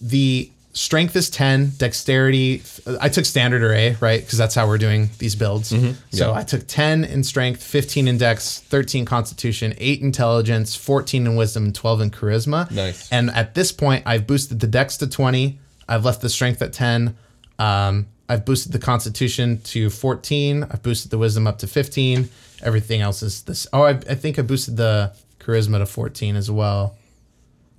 the 0.00 0.50
strength 0.72 1.14
is 1.14 1.30
ten. 1.30 1.70
Dexterity. 1.76 2.62
I 3.00 3.08
took 3.08 3.24
standard 3.24 3.62
array, 3.62 3.96
right? 4.00 4.20
Because 4.20 4.36
that's 4.38 4.56
how 4.56 4.66
we're 4.66 4.78
doing 4.78 5.10
these 5.18 5.36
builds. 5.36 5.68
So 5.68 5.76
Mm-hmm. 5.76 5.92
Yeah. 6.10 6.32
I 6.32 6.42
took 6.42 6.66
ten 6.66 7.04
in 7.04 7.22
strength, 7.22 7.62
fifteen 7.62 8.08
in 8.08 8.18
dex, 8.18 8.58
thirteen 8.60 9.04
constitution, 9.04 9.74
eight 9.78 10.00
intelligence, 10.02 10.74
fourteen 10.74 11.24
in 11.24 11.36
wisdom, 11.36 11.66
and 11.66 11.74
twelve 11.74 12.00
in 12.00 12.10
charisma. 12.10 12.68
Nice. 12.72 13.08
And 13.12 13.30
at 13.30 13.54
this 13.54 13.70
point, 13.70 14.02
I've 14.06 14.26
boosted 14.26 14.58
the 14.58 14.66
dex 14.66 14.96
to 14.96 15.06
twenty. 15.06 15.60
I've 15.88 16.04
left 16.04 16.20
the 16.20 16.28
strength 16.28 16.60
at 16.62 16.72
ten. 16.72 17.16
Um, 17.60 18.06
I've 18.28 18.44
boosted 18.44 18.72
the 18.72 18.78
constitution 18.78 19.60
to 19.62 19.90
14. 19.90 20.64
I've 20.64 20.82
boosted 20.82 21.10
the 21.10 21.18
wisdom 21.18 21.46
up 21.46 21.58
to 21.58 21.66
15. 21.66 22.28
Everything 22.62 23.00
else 23.00 23.22
is 23.22 23.42
this. 23.42 23.66
Oh, 23.72 23.82
I, 23.82 23.90
I 23.90 24.14
think 24.14 24.38
I 24.38 24.42
boosted 24.42 24.76
the 24.76 25.14
charisma 25.38 25.78
to 25.78 25.86
14 25.86 26.36
as 26.36 26.50
well. 26.50 26.96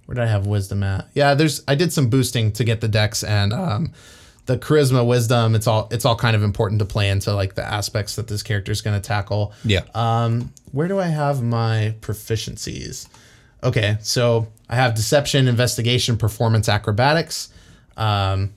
Where 0.05 0.15
did 0.15 0.23
I 0.23 0.27
have 0.27 0.47
wisdom 0.47 0.81
at? 0.81 1.07
Yeah, 1.13 1.35
there's 1.35 1.62
I 1.67 1.75
did 1.75 1.93
some 1.93 2.09
boosting 2.09 2.51
to 2.53 2.63
get 2.63 2.81
the 2.81 2.88
dex 2.88 3.23
and 3.23 3.53
um, 3.53 3.93
the 4.47 4.57
charisma, 4.57 5.05
wisdom. 5.05 5.53
It's 5.53 5.67
all 5.67 5.88
it's 5.91 6.03
all 6.03 6.15
kind 6.15 6.35
of 6.35 6.41
important 6.41 6.79
to 6.79 6.85
play 6.85 7.09
into 7.09 7.31
like 7.35 7.53
the 7.53 7.63
aspects 7.63 8.15
that 8.15 8.27
this 8.27 8.41
character 8.41 8.71
is 8.71 8.81
going 8.81 8.99
to 8.99 9.07
tackle. 9.07 9.53
Yeah. 9.63 9.83
Um, 9.93 10.51
where 10.71 10.88
do 10.88 10.99
I 10.99 11.05
have 11.05 11.43
my 11.43 11.93
proficiencies? 12.01 13.07
Okay, 13.62 13.97
so 14.01 14.47
I 14.67 14.77
have 14.77 14.95
deception, 14.95 15.47
investigation, 15.47 16.17
performance, 16.17 16.67
acrobatics. 16.67 17.49
Um, 17.95 18.53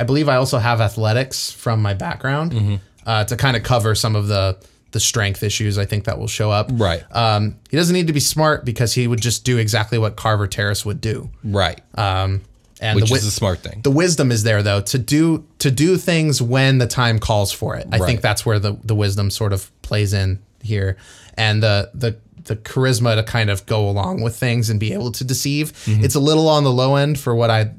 I 0.00 0.04
believe 0.04 0.28
I 0.28 0.36
also 0.36 0.58
have 0.58 0.80
athletics 0.80 1.52
from 1.52 1.80
my 1.82 1.94
background 1.94 2.52
Mm-hmm. 2.52 2.74
uh, 3.06 3.24
to 3.24 3.36
kind 3.36 3.56
of 3.56 3.62
cover 3.62 3.94
some 3.94 4.16
of 4.16 4.26
the 4.28 4.56
the 4.92 5.00
strength 5.00 5.42
issues. 5.44 5.78
I 5.78 5.84
think 5.84 6.04
that 6.04 6.18
will 6.18 6.26
show 6.26 6.50
up. 6.50 6.68
Right. 6.72 7.04
Um, 7.14 7.56
he 7.70 7.76
doesn't 7.76 7.94
need 7.94 8.08
to 8.08 8.12
be 8.12 8.18
smart 8.20 8.64
because 8.64 8.92
he 8.94 9.06
would 9.06 9.20
just 9.20 9.44
do 9.44 9.58
exactly 9.58 9.98
what 9.98 10.16
Carver 10.16 10.48
Terrace 10.48 10.84
would 10.84 11.00
do. 11.00 11.30
right. 11.44 11.80
Um, 11.96 12.40
and 12.82 12.96
Which 12.96 13.10
the, 13.10 13.16
is 13.16 13.26
a 13.26 13.30
smart 13.30 13.58
thing. 13.60 13.82
the 13.82 13.90
wisdom 13.90 14.32
is 14.32 14.42
there 14.42 14.62
though 14.62 14.80
to 14.80 14.98
do 14.98 15.44
to 15.58 15.70
do 15.70 15.98
things 15.98 16.40
when 16.40 16.78
the 16.78 16.86
time 16.86 17.18
calls 17.18 17.52
for 17.52 17.76
it. 17.76 17.86
I 17.92 17.98
think 17.98 18.22
that's 18.22 18.46
where 18.46 18.58
the 18.58 18.72
the 18.82 18.94
wisdom 18.94 19.30
sort 19.30 19.52
of 19.52 19.70
plays 19.82 20.14
in 20.14 20.38
here, 20.62 20.96
and 21.34 21.62
the 21.62 21.90
the 21.94 22.16
the 22.44 22.56
charisma 22.56 23.14
to 23.16 23.22
kind 23.22 23.50
of 23.50 23.66
go 23.66 23.86
along 23.88 24.22
with 24.22 24.34
things 24.34 24.70
and 24.70 24.80
be 24.80 24.94
able 24.94 25.12
to 25.12 25.24
deceive. 25.24 25.72
Mm-hmm. 25.84 26.04
It's 26.04 26.14
a 26.14 26.20
little 26.20 26.48
on 26.48 26.64
the 26.64 26.72
low 26.72 26.96
end 26.96 27.20
for 27.20 27.34
what 27.34 27.50
I 27.50 27.72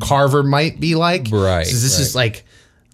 Carver 0.00 0.42
might 0.42 0.80
be 0.80 0.94
like. 0.94 1.28
Right, 1.30 1.66
So 1.66 1.72
this 1.74 1.98
is 1.98 2.14
like 2.14 2.44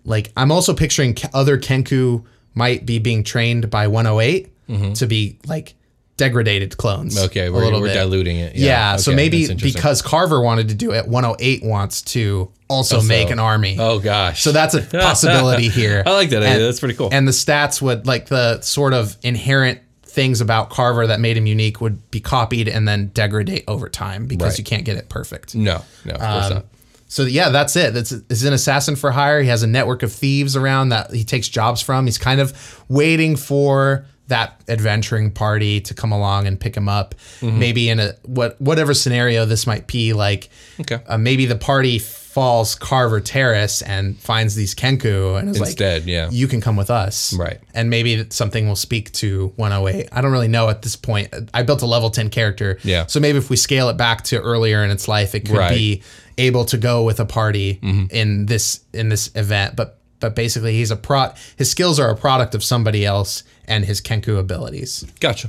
like 0.04 0.32
I'm 0.36 0.50
also 0.50 0.74
picturing 0.74 1.16
other 1.32 1.58
Kenku 1.58 2.24
might 2.54 2.84
be 2.86 2.98
being 2.98 3.22
trained 3.24 3.70
by 3.70 3.86
108 3.86 4.94
to 4.96 5.06
be 5.06 5.38
like 5.46 5.74
degraded 6.16 6.76
clones. 6.76 7.16
Mm-hmm. 7.16 7.24
Okay, 7.26 7.46
a 7.46 7.52
we're, 7.52 7.80
we're 7.80 7.92
diluting 7.94 8.36
it. 8.36 8.54
Yeah, 8.54 8.96
so 8.96 9.10
okay, 9.10 9.16
maybe 9.16 9.54
because 9.54 10.02
Carver 10.02 10.40
wanted 10.40 10.68
to 10.68 10.74
do 10.74 10.92
it, 10.92 11.08
108 11.08 11.64
wants 11.64 12.02
to 12.02 12.50
also, 12.68 13.02
make 13.02 13.30
an 13.30 13.38
army. 13.40 13.76
Oh 13.80 13.98
gosh. 13.98 14.42
So 14.42 14.52
that's 14.52 14.74
a 14.74 14.82
possibility 14.92 15.68
here. 15.68 16.02
I 16.06 16.12
like 16.12 16.30
that 16.30 16.42
idea. 16.42 16.64
That's 16.66 16.78
pretty 16.78 16.94
cool. 16.94 17.08
And 17.10 17.26
the 17.26 17.32
stats 17.32 17.82
would 17.82 18.06
like 18.06 18.26
the 18.26 18.60
sort 18.60 18.92
of 18.92 19.16
inherent 19.22 19.80
things 20.04 20.40
about 20.40 20.70
Carver 20.70 21.06
that 21.08 21.20
made 21.20 21.36
him 21.36 21.46
unique 21.46 21.80
would 21.80 22.10
be 22.10 22.20
copied 22.20 22.68
and 22.68 22.86
then 22.86 23.10
degrade 23.14 23.64
over 23.66 23.88
time 23.88 24.26
because 24.26 24.52
Right. 24.52 24.58
you 24.58 24.64
can't 24.64 24.84
get 24.84 24.96
it 24.98 25.08
perfect. 25.08 25.54
no, 25.54 25.82
no, 26.04 26.14
of 26.14 26.20
course 26.20 26.44
Um, 26.46 26.52
not. 26.54 26.66
So 27.10 27.24
yeah, 27.24 27.48
that's 27.48 27.74
it. 27.74 27.92
That's 27.92 28.12
is 28.12 28.44
an 28.44 28.52
assassin 28.52 28.94
for 28.94 29.10
hire. 29.10 29.42
He 29.42 29.48
has 29.48 29.64
a 29.64 29.66
network 29.66 30.04
of 30.04 30.12
thieves 30.12 30.54
around 30.56 30.90
that 30.90 31.10
he 31.12 31.24
takes 31.24 31.48
jobs 31.48 31.82
from. 31.82 32.06
He's 32.06 32.18
kind 32.18 32.40
of 32.40 32.54
waiting 32.88 33.34
for 33.36 34.06
that 34.28 34.62
adventuring 34.68 35.32
party 35.32 35.80
to 35.80 35.92
come 35.92 36.12
along 36.12 36.46
and 36.46 36.58
pick 36.60 36.76
him 36.76 36.88
up. 36.88 37.16
Mm-hmm. 37.40 37.58
Maybe 37.58 37.88
in 37.88 37.98
a 37.98 38.12
what 38.26 38.60
whatever 38.60 38.94
scenario 38.94 39.44
this 39.44 39.66
might 39.66 39.88
be. 39.88 40.12
Like 40.12 40.50
Okay. 40.78 41.00
uh, 41.08 41.18
maybe 41.18 41.46
the 41.46 41.56
party 41.56 41.98
falls 41.98 42.76
Carver 42.76 43.20
Terrace 43.20 43.82
and 43.82 44.16
finds 44.16 44.54
these 44.54 44.72
Kenku 44.76 45.36
and 45.36 45.50
is 45.50 45.58
Instead, 45.58 46.02
like, 46.02 46.08
yeah. 46.08 46.28
you 46.30 46.46
can 46.46 46.60
come 46.60 46.76
with 46.76 46.88
us, 46.90 47.32
Right. 47.34 47.58
And 47.74 47.90
maybe 47.90 48.24
something 48.30 48.68
will 48.68 48.76
speak 48.76 49.10
to 49.14 49.52
108. 49.56 50.08
I 50.12 50.20
don't 50.20 50.30
really 50.30 50.46
know 50.46 50.68
at 50.68 50.82
this 50.82 50.94
point. 50.94 51.34
I 51.52 51.64
built 51.64 51.82
a 51.82 51.86
level 51.86 52.08
10 52.08 52.30
character, 52.30 52.78
Yeah. 52.84 53.06
So 53.06 53.18
maybe 53.18 53.38
if 53.38 53.50
we 53.50 53.56
scale 53.56 53.88
it 53.88 53.96
back 53.96 54.22
to 54.26 54.40
earlier 54.40 54.84
in 54.84 54.90
its 54.92 55.08
life, 55.08 55.34
it 55.34 55.40
could 55.40 55.56
Right. 55.56 55.74
be 55.74 56.02
able 56.40 56.64
to 56.66 56.76
go 56.78 57.04
with 57.04 57.20
a 57.20 57.24
party 57.26 57.78
Mm-hmm. 57.82 58.04
in 58.14 58.46
this 58.46 58.80
in 58.92 59.08
this 59.08 59.30
event. 59.34 59.76
But 59.76 59.98
but 60.20 60.34
basically, 60.34 60.74
he's 60.74 60.90
a 60.90 60.96
pro. 60.96 61.30
His 61.56 61.70
skills 61.70 61.98
are 61.98 62.10
a 62.10 62.16
product 62.16 62.54
of 62.54 62.62
somebody 62.62 63.04
else 63.06 63.42
and 63.66 63.84
his 63.84 64.00
Kenku 64.00 64.38
abilities. 64.38 65.04
Gotcha. 65.20 65.48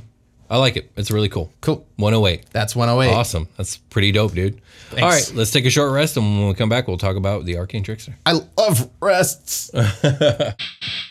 I 0.49 0.57
like 0.57 0.75
it. 0.75 0.91
It's 0.97 1.09
really 1.11 1.29
cool. 1.29 1.51
Cool. 1.61 1.85
108. 1.95 2.45
That's 2.51 2.75
108. 2.75 3.13
Awesome. 3.15 3.47
That's 3.57 3.77
pretty 3.77 4.11
dope, 4.11 4.33
dude. 4.33 4.59
All 4.93 5.07
right, 5.07 5.31
let's 5.33 5.49
take 5.51 5.65
a 5.65 5.69
short 5.69 5.93
rest, 5.93 6.17
and 6.17 6.25
when 6.39 6.47
we 6.49 6.53
come 6.55 6.67
back, 6.67 6.89
we'll 6.89 6.97
talk 6.97 7.15
about 7.15 7.45
the 7.45 7.57
Arcane 7.57 7.83
Trickster. 7.83 8.17
I 8.25 8.41
love 8.57 8.89
rests. 9.01 9.71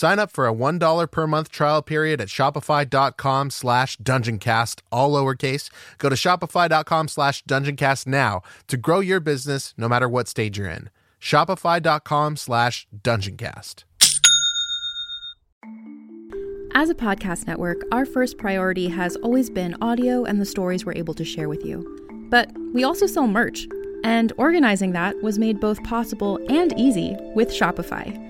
Sign 0.00 0.18
up 0.18 0.30
for 0.30 0.48
a 0.48 0.54
$1 0.54 1.10
per 1.10 1.26
month 1.26 1.50
trial 1.50 1.82
period 1.82 2.22
at 2.22 2.28
shopify.com 2.28 3.50
slash 3.50 3.98
dungeoncast, 3.98 4.80
all 4.90 5.12
lowercase. 5.12 5.68
Go 5.98 6.08
to 6.08 6.16
shopify.com 6.16 7.06
slash 7.06 7.44
dungeoncast 7.44 8.06
now 8.06 8.40
to 8.68 8.78
grow 8.78 9.00
your 9.00 9.20
business 9.20 9.74
no 9.76 9.90
matter 9.90 10.08
what 10.08 10.26
stage 10.26 10.56
you're 10.56 10.70
in. 10.70 10.88
Shopify.com 11.20 12.36
slash 12.38 12.88
dungeoncast. 12.98 13.84
As 16.72 16.88
a 16.88 16.94
podcast 16.94 17.46
network, 17.46 17.82
our 17.92 18.06
first 18.06 18.38
priority 18.38 18.88
has 18.88 19.16
always 19.16 19.50
been 19.50 19.76
audio 19.82 20.24
and 20.24 20.40
the 20.40 20.46
stories 20.46 20.86
we're 20.86 20.94
able 20.94 21.12
to 21.12 21.26
share 21.26 21.50
with 21.50 21.62
you. 21.62 21.84
But 22.30 22.50
we 22.72 22.84
also 22.84 23.06
sell 23.06 23.26
merch, 23.26 23.66
and 24.02 24.32
organizing 24.38 24.92
that 24.92 25.22
was 25.22 25.38
made 25.38 25.60
both 25.60 25.84
possible 25.84 26.38
and 26.48 26.72
easy 26.78 27.18
with 27.34 27.50
Shopify. 27.50 28.29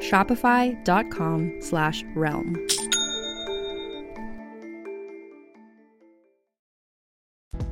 Shopify.com 0.00 1.60
slash 1.60 2.04
realm. 2.14 2.66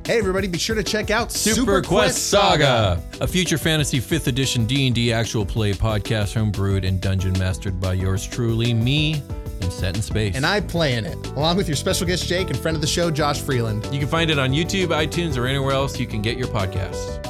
Hey, 0.09 0.17
everybody, 0.17 0.47
be 0.47 0.57
sure 0.57 0.75
to 0.75 0.81
check 0.81 1.11
out 1.11 1.31
Super, 1.31 1.83
Quest 1.83 2.31
Saga, 2.31 2.99
a 3.21 3.27
future 3.27 3.59
fantasy 3.59 3.99
5th 3.99 4.25
edition 4.25 4.65
D&D 4.65 5.13
actual 5.13 5.45
play 5.45 5.71
podcast 5.71 6.35
homebrewed 6.35 6.83
and 6.83 6.99
dungeon 6.99 7.33
mastered 7.33 7.79
by 7.79 7.93
yours 7.93 8.25
truly, 8.25 8.73
me, 8.73 9.21
and 9.61 9.71
set 9.71 9.95
in 9.95 10.01
space. 10.01 10.35
And 10.35 10.47
I 10.47 10.61
play 10.61 10.95
in 10.95 11.05
it, 11.05 11.27
along 11.27 11.57
with 11.57 11.67
your 11.67 11.75
special 11.75 12.07
guest 12.07 12.25
Jake 12.27 12.49
and 12.49 12.57
friend 12.57 12.73
of 12.73 12.81
the 12.81 12.87
show, 12.87 13.11
Josh 13.11 13.39
Freeland. 13.39 13.87
You 13.93 13.99
can 13.99 14.07
find 14.07 14.31
it 14.31 14.39
on 14.39 14.49
YouTube, 14.49 14.87
iTunes, 14.87 15.37
or 15.37 15.45
anywhere 15.45 15.73
else 15.73 15.99
you 15.99 16.07
can 16.07 16.23
get 16.23 16.39
your 16.39 16.47
podcasts. 16.47 17.23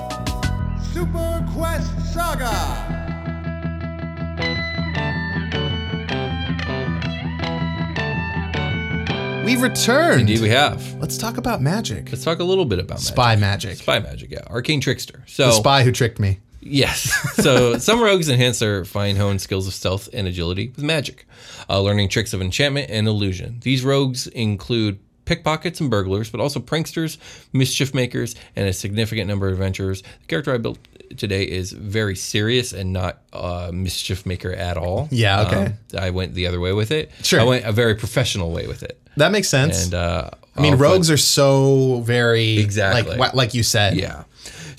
Super 0.94 1.46
Quest 1.54 2.14
Saga! 2.14 2.99
We've 9.50 9.64
returned. 9.64 10.22
Indeed, 10.22 10.42
we 10.42 10.50
have. 10.50 10.94
Let's 11.02 11.18
talk 11.18 11.38
about 11.38 11.60
magic. 11.60 12.12
Let's 12.12 12.24
talk 12.24 12.38
a 12.38 12.44
little 12.44 12.66
bit 12.66 12.78
about 12.78 13.00
magic. 13.00 13.08
Spy 13.08 13.36
magic. 13.36 13.78
Spy 13.78 13.98
magic, 13.98 14.30
yeah. 14.30 14.44
Arcane 14.46 14.80
trickster. 14.80 15.24
So 15.26 15.48
The 15.48 15.54
spy 15.54 15.82
who 15.84 15.92
tricked 15.92 16.20
me. 16.20 16.40
Yes. 16.62 17.12
So 17.42 17.80
some 17.80 18.00
rogues 18.00 18.30
enhance 18.30 18.60
their 18.60 18.86
fine 18.86 19.16
honed 19.16 19.42
skills 19.42 19.66
of 19.66 19.74
stealth 19.74 20.08
and 20.14 20.28
agility 20.28 20.68
with 20.76 20.84
magic, 20.84 21.26
uh, 21.68 21.82
learning 21.82 22.10
tricks 22.10 22.32
of 22.32 22.42
enchantment 22.42 22.92
and 22.92 23.08
illusion. 23.08 23.58
These 23.62 23.84
rogues 23.84 24.28
include 24.28 25.00
pickpockets 25.26 25.80
and 25.80 25.90
burglars, 25.90 26.30
but 26.30 26.40
also 26.40 26.60
pranksters, 26.60 27.18
mischief 27.52 27.96
makers, 27.96 28.36
and 28.56 28.68
a 28.68 28.74
significant 28.74 29.28
number 29.28 29.48
of 29.48 29.54
adventurers. 29.54 30.04
The 30.04 30.28
character 30.28 30.54
I 30.54 30.60
built 30.60 30.78
today 31.18 31.44
is 31.44 31.72
very 31.72 32.16
serious 32.16 32.74
and 32.74 32.94
not 32.94 33.20
a 33.34 33.72
mischief 33.74 34.26
maker 34.26 34.52
at 34.54 34.78
all. 34.78 35.08
Yeah, 35.12 35.42
okay. 35.42 35.66
Um, 35.66 35.74
I 36.00 36.10
went 36.12 36.34
the 36.34 36.48
other 36.48 36.60
way 36.60 36.74
with 36.74 36.92
it. 36.92 37.12
Sure. 37.24 37.40
I 37.40 37.44
went 37.44 37.66
a 37.66 37.72
very 37.72 37.96
professional 37.96 38.52
way 38.52 38.68
with 38.68 38.84
it. 38.84 39.02
That 39.18 39.32
makes 39.32 39.50
sense. 39.50 39.86
And 39.86 39.94
uh, 39.94 40.30
I 40.56 40.62
mean, 40.62 40.76
rogues 40.76 41.10
are 41.12 41.18
so 41.18 42.02
very 42.02 42.58
Exactly. 42.60 43.18
like 43.18 43.34
like 43.34 43.54
you 43.54 43.64
said. 43.64 43.96
Yeah. 43.96 44.24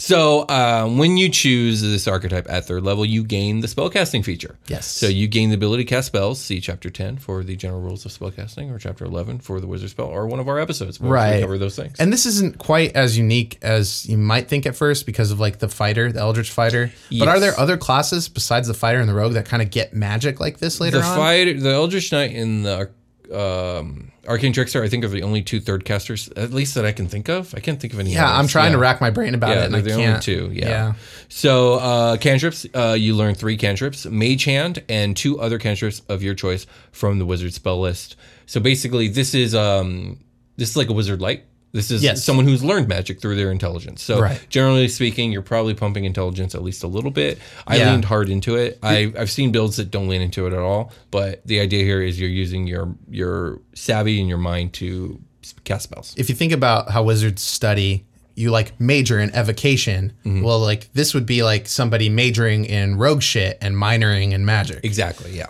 So 0.00 0.40
uh, 0.48 0.88
when 0.88 1.18
you 1.18 1.28
choose 1.28 1.82
this 1.82 2.08
archetype 2.08 2.46
at 2.48 2.64
third 2.64 2.84
level, 2.84 3.04
you 3.04 3.22
gain 3.22 3.60
the 3.60 3.66
spellcasting 3.66 4.24
feature. 4.24 4.56
Yes. 4.66 4.86
So 4.86 5.06
you 5.08 5.28
gain 5.28 5.50
the 5.50 5.56
ability 5.56 5.84
to 5.84 5.88
cast 5.90 6.06
spells. 6.06 6.40
See 6.40 6.58
chapter 6.58 6.88
ten 6.88 7.18
for 7.18 7.44
the 7.44 7.54
general 7.54 7.82
rules 7.82 8.06
of 8.06 8.12
spellcasting, 8.12 8.72
or 8.74 8.78
chapter 8.78 9.04
eleven 9.04 9.38
for 9.40 9.60
the 9.60 9.66
wizard 9.66 9.90
spell, 9.90 10.06
or 10.06 10.26
one 10.26 10.40
of 10.40 10.48
our 10.48 10.58
episodes 10.58 10.98
where 10.98 11.12
Right. 11.12 11.34
we 11.36 11.40
cover 11.42 11.58
those 11.58 11.76
things. 11.76 11.96
And 12.00 12.10
this 12.10 12.24
isn't 12.24 12.56
quite 12.56 12.96
as 12.96 13.18
unique 13.18 13.58
as 13.60 14.08
you 14.08 14.16
might 14.16 14.48
think 14.48 14.64
at 14.64 14.74
first 14.74 15.04
because 15.04 15.30
of 15.32 15.38
like 15.38 15.58
the 15.58 15.68
fighter, 15.68 16.10
the 16.10 16.20
Eldritch 16.20 16.50
fighter. 16.50 16.90
But 17.18 17.28
are 17.28 17.38
there 17.38 17.58
other 17.60 17.76
classes 17.76 18.26
besides 18.30 18.68
the 18.68 18.74
fighter 18.74 19.00
and 19.00 19.08
the 19.08 19.14
rogue 19.14 19.34
that 19.34 19.44
kind 19.44 19.62
of 19.62 19.70
get 19.70 19.92
magic 19.92 20.40
like 20.40 20.60
this 20.60 20.80
later 20.80 20.98
the 21.00 21.04
on? 21.04 21.16
fight, 21.18 21.60
the 21.60 21.74
Eldritch 21.74 22.10
Knight 22.10 22.34
and 22.34 22.64
the 22.64 22.88
um, 23.32 24.10
Arcane 24.28 24.52
Trickster, 24.52 24.82
I 24.82 24.88
think 24.88 25.04
are 25.04 25.08
the 25.08 25.22
only 25.22 25.42
two 25.42 25.60
third 25.60 25.84
casters, 25.84 26.28
at 26.36 26.52
least 26.52 26.74
that 26.74 26.84
I 26.84 26.92
can 26.92 27.08
think 27.08 27.28
of. 27.28 27.54
I 27.54 27.60
can't 27.60 27.80
think 27.80 27.92
of 27.92 28.00
any. 28.00 28.12
yeah, 28.12 28.28
I'm 28.30 28.40
others. 28.40 28.52
trying 28.52 28.72
to 28.72 28.78
rack 28.78 29.00
my 29.00 29.10
brain 29.10 29.34
about 29.34 29.50
Yeah, 29.50 29.62
it, 29.62 29.64
and 29.66 29.74
they're 29.74 29.80
I 29.80 29.82
the 29.84 29.90
can't. 29.90 30.00
only 30.08 30.20
two. 30.20 30.50
Yeah. 30.52 30.94
So 31.28 31.74
uh, 31.74 32.16
cantrips, 32.16 32.66
uh, 32.74 32.96
you 32.98 33.14
learn 33.14 33.34
three 33.34 33.56
cantrips: 33.56 34.06
Mage 34.06 34.44
Hand 34.44 34.82
and 34.88 35.16
two 35.16 35.40
other 35.40 35.58
cantrips 35.58 36.00
of 36.08 36.22
your 36.22 36.34
choice 36.34 36.66
from 36.92 37.18
the 37.18 37.26
wizard 37.26 37.54
spell 37.54 37.80
list. 37.80 38.16
So 38.46 38.60
basically, 38.60 39.08
this 39.08 39.34
is 39.34 39.54
um, 39.54 40.18
this 40.56 40.70
is 40.70 40.76
like 40.76 40.88
a 40.88 40.92
wizard 40.92 41.20
light. 41.20 41.44
This 41.72 41.90
is 41.90 42.02
Yes. 42.02 42.24
someone 42.24 42.46
who's 42.46 42.64
learned 42.64 42.88
magic 42.88 43.20
through 43.20 43.37
their 43.37 43.50
intelligence. 43.52 44.02
So 44.02 44.20
Right. 44.20 44.40
generally 44.48 44.88
speaking, 44.88 45.30
you're 45.30 45.42
probably 45.42 45.74
pumping 45.74 46.04
intelligence 46.04 46.54
at 46.54 46.62
least 46.64 46.83
a 46.83 46.88
little 46.88 47.11
bit. 47.12 47.38
I 47.66 47.76
Yeah. 47.76 47.92
leaned 47.92 48.06
hard 48.06 48.28
into 48.28 48.56
it. 48.56 48.78
I, 48.83 49.12
I've 49.16 49.30
seen 49.30 49.52
builds 49.52 49.76
that 49.76 49.90
don't 49.90 50.09
lean 50.09 50.20
into 50.22 50.46
it 50.46 50.52
at 50.52 50.59
all. 50.59 50.92
But 51.11 51.42
the 51.46 51.61
idea 51.61 51.85
here 51.85 52.02
is 52.02 52.18
you're 52.18 52.28
using 52.28 52.66
your 52.66 52.94
your 53.11 53.61
savvy 53.74 54.18
and 54.20 54.28
your 54.28 54.38
mind 54.38 54.72
to 54.74 55.20
cast 55.64 55.85
spells. 55.85 56.14
if 56.16 56.28
you 56.28 56.35
think 56.35 56.52
about 56.52 56.90
how 56.90 57.02
wizards 57.04 57.42
study, 57.42 58.04
you 58.35 58.50
like 58.50 58.78
major 58.80 59.18
in 59.20 59.30
evocation. 59.35 60.12
Mm-hmm. 60.24 60.42
Well, 60.42 60.61
like 60.61 60.88
this 60.94 61.12
would 61.14 61.26
be 61.26 61.42
like 61.42 61.68
somebody 61.68 62.09
majoring 62.09 62.64
in 62.64 62.96
rogue 62.96 63.22
shit 63.22 63.59
and 63.61 63.76
minoring 63.76 64.33
in 64.33 64.44
magic. 64.44 64.80
Exactly, 64.83 65.37
yeah. 65.37 65.46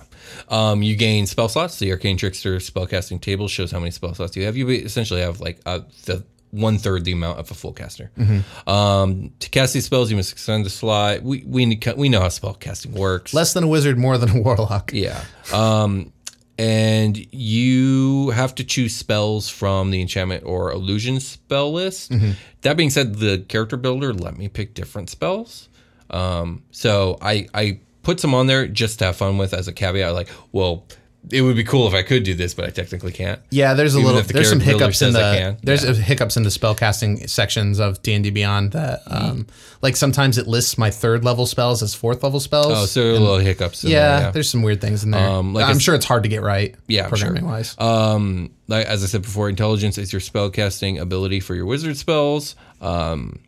Um, 0.48 0.82
you 0.82 0.96
gain 0.96 1.26
spell 1.26 1.48
slots. 1.48 1.78
The 1.78 1.90
Arcane 1.92 2.16
Trickster 2.16 2.56
spellcasting 2.56 3.20
table 3.20 3.48
shows 3.48 3.70
how 3.70 3.78
many 3.78 3.90
spell 3.90 4.14
slots 4.14 4.36
you 4.36 4.44
have. 4.44 4.56
You 4.56 4.68
essentially 4.68 5.20
have 5.20 5.40
like 5.40 5.60
uh, 5.66 5.80
the 6.06 6.24
one 6.50 6.78
third 6.78 7.04
the 7.04 7.12
amount 7.12 7.38
of 7.38 7.50
a 7.50 7.54
full 7.54 7.72
caster. 7.72 8.10
Um, 8.66 9.32
to 9.38 9.48
cast 9.50 9.74
these 9.74 9.84
spells, 9.84 10.10
you 10.10 10.16
must 10.16 10.32
extend 10.32 10.64
the 10.64 10.70
slot. 10.70 11.22
We 11.22 11.44
we 11.46 11.80
we 11.96 12.08
know 12.08 12.20
how 12.20 12.28
spell 12.28 12.54
casting 12.54 12.92
works. 12.92 13.32
Less 13.34 13.52
than 13.52 13.64
a 13.64 13.68
wizard, 13.68 13.98
more 13.98 14.18
than 14.18 14.30
a 14.30 14.40
warlock. 14.42 14.92
Yeah. 14.92 15.22
Um, 15.52 16.12
and 16.58 17.16
you 17.32 18.30
have 18.30 18.54
to 18.56 18.64
choose 18.64 18.94
spells 18.94 19.48
from 19.48 19.90
the 19.90 20.00
enchantment 20.02 20.44
or 20.44 20.70
illusion 20.72 21.18
spell 21.18 21.72
list. 21.72 22.12
That 22.60 22.76
being 22.76 22.90
said, 22.90 23.14
the 23.14 23.38
character 23.48 23.78
builder 23.78 24.12
let 24.12 24.36
me 24.36 24.48
pick 24.48 24.74
different 24.74 25.08
spells. 25.08 25.68
Um, 26.10 26.64
so 26.70 27.16
I 27.22 27.46
I 27.54 27.80
put 28.02 28.20
some 28.20 28.34
on 28.34 28.46
there 28.46 28.66
just 28.66 28.98
to 29.00 29.06
have 29.06 29.16
fun 29.16 29.38
with 29.38 29.52
as 29.54 29.68
a 29.68 29.72
caveat. 29.72 30.14
Like, 30.14 30.28
well, 30.52 30.86
it 31.30 31.42
would 31.42 31.54
be 31.54 31.64
cool 31.64 31.86
if 31.86 31.92
I 31.92 32.02
could 32.02 32.22
do 32.22 32.32
this, 32.34 32.54
but 32.54 32.64
I 32.64 32.70
technically 32.70 33.12
can't. 33.12 33.40
Yeah, 33.50 33.74
there's 33.74 33.94
a 33.94 33.98
Even 33.98 34.06
little 34.06 34.22
the 34.22 34.32
there's 34.32 34.48
some 34.48 34.58
hiccups 34.58 35.02
in 35.02 35.12
the 35.12 35.58
there's 35.62 35.84
Yeah. 35.84 35.92
hiccups 35.92 36.38
in 36.38 36.44
the 36.44 36.48
spellcasting 36.48 37.28
sections 37.28 37.78
of 37.78 38.00
D 38.00 38.14
and 38.14 38.24
D 38.24 38.30
Beyond 38.30 38.72
that 38.72 39.02
um 39.06 39.46
like 39.82 39.96
sometimes 39.96 40.38
it 40.38 40.46
lists 40.46 40.78
my 40.78 40.90
third 40.90 41.22
level 41.22 41.44
spells 41.44 41.82
as 41.82 41.94
fourth 41.94 42.22
level 42.22 42.40
spells. 42.40 42.72
Oh, 42.74 42.86
so 42.86 43.02
a 43.02 43.12
little 43.12 43.36
hiccups. 43.36 43.84
In 43.84 43.90
yeah, 43.90 44.20
there, 44.20 44.32
there's 44.32 44.48
some 44.50 44.62
weird 44.62 44.80
things 44.80 45.04
in 45.04 45.10
there. 45.10 45.28
Um, 45.28 45.52
like 45.52 45.66
I'm 45.66 45.78
sure 45.78 45.94
it's 45.94 46.06
hard 46.06 46.22
to 46.22 46.30
get 46.30 46.40
right. 46.40 46.74
Yeah, 46.88 47.06
programming 47.08 47.42
sure. 47.42 47.50
wise. 47.50 47.76
Um, 47.78 48.52
like 48.66 48.86
as 48.86 49.04
I 49.04 49.06
said 49.06 49.20
before, 49.20 49.50
intelligence 49.50 49.98
is 49.98 50.14
your 50.14 50.20
spellcasting 50.20 50.98
ability 50.98 51.40
for 51.40 51.54
your 51.54 51.66
wizard 51.66 51.98
spells. 51.98 52.56
Um, 52.80 53.40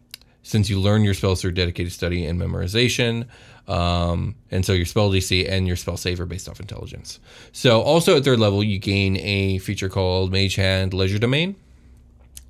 since 0.43 0.69
you 0.69 0.79
learn 0.79 1.05
your 1.05 1.15
spells 1.15 1.41
through 1.41 1.53
dedicated 1.53 1.93
study 1.93 2.27
and 2.27 2.39
memorization, 2.39 3.27
um, 3.69 4.35
and 4.51 4.65
so 4.65 4.73
your 4.73 4.87
spell 4.87 5.11
DC 5.11 5.49
and 5.49 5.67
your 5.67 5.77
spell 5.77 5.97
save 5.97 6.21
are 6.21 6.27
based 6.27 6.49
off 6.49 6.61
intelligence. 6.61 7.21
So 7.53 7.81
also 7.81 8.17
at 8.17 8.25
third 8.25 8.39
level, 8.41 8.63
you 8.63 8.79
gain 8.79 9.17
a 9.19 9.59
feature 9.59 9.89
called 9.89 10.33
Mage 10.33 10.57
Hand 10.57 10.93
Legerdemain. 10.93 11.55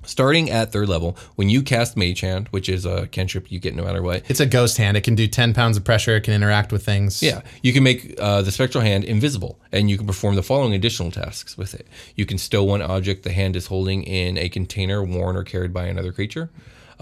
Starting 0.05 0.49
at 0.49 0.73
third 0.73 0.89
level, 0.89 1.15
when 1.35 1.49
you 1.49 1.61
cast 1.63 1.95
Mage 1.95 2.19
Hand, 2.19 2.49
which 2.49 2.67
is 2.67 2.85
a 2.85 3.07
cantrip 3.07 3.49
you 3.49 3.57
get 3.57 3.73
no 3.73 3.85
matter 3.85 4.01
what, 4.01 4.29
It's 4.29 4.41
a 4.41 4.45
ghost 4.45 4.75
hand. 4.77 4.97
It 4.97 5.01
can 5.01 5.15
do 5.15 5.27
10 5.27 5.53
pounds 5.53 5.77
of 5.77 5.85
pressure. 5.85 6.17
It 6.17 6.21
can 6.21 6.33
interact 6.33 6.73
with 6.73 6.83
things. 6.83 7.23
yeah, 7.23 7.39
you 7.61 7.71
can 7.71 7.83
make 7.83 8.13
uh, 8.19 8.41
the 8.41 8.51
spectral 8.51 8.83
hand 8.83 9.05
invisible, 9.05 9.61
and 9.71 9.89
you 9.89 9.97
can 9.97 10.05
perform 10.05 10.35
the 10.35 10.43
following 10.43 10.73
additional 10.73 11.09
tasks 11.09 11.57
with 11.57 11.73
it. 11.73 11.87
You 12.15 12.25
can 12.25 12.37
stow 12.37 12.65
one 12.65 12.81
object 12.81 13.23
the 13.23 13.31
hand 13.31 13.55
is 13.55 13.67
holding 13.67 14.03
in 14.03 14.37
a 14.37 14.49
container 14.49 15.01
worn 15.01 15.37
or 15.37 15.43
carried 15.43 15.71
by 15.71 15.85
another 15.85 16.11
creature. 16.11 16.49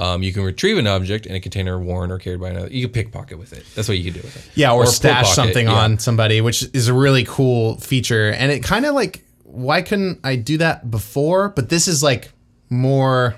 Um, 0.01 0.23
you 0.23 0.33
can 0.33 0.41
retrieve 0.41 0.79
an 0.79 0.87
object 0.87 1.27
in 1.27 1.35
a 1.35 1.39
container 1.39 1.79
worn 1.79 2.11
or 2.11 2.17
carried 2.17 2.41
by 2.41 2.49
another. 2.49 2.69
You 2.69 2.87
can 2.87 2.91
pickpocket 2.91 3.37
with 3.37 3.53
it. 3.53 3.63
That's 3.75 3.87
what 3.87 3.99
you 3.99 4.11
can 4.11 4.19
do 4.19 4.25
with 4.25 4.35
it. 4.35 4.49
Yeah, 4.55 4.73
or, 4.73 4.85
pull 4.85 4.91
stash 4.91 5.25
pocket, 5.25 5.35
something 5.35 5.67
yeah. 5.67 5.73
on 5.73 5.99
somebody, 5.99 6.41
which 6.41 6.63
is 6.73 6.87
a 6.87 6.93
really 6.93 7.23
cool 7.23 7.75
feature. 7.77 8.31
And 8.31 8.51
it 8.51 8.63
kind 8.63 8.87
of 8.87 8.95
like, 8.95 9.23
why 9.43 9.83
couldn't 9.83 10.21
I 10.23 10.37
do 10.37 10.57
that 10.57 10.89
before? 10.89 11.49
But 11.49 11.69
this 11.69 11.87
is 11.87 12.01
like 12.01 12.31
more. 12.71 13.35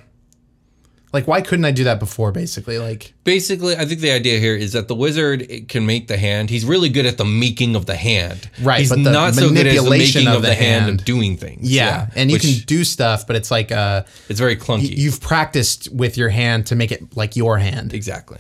Like, 1.14 1.28
why 1.28 1.42
couldn't 1.42 1.64
I 1.66 1.72
do 1.72 1.84
that 1.84 2.00
before, 2.00 2.32
basically? 2.32 2.80
Like, 2.80 3.14
Basically, 3.24 3.76
I 3.78 3.86
think 3.86 4.02
the 4.02 4.12
idea 4.12 4.40
here 4.40 4.56
is 4.56 4.74
that 4.74 4.88
the 4.88 4.96
wizard 4.96 5.68
can 5.70 5.86
make 5.86 6.08
the 6.08 6.18
hand. 6.18 6.50
He's 6.50 6.66
really 6.66 6.90
good 6.90 7.06
at 7.06 7.18
the 7.18 7.24
making 7.26 7.76
of 7.76 7.86
the 7.86 7.96
hand. 7.96 8.50
Right, 8.62 8.80
He's 8.80 8.90
but 8.90 9.04
the 9.04 9.12
not 9.12 9.36
so 9.36 9.50
good 9.54 9.68
at 9.68 9.76
the 9.84 9.90
making 9.90 10.28
of 10.28 10.38
of 10.38 10.42
the 10.42 10.48
the 10.50 10.56
hand, 10.56 10.86
hand- 10.86 11.00
of 11.00 11.06
doing 11.06 11.38
things. 11.38 11.72
yeah. 11.72 12.08
and 12.16 12.32
you 12.32 12.40
can 12.40 12.54
do 12.66 12.84
stuff, 12.84 13.28
but 13.28 13.36
it's 13.36 13.52
like, 13.52 13.72
uh, 13.72 14.04
It's 14.28 14.40
very 14.40 14.56
clunky. 14.58 14.98
you've 14.98 15.22
practiced 15.22 15.88
with 15.94 16.18
your 16.18 16.30
hand 16.30 16.66
to 16.68 16.76
make 16.76 16.92
it 16.92 17.16
like 17.16 17.36
your 17.36 17.60
hand. 17.60 17.94
Exactly. 17.94 18.40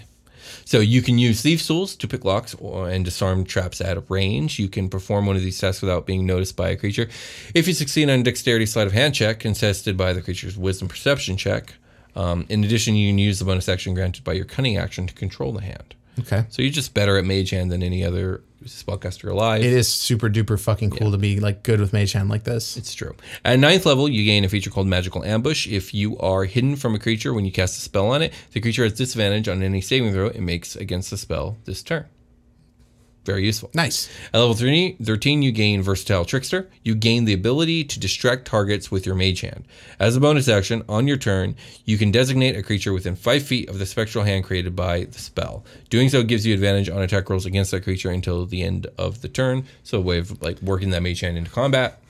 So 0.65 0.79
you 0.79 1.01
can 1.03 1.17
use 1.19 1.41
thieves' 1.41 1.67
tools 1.67 1.95
to 1.97 2.07
pick 2.07 2.25
locks 2.25 2.55
or, 2.55 2.89
and 2.89 3.05
disarm 3.05 3.43
traps 3.45 3.81
at 3.81 3.97
a 3.97 4.03
range. 4.09 4.57
You 4.59 4.67
can 4.69 4.89
perform 4.89 5.25
one 5.27 5.35
of 5.35 5.41
these 5.43 5.59
tests 5.59 5.81
without 5.81 6.05
being 6.07 6.25
noticed 6.25 6.55
by 6.55 6.69
a 6.69 6.75
creature. 6.75 7.07
If 7.53 7.67
you 7.67 7.73
succeed 7.73 8.09
on 8.09 8.21
a 8.21 8.23
dexterity 8.23 8.65
sleight 8.65 8.87
of 8.87 8.93
hand 8.93 9.13
check, 9.13 9.39
contested 9.41 9.95
by 9.97 10.13
the 10.13 10.21
creature's 10.21 10.57
wisdom 10.57 10.87
perception 10.87 11.37
check. 11.37 11.73
Um, 12.15 12.45
in 12.49 12.63
addition, 12.63 12.95
you 12.95 13.09
can 13.09 13.17
use 13.17 13.39
the 13.39 13.45
bonus 13.45 13.67
action 13.67 13.93
granted 13.93 14.23
by 14.23 14.33
your 14.33 14.45
cunning 14.45 14.77
action 14.77 15.07
to 15.07 15.13
control 15.13 15.51
the 15.51 15.61
hand. 15.61 15.95
Okay. 16.19 16.45
So 16.49 16.61
you're 16.61 16.71
just 16.71 16.93
better 16.93 17.17
at 17.17 17.25
mage 17.25 17.49
hand 17.49 17.71
than 17.71 17.81
any 17.81 18.03
other 18.03 18.43
spellcaster 18.65 19.29
alive. 19.29 19.63
It 19.63 19.73
is 19.73 19.87
super 19.87 20.29
duper 20.29 20.59
fucking 20.59 20.91
cool 20.91 21.11
to 21.11 21.17
be 21.17 21.39
like 21.39 21.63
good 21.63 21.79
with 21.79 21.91
mage 21.91 22.13
hand 22.13 22.29
like 22.29 22.43
this. 22.43 22.77
It's 22.77 22.93
true. 22.93 23.15
At 23.43 23.59
ninth 23.59 23.85
level, 23.85 24.07
you 24.07 24.23
gain 24.23 24.45
a 24.45 24.49
feature 24.49 24.69
called 24.69 24.87
Magical 24.87 25.23
Ambush. 25.23 25.67
If 25.67 25.93
you 25.93 26.17
are 26.19 26.45
hidden 26.45 26.75
from 26.75 26.95
a 26.95 26.99
creature 26.99 27.33
when 27.33 27.45
you 27.45 27.51
cast 27.51 27.77
a 27.77 27.81
spell 27.81 28.07
on 28.09 28.21
it, 28.21 28.33
the 28.51 28.61
creature 28.61 28.83
has 28.83 28.93
disadvantage 28.93 29.47
on 29.47 29.63
any 29.63 29.81
saving 29.81 30.13
throw 30.13 30.27
it 30.27 30.39
makes 30.39 30.75
against 30.75 31.09
the 31.09 31.17
spell 31.17 31.57
this 31.65 31.83
turn. 31.83 32.05
Very 33.25 33.45
useful. 33.45 33.69
Nice. 33.73 34.09
At 34.33 34.39
level 34.39 34.53
13, 34.53 34.97
13, 34.97 35.41
you 35.41 35.51
gain 35.53 35.81
Versatile 35.81 36.25
Trickster. 36.25 36.69
You 36.83 36.93
gain 36.93 37.23
the 37.23 37.33
ability 37.33 37.85
to 37.85 37.99
distract 37.99 38.45
targets 38.45 38.91
with 38.91 39.05
your 39.05 39.15
Mage 39.15 39.41
Hand. 39.41 39.63
As 39.97 40.17
a 40.17 40.19
bonus 40.19 40.49
action, 40.49 40.83
on 40.89 41.07
your 41.07 41.15
turn, 41.15 41.55
you 41.85 41.97
can 41.97 42.11
designate 42.11 42.57
a 42.57 42.63
creature 42.63 42.91
within 42.91 43.15
5 43.15 43.43
feet 43.43 43.69
of 43.69 43.79
the 43.79 43.85
spectral 43.85 44.25
hand 44.25 44.43
created 44.43 44.75
by 44.75 45.05
the 45.05 45.19
spell. 45.19 45.63
Doing 45.89 46.09
so 46.09 46.21
gives 46.23 46.45
you 46.45 46.53
advantage 46.53 46.89
on 46.89 47.01
attack 47.01 47.29
rolls 47.29 47.45
against 47.45 47.71
that 47.71 47.83
creature 47.83 48.09
until 48.11 48.45
the 48.45 48.61
end 48.61 48.87
of 48.97 49.21
the 49.21 49.29
turn. 49.29 49.65
So 49.83 49.99
a 49.99 50.01
way 50.01 50.17
of 50.17 50.41
like 50.41 50.61
working 50.61 50.89
that 50.89 51.01
Mage 51.01 51.21
Hand 51.21 51.37
into 51.37 51.49
combat. 51.49 52.01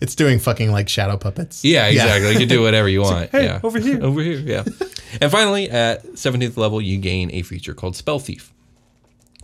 It's 0.00 0.14
doing 0.14 0.38
fucking 0.38 0.70
like 0.70 0.88
shadow 0.88 1.16
puppets. 1.16 1.64
Yeah, 1.64 1.86
exactly. 1.86 2.32
You 2.32 2.38
can 2.38 2.48
do 2.48 2.62
whatever 2.66 2.88
you 2.88 3.02
want. 3.02 3.30
yeah. 3.32 3.60
Over 3.62 3.78
here. 3.78 4.00
Over 4.02 4.20
here, 4.20 4.38
yeah. 4.38 4.64
and 5.20 5.30
finally, 5.30 5.70
at 5.70 6.04
17th 6.14 6.56
level, 6.56 6.80
you 6.80 6.98
gain 6.98 7.30
a 7.32 7.42
feature 7.42 7.74
called 7.74 7.94
Spell 7.96 8.18
Thief. 8.18 8.52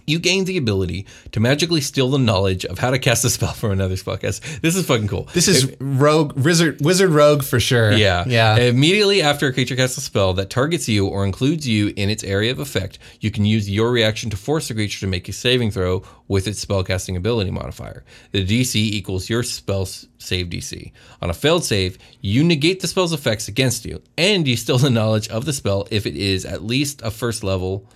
You 0.06 0.18
gain 0.18 0.44
the 0.44 0.56
ability 0.56 1.06
to 1.32 1.40
magically 1.40 1.80
steal 1.80 2.10
the 2.10 2.18
knowledge 2.18 2.64
of 2.64 2.78
how 2.78 2.90
to 2.90 2.98
cast 2.98 3.24
a 3.24 3.30
spell 3.30 3.52
from 3.52 3.72
another 3.72 3.96
spellcast. 3.96 4.60
This 4.60 4.76
is 4.76 4.86
fucking 4.86 5.08
cool. 5.08 5.28
This 5.34 5.48
is 5.48 5.74
rogue 5.80 6.32
wizard 6.38 6.80
wizard 6.80 7.10
rogue 7.10 7.42
for 7.42 7.58
sure. 7.58 7.92
Yeah. 7.92 8.24
Yeah. 8.26 8.56
Immediately 8.56 9.22
after 9.22 9.48
a 9.48 9.52
creature 9.52 9.76
casts 9.76 9.98
a 9.98 10.00
spell 10.00 10.34
that 10.34 10.50
targets 10.50 10.88
you 10.88 11.06
or 11.06 11.24
includes 11.24 11.66
you 11.66 11.92
in 11.96 12.10
its 12.10 12.22
area 12.22 12.52
of 12.52 12.58
effect, 12.58 12.98
you 13.20 13.30
can 13.30 13.44
use 13.44 13.68
your 13.68 13.90
reaction 13.90 14.30
to 14.30 14.36
force 14.36 14.68
the 14.68 14.74
creature 14.74 15.00
to 15.00 15.06
make 15.06 15.28
a 15.28 15.32
saving 15.32 15.70
throw 15.70 16.02
with 16.28 16.46
its 16.46 16.64
spellcasting 16.64 17.16
ability 17.16 17.50
modifier. 17.50 18.04
The 18.32 18.46
DC 18.46 18.76
equals 18.76 19.28
your 19.28 19.42
spell 19.42 19.86
save 19.86 20.48
DC. 20.48 20.92
On 21.22 21.30
a 21.30 21.34
failed 21.34 21.64
save, 21.64 21.98
you 22.20 22.44
negate 22.44 22.80
the 22.80 22.88
spell's 22.88 23.12
effects 23.12 23.48
against 23.48 23.84
you, 23.84 24.02
and 24.16 24.46
you 24.46 24.56
steal 24.56 24.78
the 24.78 24.90
knowledge 24.90 25.28
of 25.28 25.44
the 25.44 25.52
spell 25.52 25.86
if 25.90 26.06
it 26.06 26.16
is 26.16 26.44
at 26.44 26.64
least 26.64 27.02
a 27.02 27.10
first 27.10 27.44
level 27.44 27.88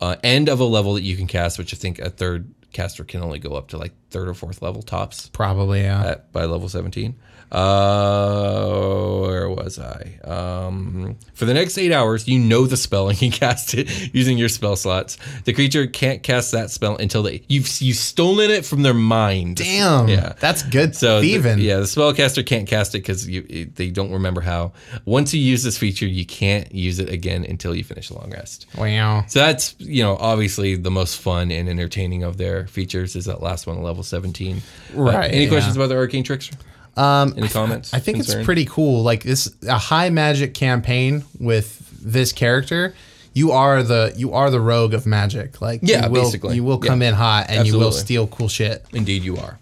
uh, 0.00 0.16
end 0.22 0.48
of 0.48 0.60
a 0.60 0.64
level 0.64 0.94
that 0.94 1.02
you 1.02 1.16
can 1.16 1.26
cast, 1.26 1.58
which 1.58 1.74
I 1.74 1.76
think 1.76 1.98
a 1.98 2.10
third 2.10 2.52
caster 2.72 3.04
can 3.04 3.22
only 3.22 3.38
go 3.38 3.54
up 3.54 3.68
to 3.68 3.78
like 3.78 3.92
third 4.12 4.28
or 4.28 4.34
fourth 4.34 4.62
level 4.62 4.82
tops 4.82 5.28
Probably, 5.30 5.82
yeah. 5.82 6.04
at 6.06 6.32
by 6.32 6.44
level 6.44 6.68
17. 6.68 7.14
Uh, 7.52 9.20
where 9.20 9.48
was 9.50 9.78
I? 9.78 10.18
Um, 10.24 11.16
for 11.34 11.44
the 11.44 11.52
next 11.54 11.76
eight 11.76 11.92
hours, 11.92 12.26
you 12.26 12.38
know 12.38 12.66
the 12.66 12.76
spell 12.78 13.08
and 13.10 13.18
can 13.18 13.30
cast 13.42 13.74
it 13.74 13.90
using 14.14 14.38
your 14.38 14.48
spell 14.48 14.74
slots. 14.76 15.18
The 15.44 15.52
creature 15.52 15.86
can't 15.86 16.22
cast 16.22 16.52
that 16.52 16.70
spell 16.70 16.96
until 16.96 17.22
they 17.22 17.42
you've 17.48 17.68
you've 17.80 17.96
stolen 17.98 18.50
it 18.50 18.64
from 18.64 18.82
their 18.82 18.94
mind. 18.94 19.56
Damn. 19.56 20.08
Yeah. 20.08 20.32
That's 20.40 20.62
good 20.62 20.96
So 20.96 21.20
the- 21.20 21.32
thieving. 21.34 21.58
yeah, 21.58 21.76
the 21.76 21.82
spellcaster 21.82 22.44
can't 22.44 22.66
cast 22.68 22.94
it 22.94 22.98
because 22.98 23.28
you 23.28 23.44
it- 23.48 23.76
they 23.76 23.90
don't 23.90 24.12
remember 24.12 24.40
how. 24.40 24.72
Once 25.04 25.34
you 25.34 25.40
use 25.40 25.62
this 25.62 25.76
feature, 25.76 26.06
you 26.06 26.24
can't 26.24 26.72
use 26.74 26.98
it 26.98 27.10
again 27.10 27.44
until 27.44 27.74
you 27.74 27.84
finish 27.84 28.08
a 28.10 28.14
long 28.14 28.30
rest. 28.30 28.66
Wow. 28.78 29.24
So 29.28 29.40
that's 29.40 29.74
you 29.78 30.02
know 30.02 30.16
obviously 30.16 30.76
the 30.76 30.90
most 30.90 31.18
fun 31.20 31.50
and 31.50 31.68
entertaining 31.68 32.22
of 32.22 32.38
their 32.38 32.66
features 32.66 33.14
is 33.16 33.26
that 33.26 33.42
last 33.42 33.66
one, 33.66 33.82
level 33.82 34.01
seventeen. 34.02 34.62
Uh, 34.96 35.00
Right, 35.02 35.32
any 35.32 35.48
questions 35.48 35.76
about 35.76 35.88
the 35.88 35.96
arcane 35.96 36.24
trickster? 36.24 36.56
Um, 36.96 37.32
Any 37.38 37.48
comments? 37.48 37.94
I 37.94 38.00
think 38.00 38.16
concern? 38.18 38.40
it's 38.40 38.44
pretty 38.44 38.66
cool. 38.66 39.02
Like 39.02 39.22
this, 39.22 39.54
a 39.66 39.78
high 39.78 40.10
magic 40.10 40.52
campaign 40.52 41.24
with 41.40 41.78
this 42.02 42.32
character. 42.32 42.94
You 43.32 43.52
are 43.52 43.82
the 43.82 44.12
you 44.14 44.34
are 44.34 44.50
the 44.50 44.60
rogue 44.60 44.92
of 44.92 45.06
magic. 45.06 45.62
Like 45.62 45.80
Yeah, 45.82 46.04
you 46.06 46.12
will, 46.12 46.22
basically. 46.24 46.54
you 46.56 46.64
will 46.64 46.76
come 46.78 47.00
Yeah. 47.00 47.08
in 47.08 47.14
hot 47.14 47.46
and 47.48 47.66
you 47.66 47.78
will 47.78 47.92
steal 47.92 48.26
cool 48.26 48.48
shit. 48.48 48.84
Indeed, 48.92 49.22
you 49.24 49.38
are. 49.38 49.58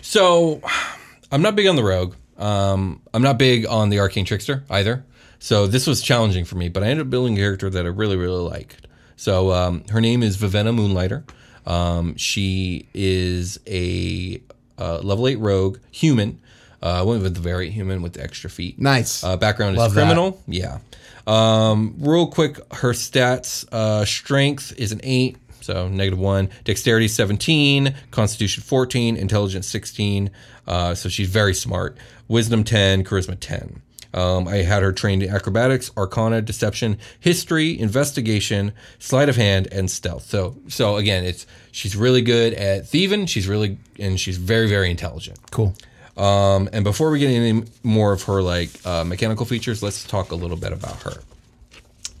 So, 0.00 0.60
I'm 1.30 1.40
not 1.42 1.54
big 1.54 1.66
on 1.68 1.76
the 1.76 1.84
rogue. 1.84 2.14
Um, 2.36 3.00
I'm 3.14 3.22
not 3.22 3.38
big 3.38 3.64
on 3.66 3.88
the 3.90 4.00
arcane 4.00 4.24
trickster 4.24 4.64
either. 4.68 5.04
So 5.38 5.66
this 5.68 5.86
was 5.86 6.02
challenging 6.02 6.44
for 6.44 6.56
me, 6.56 6.68
but 6.68 6.82
I 6.82 6.86
ended 6.86 7.06
up 7.06 7.10
building 7.10 7.34
a 7.34 7.40
character 7.40 7.70
that 7.70 7.84
I 7.84 7.88
really, 7.88 8.16
really 8.16 8.42
liked. 8.42 8.86
So 9.16 9.52
um, 9.52 9.84
her 9.90 10.00
name 10.00 10.22
is 10.24 10.36
Vivenna 10.36 10.74
Moonlighter. 10.74 11.22
Um, 11.66 12.16
she 12.16 12.88
is 12.94 13.58
a 13.66 14.40
uh, 14.78 14.98
level 14.98 15.28
eight 15.28 15.38
rogue 15.38 15.78
human. 15.90 16.40
Uh, 16.82 17.04
went 17.06 17.22
with 17.22 17.34
the 17.34 17.40
variant 17.40 17.74
human 17.74 18.02
with 18.02 18.14
the 18.14 18.22
extra 18.22 18.50
feat. 18.50 18.76
Nice. 18.80 19.22
Uh, 19.22 19.36
background 19.36 19.76
Love 19.76 19.90
is 19.90 19.94
that. 19.94 20.00
criminal. 20.00 20.42
Yeah. 20.48 20.78
Um, 21.28 21.94
real 22.00 22.26
quick, 22.26 22.56
her 22.74 22.92
stats: 22.92 23.64
uh, 23.70 24.04
strength 24.04 24.74
is 24.76 24.90
an 24.90 25.00
eight, 25.04 25.36
so 25.60 25.86
negative 25.86 26.18
one. 26.18 26.50
Dexterity 26.64 27.06
seventeen, 27.06 27.94
Constitution 28.10 28.64
fourteen, 28.64 29.16
Intelligence 29.16 29.68
sixteen. 29.68 30.32
Uh, 30.66 30.96
so 30.96 31.08
she's 31.08 31.28
very 31.28 31.54
smart. 31.54 31.96
Wisdom 32.26 32.64
ten, 32.64 33.04
Charisma 33.04 33.38
ten. 33.38 33.82
Um, 34.14 34.46
I 34.46 34.56
had 34.56 34.82
her 34.82 34.92
trained 34.92 35.22
in 35.22 35.30
acrobatics, 35.34 35.90
arcana, 35.96 36.42
deception, 36.42 36.98
history, 37.18 37.78
investigation, 37.78 38.72
sleight 38.98 39.28
of 39.28 39.36
hand, 39.36 39.68
and 39.72 39.90
stealth. 39.90 40.24
So, 40.26 40.56
so 40.68 40.96
again, 40.96 41.24
it's 41.24 41.46
she's 41.70 41.96
really 41.96 42.22
good 42.22 42.52
at 42.54 42.86
thieving. 42.86 43.26
She's 43.26 43.48
really 43.48 43.78
and 43.98 44.20
she's 44.20 44.36
very, 44.36 44.68
very 44.68 44.90
intelligent. 44.90 45.38
Cool. 45.50 45.74
Um, 46.16 46.68
and 46.74 46.84
before 46.84 47.10
we 47.10 47.18
get 47.20 47.30
any 47.30 47.64
more 47.82 48.12
of 48.12 48.24
her 48.24 48.42
like 48.42 48.68
uh, 48.84 49.02
mechanical 49.04 49.46
features, 49.46 49.82
let's 49.82 50.04
talk 50.04 50.30
a 50.30 50.34
little 50.34 50.58
bit 50.58 50.72
about 50.72 51.02
her. 51.04 51.22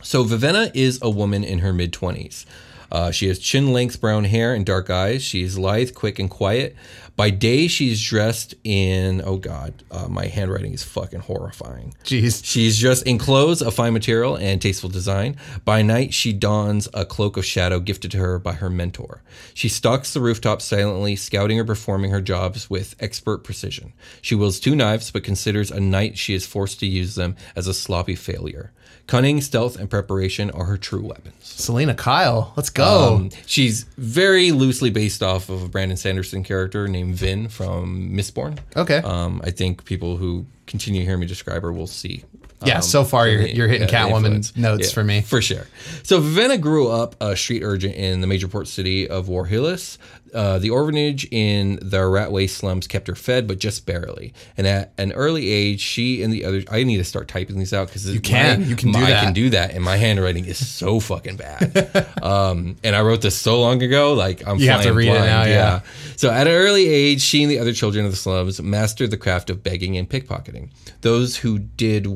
So 0.02 0.24
Vivenna 0.24 0.70
is 0.74 0.98
a 1.02 1.10
woman 1.10 1.44
in 1.44 1.58
her 1.58 1.72
mid 1.72 1.92
twenties. 1.92 2.46
Uh, 2.92 3.10
she 3.10 3.26
has 3.28 3.38
chin 3.38 3.72
length 3.72 4.00
brown 4.00 4.24
hair 4.24 4.54
and 4.54 4.66
dark 4.66 4.90
eyes. 4.90 5.22
She's 5.22 5.56
lithe, 5.56 5.94
quick, 5.94 6.18
and 6.18 6.28
quiet. 6.28 6.76
By 7.16 7.30
day, 7.30 7.66
she's 7.66 8.02
dressed 8.02 8.54
in 8.64 9.22
oh 9.24 9.36
god, 9.36 9.82
uh, 9.90 10.08
my 10.08 10.26
handwriting 10.26 10.72
is 10.72 10.82
fucking 10.82 11.20
horrifying. 11.20 11.94
Jeez. 12.04 12.42
She's 12.44 12.78
dressed 12.78 13.06
in 13.06 13.18
clothes 13.18 13.62
of 13.62 13.74
fine 13.74 13.92
material 13.92 14.36
and 14.36 14.60
tasteful 14.60 14.90
design. 14.90 15.36
By 15.64 15.82
night, 15.82 16.12
she 16.12 16.32
dons 16.32 16.88
a 16.92 17.04
cloak 17.04 17.36
of 17.36 17.44
shadow 17.44 17.80
gifted 17.80 18.10
to 18.12 18.18
her 18.18 18.38
by 18.38 18.54
her 18.54 18.70
mentor. 18.70 19.22
She 19.54 19.68
stalks 19.68 20.12
the 20.12 20.20
rooftops 20.20 20.64
silently, 20.64 21.16
scouting 21.16 21.58
or 21.58 21.64
performing 21.64 22.10
her 22.10 22.20
jobs 22.20 22.68
with 22.68 22.94
expert 23.00 23.38
precision. 23.38 23.92
She 24.20 24.34
wields 24.34 24.60
two 24.60 24.76
knives, 24.76 25.10
but 25.10 25.24
considers 25.24 25.70
a 25.70 25.80
night 25.80 26.18
she 26.18 26.34
is 26.34 26.46
forced 26.46 26.80
to 26.80 26.86
use 26.86 27.14
them 27.14 27.36
as 27.56 27.66
a 27.66 27.74
sloppy 27.74 28.14
failure. 28.14 28.72
Cunning, 29.06 29.40
stealth, 29.40 29.76
and 29.78 29.90
preparation 29.90 30.50
are 30.52 30.64
her 30.64 30.76
true 30.78 31.02
weapons. 31.06 31.34
Selina 31.42 31.94
Kyle. 31.94 32.52
Let's 32.56 32.70
go. 32.70 33.14
Um, 33.16 33.30
she's 33.46 33.82
very 33.98 34.52
loosely 34.52 34.90
based 34.90 35.22
off 35.22 35.48
of 35.48 35.62
a 35.62 35.68
Brandon 35.68 35.96
Sanderson 35.96 36.42
character 36.44 36.88
named 36.88 37.14
Vin 37.16 37.48
from 37.48 38.10
Mistborn. 38.12 38.58
Okay. 38.76 38.98
Um, 38.98 39.40
I 39.44 39.50
think 39.50 39.84
people 39.84 40.16
who 40.16 40.46
continue 40.66 41.00
to 41.00 41.06
hear 41.06 41.18
me 41.18 41.26
describe 41.26 41.62
her 41.62 41.72
will 41.72 41.86
see. 41.86 42.24
Yeah, 42.64 42.76
um, 42.76 42.82
so 42.82 43.02
far 43.02 43.26
you're- 43.28 43.52
you're 43.52 43.66
hitting 43.66 43.88
the 43.88 43.92
Catwoman 43.92 44.56
notes 44.56 44.92
for 44.92 45.02
me. 45.02 45.20
For 45.20 45.42
sure. 45.42 45.66
So 46.04 46.20
Vivenna 46.20 46.58
grew 46.60 46.88
up 46.88 47.16
a 47.20 47.34
street 47.36 47.62
urchin 47.64 47.90
in 47.92 48.20
the 48.20 48.28
major 48.28 48.46
port 48.46 48.68
city 48.68 49.08
of 49.08 49.26
Warhillis. 49.26 49.98
Uh, 50.34 50.58
the 50.58 50.70
orphanage 50.70 51.26
in 51.30 51.76
the 51.82 51.98
Ratway 51.98 52.48
slums 52.48 52.86
kept 52.86 53.06
her 53.08 53.14
fed, 53.14 53.46
but 53.46 53.58
just 53.58 53.84
barely. 53.86 54.32
And 54.56 54.66
at 54.66 54.92
an 54.98 55.12
early 55.12 55.48
age, 55.50 55.80
she 55.80 56.22
and 56.22 56.32
the 56.32 56.44
others. 56.44 56.64
I 56.70 56.84
need 56.84 56.96
to 56.98 57.04
start 57.04 57.28
typing 57.28 57.58
these 57.58 57.72
out 57.72 57.88
because 57.88 58.08
you 58.12 58.20
can. 58.20 58.64
You 58.68 58.76
can 58.76 58.92
do 58.92 58.98
I 58.98 59.10
that. 59.10 59.24
can 59.24 59.32
do 59.34 59.50
that, 59.50 59.72
and 59.72 59.84
my 59.84 59.96
handwriting 59.96 60.44
is 60.46 60.66
so 60.66 61.00
fucking 61.10 61.36
bad. 61.36 62.08
um, 62.22 62.76
and 62.82 62.96
I 62.96 63.02
wrote 63.02 63.20
this 63.22 63.36
so 63.38 63.60
long 63.60 63.82
ago, 63.82 64.14
like 64.14 64.46
I'm 64.46 64.58
You 64.58 64.70
have 64.70 64.82
to 64.82 64.92
read 64.94 65.08
it 65.08 65.12
blind. 65.12 65.26
now, 65.26 65.44
yeah. 65.44 65.80
So 66.16 66.30
at 66.30 66.46
an 66.46 66.52
early 66.54 66.88
age, 66.88 67.20
she 67.20 67.42
and 67.42 67.50
the 67.50 67.58
other 67.58 67.72
children 67.72 68.04
of 68.04 68.10
the 68.10 68.16
slums 68.16 68.60
mastered 68.62 69.10
the 69.10 69.16
craft 69.18 69.50
of 69.50 69.62
begging 69.62 69.96
and 69.96 70.08
pickpocketing. 70.08 70.70
Those 71.02 71.36
who 71.36 71.58
did 71.58 72.06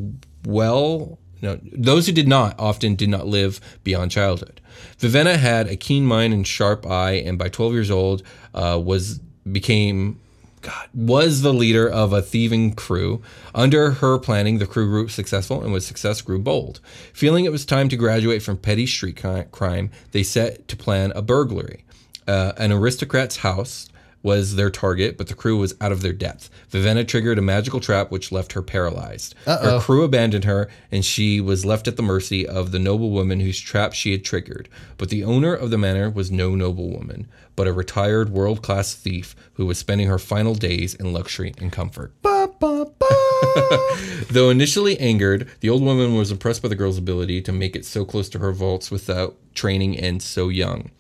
well, 0.47 1.19
no, 1.47 1.61
those 1.73 2.07
who 2.07 2.13
did 2.13 2.29
not 2.29 2.59
often 2.59 2.97
did 2.97 3.09
not 3.09 3.27
live 3.27 3.61
beyond 3.85 4.11
childhood. 4.11 4.61
Vivenna 4.99 5.37
had 5.37 5.69
a 5.69 5.77
keen 5.77 6.05
mind 6.05 6.35
and 6.35 6.47
sharp 6.47 6.85
eye, 6.87 7.13
and 7.13 7.39
by 7.39 7.49
12 7.49 7.73
years 7.73 7.91
old, 7.91 8.23
uh, 8.55 8.81
was 8.83 9.21
became 9.51 10.21
God, 10.61 10.89
was 10.93 11.43
the 11.43 11.55
leader 11.55 11.89
of 11.89 12.13
a 12.13 12.21
thieving 12.21 12.75
crew. 12.75 13.23
Under 13.55 13.93
her 13.93 14.19
planning, 14.19 14.59
the 14.59 14.67
crew 14.67 14.89
grew 14.89 15.07
successful 15.07 15.63
and 15.63 15.73
with 15.73 15.85
success 15.85 16.21
grew 16.21 16.41
bold. 16.41 16.81
Feeling 17.13 17.45
it 17.45 17.53
was 17.53 17.65
time 17.65 17.89
to 17.91 17.97
graduate 17.97 18.43
from 18.43 18.57
petty 18.57 18.87
street 18.87 19.23
crime, 19.53 19.91
they 20.11 20.25
set 20.25 20.67
to 20.67 20.77
plan 20.77 21.13
a 21.15 21.23
burglary. 21.23 21.85
Uh, 22.27 22.53
an 22.57 22.73
aristocrat's 22.73 23.37
house 23.37 23.89
was 24.27 24.57
their 24.57 24.71
target, 24.71 25.17
but 25.17 25.29
the 25.29 25.35
crew 25.35 25.57
was 25.57 25.77
out 25.81 25.93
of 25.93 26.03
their 26.03 26.13
depth. 26.13 26.51
Vivenna 26.73 27.07
triggered 27.07 27.39
a 27.39 27.43
magical 27.43 27.79
trap 27.79 28.11
which 28.11 28.33
left 28.33 28.55
her 28.55 28.61
paralyzed. 28.61 29.37
Her 29.47 29.79
crew 29.79 30.03
abandoned 30.03 30.43
her, 30.43 30.69
and 30.91 31.05
she 31.05 31.41
was 31.41 31.65
left 31.65 31.87
at 31.87 31.97
the 31.97 32.03
mercy 32.03 32.45
of 32.45 32.73
the 32.73 32.81
noble 32.81 33.11
woman 33.11 33.39
whose 33.39 33.61
trap 33.61 33.93
she 33.93 34.11
had 34.11 34.25
triggered. 34.25 34.69
But 34.99 35.11
the 35.11 35.23
owner 35.23 35.55
of 35.55 35.71
the 35.71 35.79
manor 35.79 36.11
was 36.11 36.33
no 36.33 36.57
noble 36.57 36.91
woman, 36.91 37.29
but 37.55 37.69
a 37.69 37.73
retired 37.73 38.31
world 38.31 38.63
class 38.63 38.95
thief 38.95 39.37
who 39.53 39.65
was 39.65 39.79
spending 39.79 40.09
her 40.09 40.19
final 40.19 40.57
days 40.57 40.93
in 40.93 41.13
luxury 41.13 41.55
and 41.59 41.71
comfort. 41.71 42.13
Ba, 42.23 42.51
ba, 42.59 42.91
ba. 42.99 43.79
Though 44.29 44.51
initially 44.51 44.99
angered, 44.99 45.49
the 45.61 45.71
old 45.71 45.85
woman 45.85 46.17
was 46.17 46.33
impressed 46.33 46.63
by 46.63 46.69
the 46.69 46.75
girl's 46.75 46.99
ability 46.99 47.43
to 47.43 47.53
make 47.53 47.77
it 47.77 47.85
so 47.87 48.05
close 48.05 48.29
to 48.31 48.41
her 48.41 48.51
vaults 48.51 48.91
without 48.91 49.37
training 49.55 49.97
and 49.97 50.21
so 50.21 50.49
young. 50.49 50.91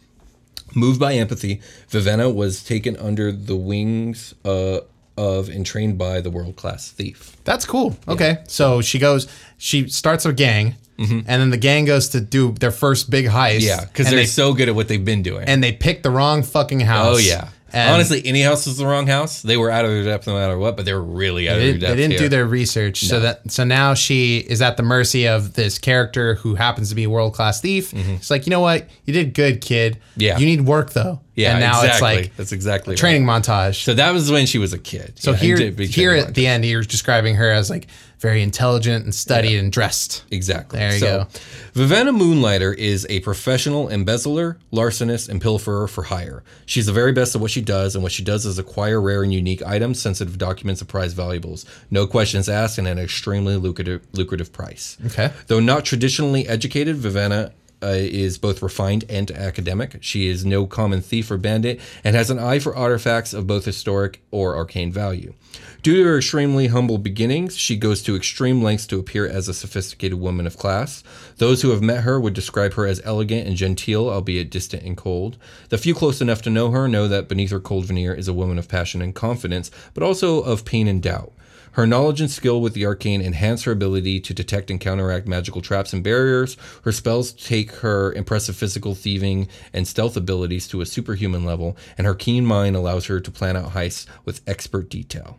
Moved 0.76 1.00
by 1.00 1.14
empathy, 1.14 1.60
Vivenna 1.90 2.32
was 2.32 2.62
taken 2.62 2.96
under 2.98 3.32
the 3.32 3.56
wings 3.56 4.34
uh, 4.44 4.80
of 5.16 5.48
and 5.48 5.64
trained 5.64 5.96
by 5.96 6.20
the 6.20 6.30
world 6.30 6.56
class 6.56 6.90
thief. 6.90 7.36
That's 7.44 7.64
cool. 7.64 7.96
Okay. 8.06 8.38
So 8.46 8.82
she 8.82 8.98
goes, 8.98 9.26
she 9.56 9.88
starts 9.88 10.26
a 10.26 10.32
gang, 10.34 10.74
and 10.98 11.24
then 11.26 11.50
the 11.50 11.56
gang 11.56 11.86
goes 11.86 12.10
to 12.10 12.20
do 12.20 12.52
their 12.52 12.70
first 12.70 13.08
big 13.10 13.24
heist. 13.26 13.60
Mm-hmm. 13.60 13.66
Yeah, 13.66 13.84
because 13.86 14.06
they're 14.10 14.16
they, 14.20 14.26
so 14.26 14.52
good 14.52 14.68
at 14.68 14.74
what 14.74 14.88
they've 14.88 15.04
been 15.04 15.22
doing. 15.22 15.48
and 15.48 15.62
they 15.64 15.72
pick 15.72 16.02
the 16.02 16.10
wrong 16.10 16.42
fucking 16.42 16.80
house. 16.80 17.16
oh 17.16 17.18
yeah. 17.18 17.48
And 17.72 17.94
Honestly, 17.94 18.22
any 18.24 18.42
house 18.42 18.66
is 18.66 18.76
the 18.76 18.87
wrong 18.87 19.07
house. 19.07 19.42
They 19.42 19.57
were 19.57 19.70
out 19.70 19.85
of 19.85 19.90
their 19.90 20.05
depth 20.05 20.26
no 20.26 20.35
matter 20.35 20.57
what, 20.57 20.76
but 20.76 20.85
they 20.87 20.92
were 20.94 21.02
really 21.02 21.48
out 21.48 21.57
of 21.57 21.62
their 21.62 21.72
depth. 21.72 21.90
they 21.90 21.96
didn't 21.96 22.12
here. 22.12 22.20
do 22.20 22.29
their 22.29 22.46
research, 22.46 23.00
so 23.00 23.20
that 23.20 23.50
so 23.50 23.64
now 23.64 23.94
she 23.94 24.38
is 24.38 24.62
at 24.62 24.76
the 24.76 24.83
mercy 24.85 25.26
of 25.26 25.55
this 25.55 25.79
character 25.79 26.37
who 26.37 26.55
happens 26.55 26.90
to 26.90 26.94
be 26.94 27.05
a 27.05 27.11
world 27.11 27.35
class 27.35 27.61
thief. 27.61 27.92
It's 27.92 28.31
like 28.31 28.46
you 28.46 28.50
know 28.50 28.61
what, 28.61 28.88
you 29.05 29.12
did 29.12 29.35
good, 29.35 29.61
kid. 29.61 29.94
Mm-hmm. 29.94 30.20
Yeah. 30.20 30.38
you 30.38 30.46
need 30.46 30.61
work 30.62 30.92
though. 30.92 31.20
Yeah, 31.37 31.53
and 31.53 31.61
now 31.61 31.83
exactly. 31.83 31.92
it's 31.92 32.01
like 32.01 32.37
that's 32.37 32.53
exactly 32.53 32.92
right. 32.92 32.99
training 32.99 33.25
montage. 33.25 33.85
So 33.85 33.92
that 33.94 34.12
was 34.12 34.31
when 34.31 34.46
she 34.46 34.59
was 34.59 34.72
a 34.72 34.79
kid. 34.79 35.18
So 35.18 35.33
Yeah, 35.33 35.37
here, 35.37 35.55
and 35.57 35.64
did 35.64 35.77
big 35.77 35.90
here 35.90 36.12
at 36.12 36.35
the 36.35 36.46
end, 36.46 36.64
you're 36.64 36.83
describing 36.83 37.35
her 37.37 37.51
as 37.51 37.68
like 37.68 37.88
very 38.18 38.42
intelligent 38.42 39.05
and 39.05 39.14
studied 39.14 39.59
and 39.59 39.70
dressed. 39.70 40.25
Exactly. 40.31 40.79
There 40.79 40.94
you 40.94 40.99
so, 40.99 41.18
go. 41.18 41.27
Vivenna 41.75 42.16
Moonlighter 42.16 42.72
is 42.72 43.07
a 43.11 43.20
professional 43.20 43.90
embezzler, 43.90 44.59
larcenist, 44.72 45.29
and 45.29 45.42
pilferer 45.42 45.88
for 45.88 46.05
hire. 46.05 46.42
She's 46.64 46.87
the 46.87 46.92
very 46.92 47.12
best 47.12 47.35
at 47.35 47.42
what 47.42 47.51
she 47.51 47.61
does, 47.61 47.94
and 47.94 48.03
what 48.03 48.12
she 48.12 48.25
does 48.25 48.46
is 48.46 48.59
acquire 48.59 48.99
rare 48.99 49.22
and 49.22 49.35
unique 49.35 49.62
items, 49.62 50.01
sensitive 50.01 50.38
documents, 50.38 50.81
and 50.81 50.88
prized 50.88 51.14
valuables. 51.14 51.66
No 51.90 52.07
questions 52.07 52.49
asked, 52.49 52.79
and 52.79 52.88
at 52.88 52.92
an 52.92 53.05
extremely 53.05 53.57
lucrative 53.57 54.07
lucrative 54.12 54.53
price. 54.53 54.96
Okay. 55.05 55.31
Though 55.49 55.61
not 55.61 55.85
traditionally 55.85 56.49
educated, 56.49 56.96
Vivenna 56.96 57.53
uh, 57.82 57.88
is 57.88 58.38
both 58.38 58.62
refined 58.62 59.04
and 59.08 59.30
academic. 59.30 59.98
She 60.00 60.28
is 60.28 60.44
no 60.44 60.66
common 60.66 61.00
thief 61.00 61.30
or 61.30 61.38
bandit 61.38 61.80
and 62.02 62.16
has 62.16 62.30
an 62.30 62.38
eye 62.38 62.58
for 62.58 62.74
artifacts 62.76 63.34
of 63.34 63.46
both 63.46 63.64
historic 63.64 64.22
or 64.30 64.56
arcane 64.56 64.92
value. 64.92 65.34
Due 65.82 66.02
to 66.02 66.04
her 66.04 66.16
extremely 66.18 66.66
humble 66.66 66.98
beginnings, 66.98 67.56
she 67.56 67.76
goes 67.76 68.02
to 68.02 68.16
extreme 68.16 68.62
lengths 68.62 68.86
to 68.88 68.98
appear 68.98 69.26
as 69.26 69.46
a 69.46 69.54
sophisticated 69.54 70.18
woman 70.18 70.46
of 70.46 70.56
class. 70.56 71.04
Those 71.36 71.62
who 71.62 71.70
have 71.70 71.82
met 71.82 72.02
her 72.02 72.18
would 72.18 72.34
describe 72.34 72.74
her 72.74 72.86
as 72.86 73.00
elegant 73.04 73.46
and 73.46 73.56
genteel, 73.56 74.08
albeit 74.08 74.50
distant 74.50 74.82
and 74.82 74.96
cold. 74.96 75.36
The 75.68 75.78
few 75.78 75.94
close 75.94 76.20
enough 76.20 76.42
to 76.42 76.50
know 76.50 76.72
her 76.72 76.88
know 76.88 77.06
that 77.06 77.28
beneath 77.28 77.52
her 77.52 77.60
cold 77.60 77.84
veneer 77.84 78.12
is 78.12 78.26
a 78.26 78.34
woman 78.34 78.58
of 78.58 78.68
passion 78.68 79.00
and 79.00 79.14
confidence, 79.14 79.70
but 79.94 80.02
also 80.02 80.42
of 80.42 80.64
pain 80.64 80.88
and 80.88 81.00
doubt. 81.00 81.32
Her 81.76 81.86
knowledge 81.86 82.22
and 82.22 82.30
skill 82.30 82.62
with 82.62 82.72
the 82.72 82.86
arcane 82.86 83.20
enhance 83.20 83.64
her 83.64 83.72
ability 83.72 84.18
to 84.20 84.32
detect 84.32 84.70
and 84.70 84.80
counteract 84.80 85.28
magical 85.28 85.60
traps 85.60 85.92
and 85.92 86.02
barriers. 86.02 86.56
Her 86.84 86.90
spells 86.90 87.32
take 87.32 87.70
her 87.72 88.14
impressive 88.14 88.56
physical 88.56 88.94
thieving 88.94 89.46
and 89.74 89.86
stealth 89.86 90.16
abilities 90.16 90.66
to 90.68 90.80
a 90.80 90.86
superhuman 90.86 91.44
level, 91.44 91.76
and 91.98 92.06
her 92.06 92.14
keen 92.14 92.46
mind 92.46 92.76
allows 92.76 93.04
her 93.06 93.20
to 93.20 93.30
plan 93.30 93.58
out 93.58 93.72
heists 93.72 94.06
with 94.24 94.40
expert 94.46 94.88
detail. 94.88 95.38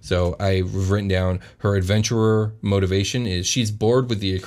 So 0.00 0.34
I've 0.40 0.90
written 0.90 1.06
down 1.06 1.38
her 1.58 1.76
adventurer 1.76 2.54
motivation 2.60 3.24
is 3.28 3.46
she's 3.46 3.70
bored 3.70 4.08
with 4.08 4.18
the 4.18 4.42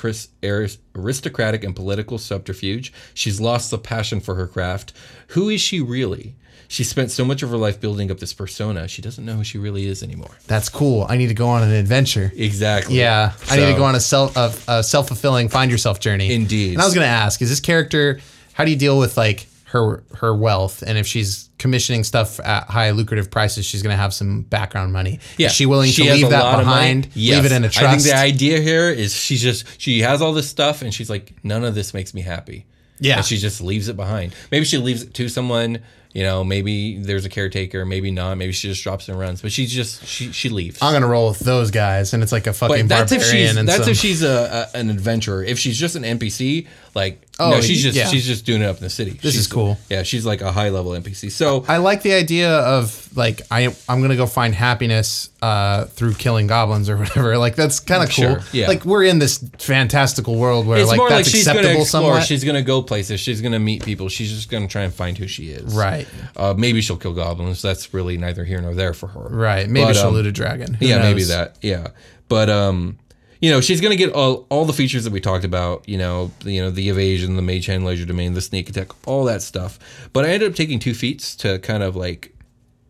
aristocratic 0.93 1.63
and 1.63 1.73
political 1.73 2.17
subterfuge. 2.17 2.91
She's 3.13 3.39
lost 3.39 3.71
the 3.71 3.77
passion 3.77 4.19
for 4.19 4.35
her 4.35 4.47
craft. 4.47 4.91
Who 5.27 5.47
is 5.47 5.61
she 5.61 5.79
really? 5.79 6.35
She 6.71 6.85
spent 6.85 7.11
so 7.11 7.25
much 7.25 7.43
of 7.43 7.49
her 7.49 7.57
life 7.57 7.81
building 7.81 8.09
up 8.11 8.19
this 8.21 8.33
persona, 8.33 8.87
she 8.87 9.01
doesn't 9.01 9.25
know 9.25 9.33
who 9.33 9.43
she 9.43 9.57
really 9.57 9.87
is 9.87 10.01
anymore. 10.03 10.31
That's 10.47 10.69
cool. 10.69 11.05
I 11.09 11.17
need 11.17 11.27
to 11.27 11.33
go 11.33 11.49
on 11.49 11.63
an 11.63 11.71
adventure. 11.71 12.31
Exactly. 12.33 12.97
Yeah, 12.97 13.33
I 13.49 13.57
need 13.57 13.65
to 13.65 13.77
go 13.77 13.83
on 13.83 13.93
a 13.95 13.99
self 13.99 14.37
a, 14.37 14.53
a 14.69 14.81
self 14.81 15.07
fulfilling 15.09 15.49
find 15.49 15.69
yourself 15.69 15.99
journey. 15.99 16.33
Indeed. 16.33 16.75
And 16.75 16.81
I 16.81 16.85
was 16.85 16.93
gonna 16.93 17.07
ask, 17.07 17.41
is 17.41 17.49
this 17.49 17.59
character? 17.59 18.21
How 18.53 18.63
do 18.63 18.71
you 18.71 18.77
deal 18.77 18.97
with 18.97 19.17
like 19.17 19.47
her 19.65 20.01
her 20.15 20.33
wealth, 20.33 20.81
and 20.81 20.97
if 20.97 21.05
she's 21.05 21.49
commissioning 21.57 22.05
stuff 22.05 22.39
at 22.39 22.63
high 22.69 22.91
lucrative 22.91 23.29
prices, 23.29 23.65
she's 23.65 23.83
gonna 23.83 23.97
have 23.97 24.13
some 24.13 24.43
background 24.43 24.93
money. 24.93 25.19
Yeah. 25.37 25.47
Is 25.47 25.53
she 25.53 25.65
willing 25.65 25.91
She 25.91 26.05
to 26.05 26.13
leave 26.13 26.29
that 26.29 26.41
lot 26.41 26.59
of 26.61 26.65
money. 26.67 27.01
behind? 27.01 27.09
Yes. 27.15 27.35
Leave 27.35 27.51
it 27.51 27.55
in 27.55 27.65
a 27.65 27.69
trust. 27.69 27.85
I 27.85 27.91
think 27.91 28.03
the 28.03 28.15
idea 28.17 28.61
here 28.61 28.89
is 28.89 29.13
she's 29.13 29.41
just 29.41 29.65
she 29.77 29.99
has 30.03 30.21
all 30.21 30.31
this 30.31 30.49
stuff 30.49 30.81
and 30.83 30.93
she's 30.93 31.09
like, 31.09 31.33
none 31.43 31.65
of 31.65 31.75
this 31.75 31.93
makes 31.93 32.13
me 32.13 32.21
happy. 32.21 32.65
Yeah. 32.99 33.17
And 33.17 33.25
she 33.25 33.37
just 33.37 33.59
leaves 33.61 33.89
it 33.89 33.97
behind. 33.97 34.33
Maybe 34.51 34.63
she 34.63 34.77
leaves 34.77 35.03
it 35.03 35.13
to 35.15 35.27
someone 35.27 35.81
You 36.13 36.23
know, 36.23 36.43
maybe 36.43 36.97
there's 36.97 37.25
a 37.25 37.29
caretaker, 37.29 37.85
maybe 37.85 38.11
not. 38.11 38.37
Maybe 38.37 38.51
she 38.51 38.67
just 38.67 38.83
drops 38.83 39.07
and 39.07 39.17
runs, 39.17 39.41
but 39.41 39.51
she's 39.51 39.71
just 39.71 40.05
she 40.05 40.31
she 40.31 40.49
leaves. 40.49 40.79
I'm 40.81 40.91
gonna 40.93 41.07
roll 41.07 41.29
with 41.29 41.39
those 41.39 41.71
guys, 41.71 42.13
and 42.13 42.21
it's 42.21 42.33
like 42.33 42.47
a 42.47 42.53
fucking 42.53 42.87
But 42.87 42.89
that's 42.89 43.11
if 43.13 43.23
she's 43.23 43.55
and 43.55 43.67
that's 43.67 43.83
some, 43.83 43.91
if 43.91 43.97
she's 43.97 44.21
a, 44.21 44.67
a 44.73 44.77
an 44.77 44.89
adventurer. 44.89 45.43
If 45.43 45.57
she's 45.57 45.77
just 45.77 45.95
an 45.95 46.03
NPC, 46.03 46.67
like 46.93 47.27
Oh, 47.39 47.49
no, 47.49 47.61
she's 47.61 47.81
just 47.81 47.97
yeah. 47.97 48.05
she's 48.05 48.27
just 48.27 48.45
doing 48.45 48.61
it 48.61 48.65
up 48.65 48.77
in 48.77 48.83
the 48.83 48.89
city. 48.91 49.11
This 49.11 49.33
She's- 49.33 49.35
is 49.37 49.47
cool. 49.47 49.75
Yeah, 49.89 50.03
she's 50.03 50.27
like 50.27 50.41
a 50.41 50.51
high 50.51 50.69
level 50.69 50.91
NPC. 50.91 51.31
So 51.31 51.65
I 51.67 51.77
like 51.77 52.03
the 52.03 52.13
idea 52.13 52.55
of 52.55 53.09
like 53.17 53.41
I 53.49 53.73
I'm 53.89 53.99
gonna 54.01 54.15
go 54.15 54.27
find 54.27 54.53
happiness 54.53 55.29
uh, 55.41 55.85
through 55.85 56.13
killing 56.15 56.45
goblins 56.45 56.87
or 56.87 56.97
whatever. 56.99 57.39
Like 57.39 57.55
that's 57.55 57.79
kind 57.79 58.03
of 58.03 58.09
cool. 58.09 58.35
Sure, 58.35 58.43
yeah. 58.53 58.67
Like 58.67 58.85
we're 58.85 59.05
in 59.05 59.17
this 59.17 59.43
fantastical 59.57 60.35
world 60.35 60.67
where 60.67 60.77
it's 60.79 60.87
like 60.89 60.99
that's 60.99 61.11
like 61.11 61.25
she's 61.25 61.47
acceptable 61.47 61.81
explore. 61.81 61.85
somewhat. 61.85 62.23
She's 62.25 62.43
going 62.43 62.55
to 62.57 62.61
go 62.61 62.83
places. 62.83 63.19
She's 63.19 63.41
going 63.41 63.53
to 63.53 63.59
meet 63.59 63.83
people. 63.83 64.07
She's 64.07 64.31
just 64.31 64.49
going 64.49 64.67
to 64.67 64.71
try 64.71 64.83
and 64.83 64.93
find 64.93 65.17
who 65.17 65.27
she 65.27 65.49
is. 65.49 65.73
Right. 65.73 66.07
Uh, 66.35 66.53
maybe 66.55 66.81
she'll 66.81 66.97
kill 66.97 67.13
goblins. 67.13 67.61
That's 67.63 67.91
really 67.93 68.17
neither 68.17 68.43
here 68.45 68.61
nor 68.61 68.75
there 68.75 68.93
for 68.93 69.07
her. 69.07 69.21
right. 69.29 69.67
Maybe 69.67 69.85
But, 69.85 69.95
she'll 69.95 70.09
um, 70.09 70.13
loot 70.13 70.27
a 70.27 70.31
dragon. 70.31 70.75
Who 70.75 70.85
yeah, 70.85 70.99
maybe 70.99 71.23
that. 71.23 71.57
Yeah, 71.61 71.87
but 72.27 72.49
um, 72.51 72.99
you 73.41 73.49
know, 73.49 73.59
she's 73.59 73.81
gonna 73.81 73.95
get 73.95 74.13
all, 74.13 74.45
all 74.49 74.65
the 74.65 74.73
features 74.73 75.03
that 75.03 75.11
we 75.11 75.19
talked 75.19 75.43
about. 75.43 75.89
You 75.89 75.97
know, 75.97 76.31
the, 76.41 76.53
you 76.53 76.61
know, 76.61 76.69
the 76.69 76.87
evasion, 76.89 77.35
the 77.35 77.41
Mage 77.41 77.65
Hand 77.65 77.83
Legerdemain, 77.83 78.35
the 78.35 78.41
sneak 78.41 78.69
attack, 78.69 78.91
all 79.07 79.25
that 79.25 79.41
stuff. 79.41 79.79
But 80.13 80.25
I 80.25 80.29
ended 80.29 80.51
up 80.51 80.55
taking 80.55 80.79
two 80.79 80.93
feats 80.93 81.35
to 81.37 81.59
kind 81.59 81.83
of 81.83 81.95
like 81.95 82.33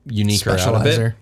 unique 0.06 0.42
her 0.44 0.52
out 0.52 0.76
a 0.76 0.84
bit. 0.84 1.14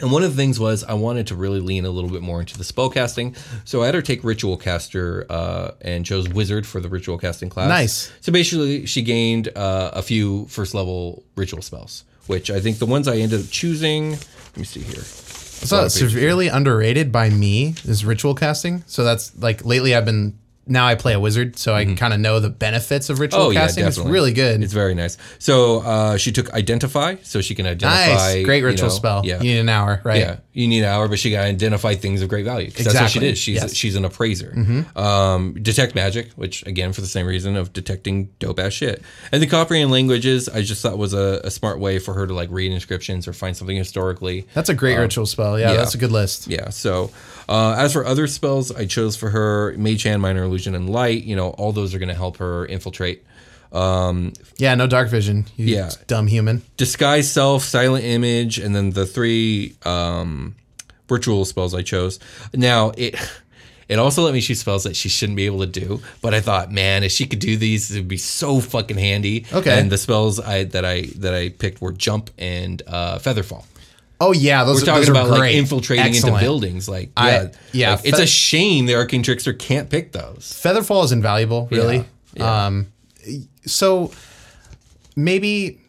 And 0.00 0.10
one 0.10 0.24
of 0.24 0.30
the 0.34 0.36
things 0.36 0.58
was 0.58 0.82
I 0.82 0.94
wanted 0.94 1.28
to 1.28 1.36
really 1.36 1.60
lean 1.60 1.84
a 1.84 1.90
little 1.90 2.10
bit 2.10 2.20
more 2.20 2.40
into 2.40 2.58
the 2.58 2.64
spell 2.64 2.90
casting. 2.90 3.36
So 3.64 3.82
I 3.82 3.86
had 3.86 3.94
her 3.94 4.02
take 4.02 4.24
ritual 4.24 4.56
caster 4.56 5.24
uh, 5.30 5.72
and 5.82 6.04
chose 6.04 6.28
wizard 6.28 6.66
for 6.66 6.80
the 6.80 6.88
ritual 6.88 7.16
casting 7.16 7.48
class. 7.48 7.68
Nice. 7.68 8.12
So 8.20 8.32
basically, 8.32 8.86
she 8.86 9.02
gained 9.02 9.56
uh, 9.56 9.92
a 9.92 10.02
few 10.02 10.46
first 10.46 10.74
level 10.74 11.22
ritual 11.36 11.62
spells, 11.62 12.04
which 12.26 12.50
I 12.50 12.60
think 12.60 12.78
the 12.78 12.86
ones 12.86 13.06
I 13.06 13.18
ended 13.18 13.40
up 13.40 13.50
choosing. 13.50 14.12
Let 14.12 14.56
me 14.56 14.64
see 14.64 14.80
here. 14.80 15.43
It's 15.64 15.72
not 15.72 15.92
severely 15.92 16.48
underrated 16.48 17.10
by 17.10 17.30
me 17.30 17.74
is 17.84 18.04
ritual 18.04 18.34
casting. 18.34 18.84
So 18.86 19.02
that's 19.02 19.36
like 19.38 19.64
lately 19.64 19.94
I've 19.94 20.04
been 20.04 20.38
now 20.66 20.86
I 20.86 20.94
play 20.94 21.12
a 21.12 21.20
wizard, 21.20 21.58
so 21.58 21.74
I 21.74 21.84
kind 21.94 22.14
of 22.14 22.20
know 22.20 22.40
the 22.40 22.50
benefits 22.50 23.10
of 23.10 23.20
ritual 23.20 23.40
Mm-hmm. 23.40 23.48
Oh 23.48 23.50
yeah, 23.50 23.60
casting. 23.60 23.84
definitely. 23.84 24.10
It's 24.10 24.12
really 24.12 24.32
good. 24.32 24.62
It's 24.62 24.72
very 24.72 24.94
nice. 24.94 25.18
So 25.38 25.80
uh, 25.80 26.16
she 26.16 26.32
took 26.32 26.50
identify, 26.54 27.16
so 27.22 27.40
she 27.40 27.54
can 27.54 27.66
identify. 27.66 28.14
nice, 28.34 28.44
great 28.44 28.60
you 28.60 28.66
ritual 28.66 28.88
know, 28.88 28.94
spell. 28.94 29.22
Yeah, 29.24 29.36
You 29.42 29.52
need 29.54 29.58
an 29.60 29.68
hour, 29.68 30.00
right? 30.04 30.18
yeah. 30.20 30.36
You 30.52 30.68
need 30.68 30.80
an 30.80 30.84
hour, 30.90 31.08
but 31.08 31.18
she 31.18 31.30
got 31.30 31.42
to 31.42 31.48
identify 31.48 31.94
things 31.96 32.22
of 32.22 32.28
great 32.28 32.44
value. 32.44 32.70
'cause 32.70 32.84
That's 32.84 32.94
what 32.94 33.10
she 33.10 33.18
Exactly. 33.18 33.28
did. 33.28 33.38
She's 33.38 33.54
Yes. 33.56 33.64
Mm-hmm. 33.64 33.72
she's 33.74 33.96
an 33.96 34.04
appraiser. 34.04 34.84
Um, 34.96 35.54
detect 35.60 35.94
magic, 35.94 36.30
which 36.36 36.64
again 36.66 36.92
for 36.92 37.00
the 37.00 37.06
same 37.06 37.26
reason 37.26 37.56
of 37.56 37.72
detecting 37.72 38.30
dope 38.38 38.58
ass 38.60 38.72
shit. 38.72 39.02
And 39.32 39.42
the 39.42 39.46
comprehend 39.46 39.90
languages, 39.90 40.48
I 40.48 40.62
just 40.62 40.80
thought 40.82 40.96
was 40.98 41.12
a, 41.12 41.40
a 41.44 41.50
smart 41.50 41.78
way 41.80 41.98
for 41.98 42.14
her 42.14 42.26
to 42.26 42.34
like 42.34 42.48
read 42.52 42.72
inscriptions 42.72 43.26
or 43.28 43.32
find 43.32 43.56
something 43.56 43.76
historically. 43.76 44.46
That's 44.54 44.68
a 44.68 44.74
great 44.74 44.96
ritual 44.96 45.26
spell. 45.26 45.58
Yeah, 45.58 45.66
Um, 45.70 45.74
yeah. 45.74 45.80
that's 45.80 45.94
a 45.94 45.98
good 45.98 46.12
list. 46.12 46.46
Yeah. 46.46 46.68
So, 46.70 47.10
uh, 47.48 47.74
as 47.78 47.92
for 47.92 48.04
other 48.06 48.26
spells, 48.26 48.70
I 48.72 48.86
chose 48.86 49.16
for 49.16 49.30
her 49.30 49.74
Mage 49.76 50.02
Hand, 50.04 50.22
Minor 50.22 50.44
Illusion, 50.44 50.74
and 50.74 50.88
Light. 50.90 51.24
You 51.24 51.36
know, 51.36 51.50
all 51.50 51.72
those 51.72 51.94
are 51.94 51.98
going 51.98 52.08
to 52.08 52.14
help 52.14 52.36
her 52.38 52.66
infiltrate. 52.66 53.24
Yeah, 53.72 54.74
no 54.76 54.86
dark 54.86 55.08
vision. 55.08 55.46
You 55.56 55.66
Yeah. 55.66 55.90
dumb 56.06 56.26
human. 56.28 56.62
disguise 56.76 57.30
self, 57.30 57.62
silent 57.64 58.04
image, 58.04 58.58
and 58.58 58.74
then 58.74 58.90
the 58.90 59.06
three 59.06 59.74
um, 59.84 60.54
ritual 61.08 61.44
spells 61.44 61.74
I 61.74 61.82
chose. 61.82 62.18
Now 62.52 62.92
it 62.96 63.14
it 63.88 63.98
also 63.98 64.22
let 64.22 64.32
me 64.32 64.40
choose 64.40 64.60
spells 64.60 64.84
that 64.84 64.96
she 64.96 65.08
shouldn't 65.08 65.36
be 65.36 65.44
able 65.46 65.60
to 65.60 65.66
do, 65.66 66.00
but 66.22 66.32
I 66.32 66.40
thought, 66.40 66.72
man, 66.72 67.02
if 67.04 67.12
she 67.12 67.26
could 67.26 67.40
do 67.40 67.56
these, 67.56 67.90
it'd 67.90 68.08
be 68.08 68.16
so 68.16 68.60
fucking 68.60 68.96
handy. 68.96 69.44
Okay. 69.52 69.78
And 69.78 69.90
the 69.90 69.98
spells 69.98 70.40
I 70.40 70.64
that 70.64 70.84
I 70.84 71.02
that 71.18 71.34
I 71.34 71.48
picked 71.50 71.80
were 71.82 71.92
jump 71.92 72.30
and 72.38 72.80
uh, 72.86 73.18
featherfall. 73.18 73.64
Oh 74.20 74.32
yeah, 74.32 74.64
those, 74.64 74.80
We're 74.80 74.86
talking 74.86 75.00
those 75.00 75.08
are 75.08 75.12
about 75.12 75.30
like 75.30 75.54
infiltrating 75.54 76.04
Excellent. 76.06 76.34
into 76.36 76.44
buildings. 76.44 76.88
Like, 76.88 77.10
I- 77.16 77.30
yeah, 77.30 77.48
yeah, 77.72 77.90
like, 77.96 78.06
it's 78.06 78.18
a 78.18 78.26
shame 78.26 78.86
the 78.86 78.94
arcane 78.94 79.22
trickster 79.22 79.52
can't 79.52 79.90
pick 79.90 80.12
those. 80.12 80.44
Featherfall 80.62 81.04
is 81.04 81.12
invaluable, 81.12 81.68
really. 81.70 82.04
Yeah. 82.34 82.66
Um, 82.66 82.86
so 83.66 84.12
maybe 85.16 85.80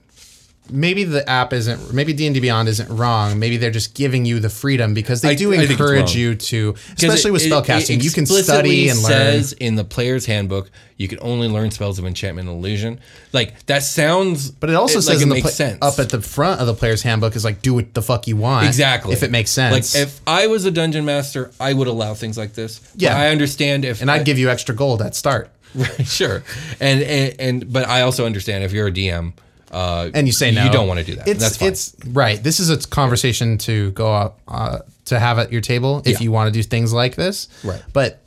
maybe 0.69 1.03
the 1.03 1.27
app 1.29 1.53
isn't 1.53 1.93
maybe 1.93 2.13
D&D 2.13 2.39
Beyond 2.39 2.67
isn't 2.69 2.89
wrong. 2.89 3.37
Maybe 3.39 3.57
they're 3.57 3.71
just 3.71 3.93
giving 3.93 4.25
you 4.25 4.39
the 4.39 4.49
freedom 4.49 4.93
because 4.93 5.21
they 5.21 5.29
I- 5.31 5.35
do 5.35 5.53
I 5.53 5.57
encourage 5.63 6.15
you 6.15 6.35
to 6.35 6.75
especially 6.97 7.29
it- 7.29 7.33
with 7.33 7.41
spellcasting, 7.43 8.03
you 8.03 8.11
can 8.11 8.25
study 8.25 8.89
and 8.89 8.99
learn. 8.99 9.11
says 9.11 9.53
in 9.53 9.75
the 9.75 9.83
player's 9.83 10.25
handbook 10.25 10.69
you 10.97 11.09
can 11.09 11.19
only 11.21 11.49
learn 11.49 11.71
spells 11.71 11.99
of 11.99 12.05
enchantment 12.05 12.47
and 12.47 12.57
illusion. 12.57 13.01
Like 13.33 13.65
that 13.65 13.83
sounds, 13.83 14.49
But 14.51 14.69
it 14.69 14.75
also 14.77 14.99
like 14.99 15.03
says 15.03 15.19
it 15.19 15.23
in 15.23 15.29
the 15.29 15.35
makes 15.35 15.43
pla- 15.47 15.51
sense 15.51 15.77
up 15.81 15.99
at 15.99 16.09
the 16.09 16.21
front 16.21 16.61
of 16.61 16.67
the 16.67 16.73
player's 16.73 17.01
handbook 17.01 17.35
is 17.35 17.43
like 17.43 17.61
do 17.61 17.73
what 17.73 17.93
the 17.93 18.01
fuck 18.01 18.27
you 18.27 18.37
want. 18.37 18.65
exactly 18.65 19.11
If 19.13 19.21
it 19.21 19.29
makes 19.31 19.51
sense. 19.51 19.93
Like 19.95 20.01
if 20.03 20.21
I 20.25 20.47
was 20.47 20.63
a 20.65 20.71
dungeon 20.71 21.03
master, 21.03 21.51
I 21.59 21.73
would 21.73 21.87
allow 21.87 22.13
things 22.13 22.37
like 22.37 22.53
this. 22.53 22.79
Yeah. 22.95 23.17
I 23.17 23.27
understand 23.29 23.83
if 23.83 24.01
and 24.01 24.09
I'd 24.09 24.25
give 24.25 24.37
you 24.39 24.49
extra 24.49 24.73
gold 24.73 25.01
at 25.01 25.15
start. 25.15 25.49
sure, 26.05 26.41
and, 26.79 27.01
and 27.03 27.35
and 27.37 27.73
but 27.73 27.85
I 27.89 27.99
also 28.03 28.25
understand 28.25 28.63
if 28.63 28.71
you're 28.71 28.87
a 28.87 28.91
DM. 28.93 29.33
Uh, 29.75 30.09
and 30.13 30.25
you 30.25 30.31
say 30.33 30.51
no. 30.51 30.63
You 30.63 30.71
don't 30.71 30.87
want 30.87 30.99
to 31.01 31.05
do 31.05 31.15
that. 31.15 31.27
It's 31.27 31.39
That's 31.41 31.57
fine. 31.57 31.67
it's 31.69 31.95
right. 32.07 32.41
This 32.41 32.59
is 32.59 32.69
a 32.69 32.77
conversation 32.87 33.57
to 33.59 33.91
go 33.91 34.11
out 34.13 34.37
uh, 34.47 34.79
to 35.05 35.19
have 35.19 35.37
at 35.37 35.51
your 35.51 35.61
table 35.61 36.01
if 36.05 36.13
Yeah. 36.19 36.23
you 36.23 36.31
want 36.31 36.47
to 36.47 36.57
do 36.57 36.63
things 36.63 36.93
like 36.93 37.15
this. 37.15 37.49
Right. 37.63 37.81
But 37.93 38.21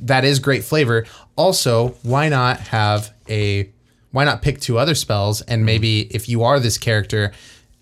that 0.00 0.24
is 0.24 0.38
great 0.40 0.64
flavor. 0.64 1.06
Also, 1.36 1.90
why 2.02 2.28
not 2.28 2.58
have 2.60 3.12
a 3.28 3.70
why 4.10 4.24
not 4.24 4.42
pick 4.42 4.60
two 4.60 4.76
other 4.78 4.94
spells 4.94 5.40
Mm-hmm. 5.42 5.52
and 5.52 5.64
maybe 5.64 6.00
if 6.14 6.28
you 6.28 6.42
are 6.42 6.58
this 6.58 6.78
character 6.78 7.32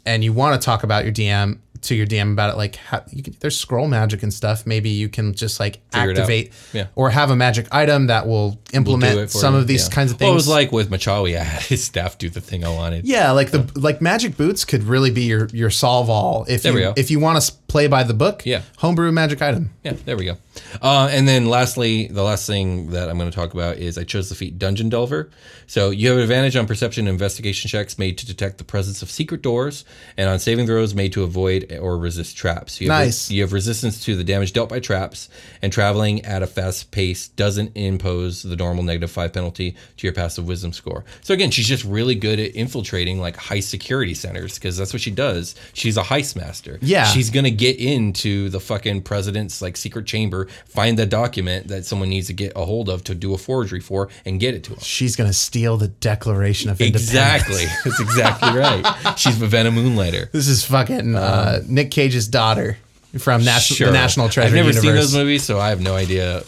and 0.04 0.22
you 0.22 0.32
want 0.32 0.60
to 0.60 0.64
talk 0.64 0.82
about 0.84 1.04
your 1.04 1.12
DM 1.12 1.58
to 1.82 1.94
your 1.94 2.06
DM 2.06 2.32
about 2.32 2.52
it, 2.52 2.56
like 2.56 2.76
how, 2.76 3.02
you 3.10 3.22
can, 3.22 3.36
there's 3.40 3.56
scroll 3.58 3.88
magic 3.88 4.22
and 4.22 4.32
stuff. 4.32 4.66
Maybe 4.66 4.90
you 4.90 5.08
can 5.08 5.34
just 5.34 5.58
like 5.60 5.80
Figure 5.92 6.10
it 6.10 6.18
out. 6.18 6.22
activate 6.22 6.52
Yeah. 6.72 6.86
or 6.94 7.10
have 7.10 7.30
a 7.30 7.36
magic 7.36 7.66
item 7.72 8.06
that 8.08 8.26
will 8.26 8.58
implement 8.72 9.18
it 9.18 9.30
for 9.30 9.38
some 9.38 9.54
you. 9.54 9.60
of 9.60 9.66
these 9.66 9.88
Yeah. 9.88 9.94
kinds 9.94 10.10
of 10.12 10.18
things. 10.18 10.26
Well, 10.26 10.32
it 10.32 10.34
was 10.36 10.48
like 10.48 10.72
with 10.72 10.90
Machawi, 10.90 11.36
I 11.40 11.42
had 11.44 11.62
his 11.62 11.84
staff 11.84 12.18
do 12.18 12.28
the 12.30 12.40
thing 12.40 12.64
I 12.64 12.68
wanted. 12.68 13.06
Yeah, 13.06 13.30
like 13.32 13.50
the 13.50 13.70
like 13.74 14.00
magic 14.00 14.36
boots 14.36 14.64
could 14.64 14.84
really 14.84 15.10
be 15.10 15.22
your 15.22 15.48
your 15.52 15.70
solve 15.70 16.08
all 16.10 16.44
if 16.48 16.62
There 16.62 16.72
you 16.72 16.78
we 16.78 16.82
go. 16.84 16.94
if 16.96 17.10
you 17.10 17.20
want 17.20 17.42
to 17.42 17.52
play 17.68 17.86
by 17.88 18.02
the 18.04 18.14
book. 18.14 18.44
Yeah. 18.46 18.62
homebrew 18.78 19.10
magic 19.12 19.42
item. 19.42 19.70
Yeah, 19.82 19.94
there 20.04 20.16
we 20.16 20.24
go. 20.24 20.36
Uh, 20.80 21.08
and 21.10 21.26
then 21.28 21.46
lastly, 21.46 22.06
the 22.08 22.22
last 22.22 22.46
thing 22.46 22.90
that 22.90 23.08
I'm 23.10 23.18
going 23.18 23.30
to 23.30 23.34
talk 23.34 23.52
about 23.54 23.76
is 23.76 23.98
I 23.98 24.04
chose 24.04 24.28
the 24.28 24.34
feat 24.34 24.58
Dungeon 24.58 24.88
Delver. 24.88 25.30
So 25.66 25.90
you 25.90 26.08
have 26.08 26.16
an 26.16 26.22
advantage 26.22 26.54
on 26.56 26.66
perception 26.66 27.06
and 27.08 27.14
investigation 27.14 27.68
checks 27.68 27.98
made 27.98 28.18
to 28.18 28.26
detect 28.26 28.58
the 28.58 28.64
presence 28.64 29.02
of 29.02 29.10
secret 29.10 29.42
doors, 29.42 29.84
and 30.16 30.28
on 30.30 30.38
saving 30.38 30.66
throws 30.66 30.94
made 30.94 31.12
to 31.14 31.24
avoid 31.24 31.76
or 31.80 31.98
resist 31.98 32.36
traps. 32.36 32.80
You 32.80 32.90
have 32.90 33.04
Nice. 33.06 33.30
you 33.30 33.42
have 33.42 33.52
resistance 33.52 34.02
to 34.04 34.14
the 34.16 34.24
damage 34.24 34.52
dealt 34.52 34.68
by 34.68 34.78
traps, 34.80 35.28
and 35.62 35.72
traveling 35.72 36.24
at 36.24 36.42
a 36.42 36.46
fast 36.46 36.90
pace 36.92 37.28
doesn't 37.28 37.76
impose 37.76 38.42
the 38.42 38.54
normal 38.56 38.84
negative 38.84 39.10
five 39.10 39.32
penalty 39.32 39.76
to 39.96 40.06
your 40.06 40.14
passive 40.14 40.46
wisdom 40.46 40.72
score. 40.72 41.04
So 41.22 41.34
again, 41.34 41.50
she's 41.50 41.66
just 41.68 41.84
really 41.84 42.14
good 42.14 42.38
at 42.38 42.54
infiltrating 42.54 43.20
like 43.20 43.36
high 43.36 43.60
security 43.60 44.14
centers 44.14 44.54
because 44.54 44.76
that's 44.76 44.92
what 44.92 45.02
she 45.02 45.10
does. 45.10 45.54
She's 45.74 45.96
a 45.96 46.02
heist 46.02 46.36
master. 46.36 46.78
Yeah. 46.80 47.04
she's 47.06 47.30
gonna 47.30 47.50
get 47.56 47.78
into 47.78 48.48
the 48.48 48.60
fucking 48.60 49.02
president's 49.02 49.60
like 49.62 49.76
secret 49.76 50.06
chamber, 50.06 50.46
find 50.66 50.98
the 50.98 51.06
document 51.06 51.68
that 51.68 51.84
someone 51.84 52.08
needs 52.08 52.26
to 52.28 52.32
get 52.32 52.52
a 52.56 52.64
hold 52.64 52.88
of 52.88 53.04
to 53.04 53.14
do 53.14 53.34
a 53.34 53.38
forgery 53.38 53.80
for, 53.80 54.08
and 54.24 54.38
get 54.40 54.54
it 54.54 54.64
to 54.64 54.72
him. 54.72 54.78
She's 54.80 55.16
gonna 55.16 55.32
steal 55.32 55.76
the 55.76 55.88
Declaration 55.88 56.70
of 56.70 56.80
Independence. 56.80 57.08
Exactly. 57.10 57.64
That's 57.84 58.00
exactly 58.00 58.58
right. 58.58 59.18
She's 59.18 59.36
Vivenna 59.36 59.72
Moonlighter. 59.72 60.30
This 60.32 60.48
is 60.48 60.64
fucking 60.64 61.14
uh, 61.16 61.62
Nick 61.66 61.90
Cage's 61.90 62.28
daughter 62.28 62.76
from 63.18 63.44
Nas- 63.44 63.68
the 63.68 63.90
National 63.92 64.28
Treasure 64.28 64.48
I've 64.48 64.54
never 64.54 64.68
universe. 64.68 64.82
seen 64.82 64.94
those 64.94 65.14
movies, 65.14 65.42
so 65.44 65.58
I 65.58 65.70
have 65.70 65.80
no 65.80 65.94
idea 65.94 66.42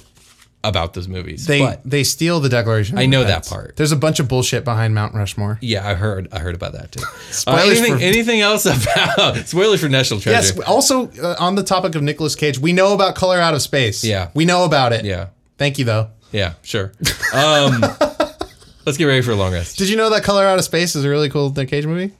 about 0.68 0.94
those 0.94 1.08
movies. 1.08 1.46
They 1.46 1.60
but 1.60 1.80
they 1.84 2.04
steal 2.04 2.40
the 2.40 2.48
Declaration. 2.48 2.96
of 2.96 3.02
I 3.02 3.06
know 3.06 3.24
that 3.24 3.46
part. 3.46 3.76
There's 3.76 3.92
a 3.92 3.96
bunch 3.96 4.20
of 4.20 4.28
bullshit 4.28 4.64
behind 4.64 4.94
Mount 4.94 5.14
Rushmore. 5.14 5.58
yeah, 5.62 5.86
I 5.88 5.94
heard 5.94 6.28
I 6.32 6.38
heard 6.38 6.54
about 6.54 6.72
that 6.74 6.92
too. 6.92 7.02
Uh, 7.46 7.56
anything, 7.64 7.94
for- 7.96 8.02
anything 8.02 8.40
else 8.40 8.66
about 8.66 9.36
spoilers 9.46 9.80
for 9.80 9.88
National 9.88 10.20
Treasure? 10.20 10.54
Yes. 10.56 10.66
Also, 10.68 11.08
uh, 11.22 11.36
on 11.38 11.54
the 11.54 11.62
topic 11.62 11.94
of 11.94 12.02
Nicolas 12.02 12.34
Cage, 12.34 12.58
we 12.58 12.72
know 12.72 12.94
about 12.94 13.14
Color 13.14 13.38
Out 13.38 13.54
of 13.54 13.62
Space. 13.62 14.04
Yeah. 14.04 14.30
we 14.34 14.44
know 14.44 14.64
about 14.64 14.92
it. 14.92 15.04
Yeah. 15.04 15.28
Thank 15.56 15.78
you, 15.78 15.84
though. 15.84 16.10
Yeah, 16.32 16.54
sure. 16.62 16.92
Um, 17.32 17.80
let's 18.86 18.98
get 18.98 19.04
ready 19.06 19.22
for 19.22 19.30
a 19.32 19.36
long 19.36 19.52
rest. 19.52 19.78
Did 19.78 19.88
you 19.88 19.96
know 19.96 20.10
that 20.10 20.24
Color 20.24 20.44
Out 20.44 20.58
of 20.58 20.64
Space 20.64 20.94
is 20.96 21.04
a 21.04 21.08
really 21.08 21.30
cool 21.30 21.50
Nick 21.52 21.68
Cage 21.70 21.86
movie? 21.86 22.12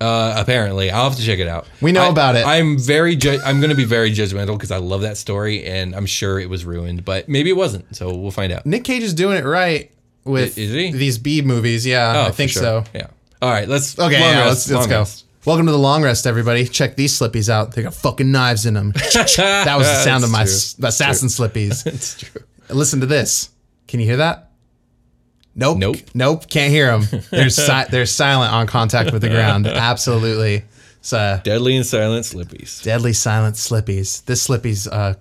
Uh, 0.00 0.34
apparently, 0.36 0.90
I'll 0.92 1.08
have 1.08 1.18
to 1.18 1.24
check 1.24 1.40
it 1.40 1.48
out. 1.48 1.66
We 1.80 1.90
know 1.90 2.02
I- 2.04 2.08
about 2.08 2.36
it. 2.36 2.46
I'm 2.46 2.78
very. 2.78 3.16
Ju- 3.16 3.40
I'm 3.44 3.58
going 3.58 3.70
to 3.70 3.76
be 3.76 3.84
very 3.84 4.12
judgmental 4.12 4.56
because 4.56 4.70
I 4.70 4.76
love 4.76 5.00
that 5.02 5.16
story, 5.16 5.64
and 5.64 5.94
I'm 5.94 6.06
sure 6.06 6.38
it 6.38 6.48
was 6.48 6.64
ruined, 6.64 7.04
but 7.04 7.28
maybe 7.28 7.50
it 7.50 7.56
wasn't. 7.56 7.96
So 7.96 8.14
we'll 8.16 8.30
find 8.30 8.52
out. 8.52 8.64
Nick 8.64 8.84
Cage 8.84 9.02
is 9.02 9.12
doing 9.14 9.36
it 9.38 9.44
right 9.44 9.90
with 10.24 10.56
I- 10.56 10.60
is 10.60 10.72
he? 10.72 10.92
these 10.92 11.18
B 11.18 11.42
movies. 11.42 11.84
Yeah, 11.84 12.12
Oh, 12.16 12.20
I 12.22 12.26
for 12.28 12.32
think 12.34 12.50
sure. 12.52 12.62
so. 12.62 12.84
Yeah. 12.94 13.08
All 13.42 13.50
right. 13.50 13.68
Let's. 13.68 13.98
Okay, 13.98 14.20
long 14.20 14.30
yeah, 14.30 14.38
rest, 14.44 14.48
let's, 14.48 14.70
let's 14.70 14.80
long 14.82 14.88
go. 14.88 14.98
rest. 15.00 15.24
Welcome 15.44 15.66
to 15.66 15.72
the 15.72 15.78
long 15.78 16.02
rest, 16.04 16.26
everybody. 16.26 16.66
Check 16.66 16.94
these 16.94 17.18
slippies 17.18 17.48
out. 17.48 17.72
They 17.72 17.82
got 17.82 17.94
fucking 17.94 18.30
knives 18.30 18.66
in 18.66 18.74
them. 18.74 18.90
that 18.94 19.74
was 19.78 19.86
the 19.86 20.02
sound 20.04 20.22
of 20.24 20.30
my 20.30 20.40
That's 20.40 20.74
s- 20.78 20.84
assassin 20.84 21.28
slippies. 21.28 21.86
It's 21.92 22.18
true. 22.20 22.42
Listen 22.68 23.00
to 23.00 23.06
this. 23.06 23.50
Can 23.88 23.98
you 24.00 24.06
hear 24.06 24.18
that? 24.18 24.47
Nope. 25.58 25.76
Nope. 25.78 25.96
Nope. 26.14 26.48
Can't 26.48 26.72
hear 26.72 26.98
them. 26.98 27.22
They're 27.30 27.50
si- 27.50 27.84
they're 27.90 28.06
silent 28.06 28.52
on 28.52 28.66
contact 28.66 29.12
with 29.12 29.20
the 29.22 29.28
ground. 29.28 29.66
Absolutely. 29.92 30.62
It's 31.00 31.12
uh, 31.12 31.40
Deadly 31.44 31.76
and 31.76 31.84
silent 31.84 32.24
slippies. 32.24 32.82
deadly 32.82 33.12
silent 33.12 33.56
slippies. 33.56 34.24
This 34.24 34.46
slippies 34.48 34.88
uh, 34.90 35.14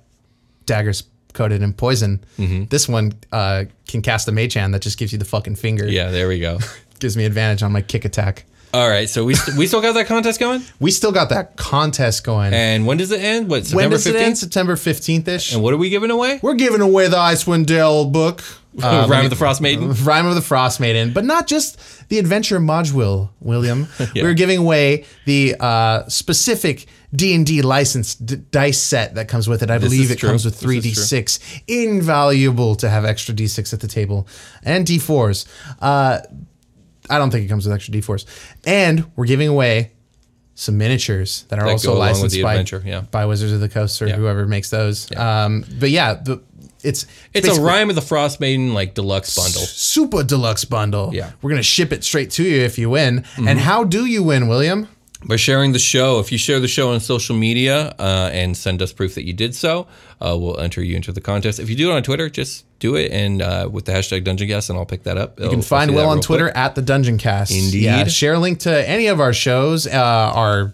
daggers 0.65 1.03
coated 1.33 1.61
in 1.61 1.73
poison. 1.73 2.23
Mm-hmm. 2.37 2.65
This 2.65 2.87
one 2.87 3.13
uh, 3.31 3.65
can 3.87 4.01
cast 4.01 4.27
a 4.27 4.31
mage 4.31 4.53
hand 4.53 4.73
that 4.73 4.81
just 4.81 4.97
gives 4.97 5.11
you 5.11 5.19
the 5.19 5.25
fucking 5.25 5.55
finger. 5.55 5.87
Yeah, 5.87 6.09
there 6.11 6.27
we 6.27 6.39
go. 6.39 6.59
Gives 6.99 7.15
me 7.15 7.25
advantage 7.25 7.61
on 7.61 7.71
my 7.71 7.81
kick 7.83 8.05
attack. 8.05 8.45
All 8.77 8.87
right, 8.87 9.09
so 9.09 9.25
we 9.25 9.33
st- 9.33 9.57
we 9.57 9.65
still 9.65 9.81
got 9.81 9.93
that 9.93 10.05
contest 10.05 10.39
going. 10.39 10.61
We 10.79 10.91
still 10.91 11.11
got 11.11 11.29
that 11.29 11.55
contest 11.55 12.23
going. 12.23 12.53
And 12.53 12.85
when 12.85 12.97
does 12.97 13.11
it 13.11 13.19
end? 13.21 13.49
What 13.49 13.61
when 13.61 13.65
September 13.65 13.95
does 13.95 14.05
it 14.05 14.09
end? 14.09 14.17
fifteenth? 14.19 14.37
September 14.37 14.75
15th 14.75 15.27
ish. 15.27 15.53
And 15.53 15.63
what 15.63 15.73
are 15.73 15.77
we 15.77 15.89
giving 15.89 16.11
away? 16.11 16.39
We're 16.43 16.53
giving 16.53 16.81
away 16.81 17.07
the 17.07 17.17
Icewind 17.17 17.65
Dale 17.65 18.05
book. 18.05 18.43
Uh, 18.79 19.07
Rhyme 19.09 19.23
of 19.23 19.31
the 19.31 19.35
Frost 19.35 19.59
Maiden. 19.61 19.91
Rhyme 20.03 20.27
of 20.27 20.35
the 20.35 20.41
Frost 20.41 20.79
Maiden, 20.79 21.11
but 21.13 21.25
not 21.25 21.47
just 21.47 21.79
the 22.09 22.19
adventure 22.19 22.59
module, 22.59 23.29
William. 23.39 23.87
We're 24.13 24.35
giving 24.35 24.59
away 24.59 25.05
the 25.25 25.55
uh, 25.59 26.07
specific 26.09 26.85
D 27.15 27.33
and 27.33 27.43
D 27.45 27.63
licensed 27.63 28.23
d- 28.27 28.35
dice 28.51 28.79
set 28.79 29.15
that 29.15 29.27
comes 29.27 29.47
with 29.47 29.63
it. 29.63 29.71
I 29.71 29.79
believe 29.79 30.01
is 30.05 30.11
it 30.11 30.19
true. 30.19 30.29
comes 30.29 30.45
with 30.45 30.53
This 30.55 30.61
three 30.61 30.77
is 30.77 30.83
D 30.83 30.93
true. 30.93 31.03
six, 31.03 31.39
invaluable 31.67 32.75
to 32.75 32.89
have 32.89 33.03
extra 33.05 33.33
D 33.33 33.47
six 33.47 33.73
at 33.73 33.79
the 33.79 33.87
table, 33.87 34.27
and 34.63 34.85
D 34.85 34.99
fours. 34.99 35.47
Uh, 35.81 36.19
I 37.09 37.17
don't 37.17 37.31
think 37.31 37.45
it 37.45 37.47
comes 37.47 37.65
with 37.65 37.73
extra 37.73 37.91
D 37.91 38.01
fours, 38.01 38.25
and 38.65 39.09
we're 39.15 39.25
giving 39.25 39.47
away 39.47 39.91
some 40.55 40.77
miniatures 40.77 41.45
that 41.49 41.59
are 41.59 41.65
That 41.65 41.71
also 41.71 41.89
go 41.89 41.97
along 41.97 42.21
with 42.21 42.33
licensed 42.33 42.81
by, 42.81 42.89
yeah. 42.89 43.01
by 43.11 43.25
Wizards 43.27 43.51
of 43.51 43.59
the 43.59 43.69
Coast 43.69 44.01
or 44.01 44.07
Yeah. 44.07 44.15
whoever 44.15 44.47
makes 44.47 44.71
those. 44.71 45.15
Um, 45.15 45.63
but 45.79 45.91
yeah, 45.91 46.15
the, 46.15 46.41
it's 46.83 47.05
It's 47.33 47.47
a 47.47 47.61
Rhyme 47.61 47.89
of 47.89 47.95
the 47.95 48.01
Frost 48.01 48.39
Maiden 48.39 48.73
like 48.73 48.95
deluxe 48.95 49.35
bundle. 49.35 49.61
super 49.61 50.23
deluxe 50.23 50.65
bundle. 50.65 51.13
Yeah. 51.13 51.27
Mm-hmm. 51.27 51.35
We're 51.41 51.49
going 51.51 51.59
to 51.59 51.63
ship 51.63 51.93
it 51.93 52.03
straight 52.03 52.31
to 52.31 52.43
you 52.43 52.63
if 52.63 52.79
you 52.79 52.89
win. 52.89 53.23
And 53.37 53.59
how 53.59 53.83
do 53.83 54.05
you 54.05 54.23
win, 54.23 54.47
William? 54.47 54.87
By 55.27 55.35
sharing 55.35 55.73
the 55.73 55.79
show, 55.79 56.19
if 56.19 56.31
you 56.31 56.37
share 56.37 56.59
the 56.59 56.67
show 56.69 56.93
on 56.93 56.99
social 57.01 57.35
media 57.35 57.93
uh, 57.99 58.29
and 58.31 58.55
send 58.55 58.81
us 58.81 58.93
proof 58.93 59.15
that 59.15 59.25
you 59.25 59.33
did 59.33 59.53
so, 59.53 59.87
uh, 60.21 60.37
we'll 60.39 60.59
enter 60.59 60.81
you 60.81 60.95
into 60.95 61.11
the 61.11 61.19
contest. 61.21 61.59
If 61.59 61.69
you 61.69 61.75
do 61.75 61.91
it 61.91 61.93
on 61.95 62.01
Twitter, 62.03 62.29
just 62.29 62.63
do 62.79 62.95
it 62.95 63.11
and 63.11 63.41
uh, 63.41 63.67
with 63.71 63.85
the 63.85 63.91
hashtag 63.91 64.23
Dungeoncast, 64.23 64.69
and 64.69 64.79
I'll 64.79 64.85
pick 64.85 65.03
that 65.03 65.17
up. 65.17 65.39
You 65.39 65.49
can 65.49 65.61
find 65.61 65.93
Will 65.93 66.07
on 66.07 66.21
Twitter 66.21 66.49
at 66.49 66.75
the 66.75 66.81
Dungeoncast. 66.81 67.51
Indeed. 67.51 67.83
Yeah, 67.83 68.05
share 68.05 68.33
a 68.35 68.39
link 68.39 68.59
to 68.59 68.87
any 68.89 69.07
of 69.07 69.19
our 69.19 69.33
shows, 69.33 69.85
uh, 69.85 69.91
our 70.33 70.73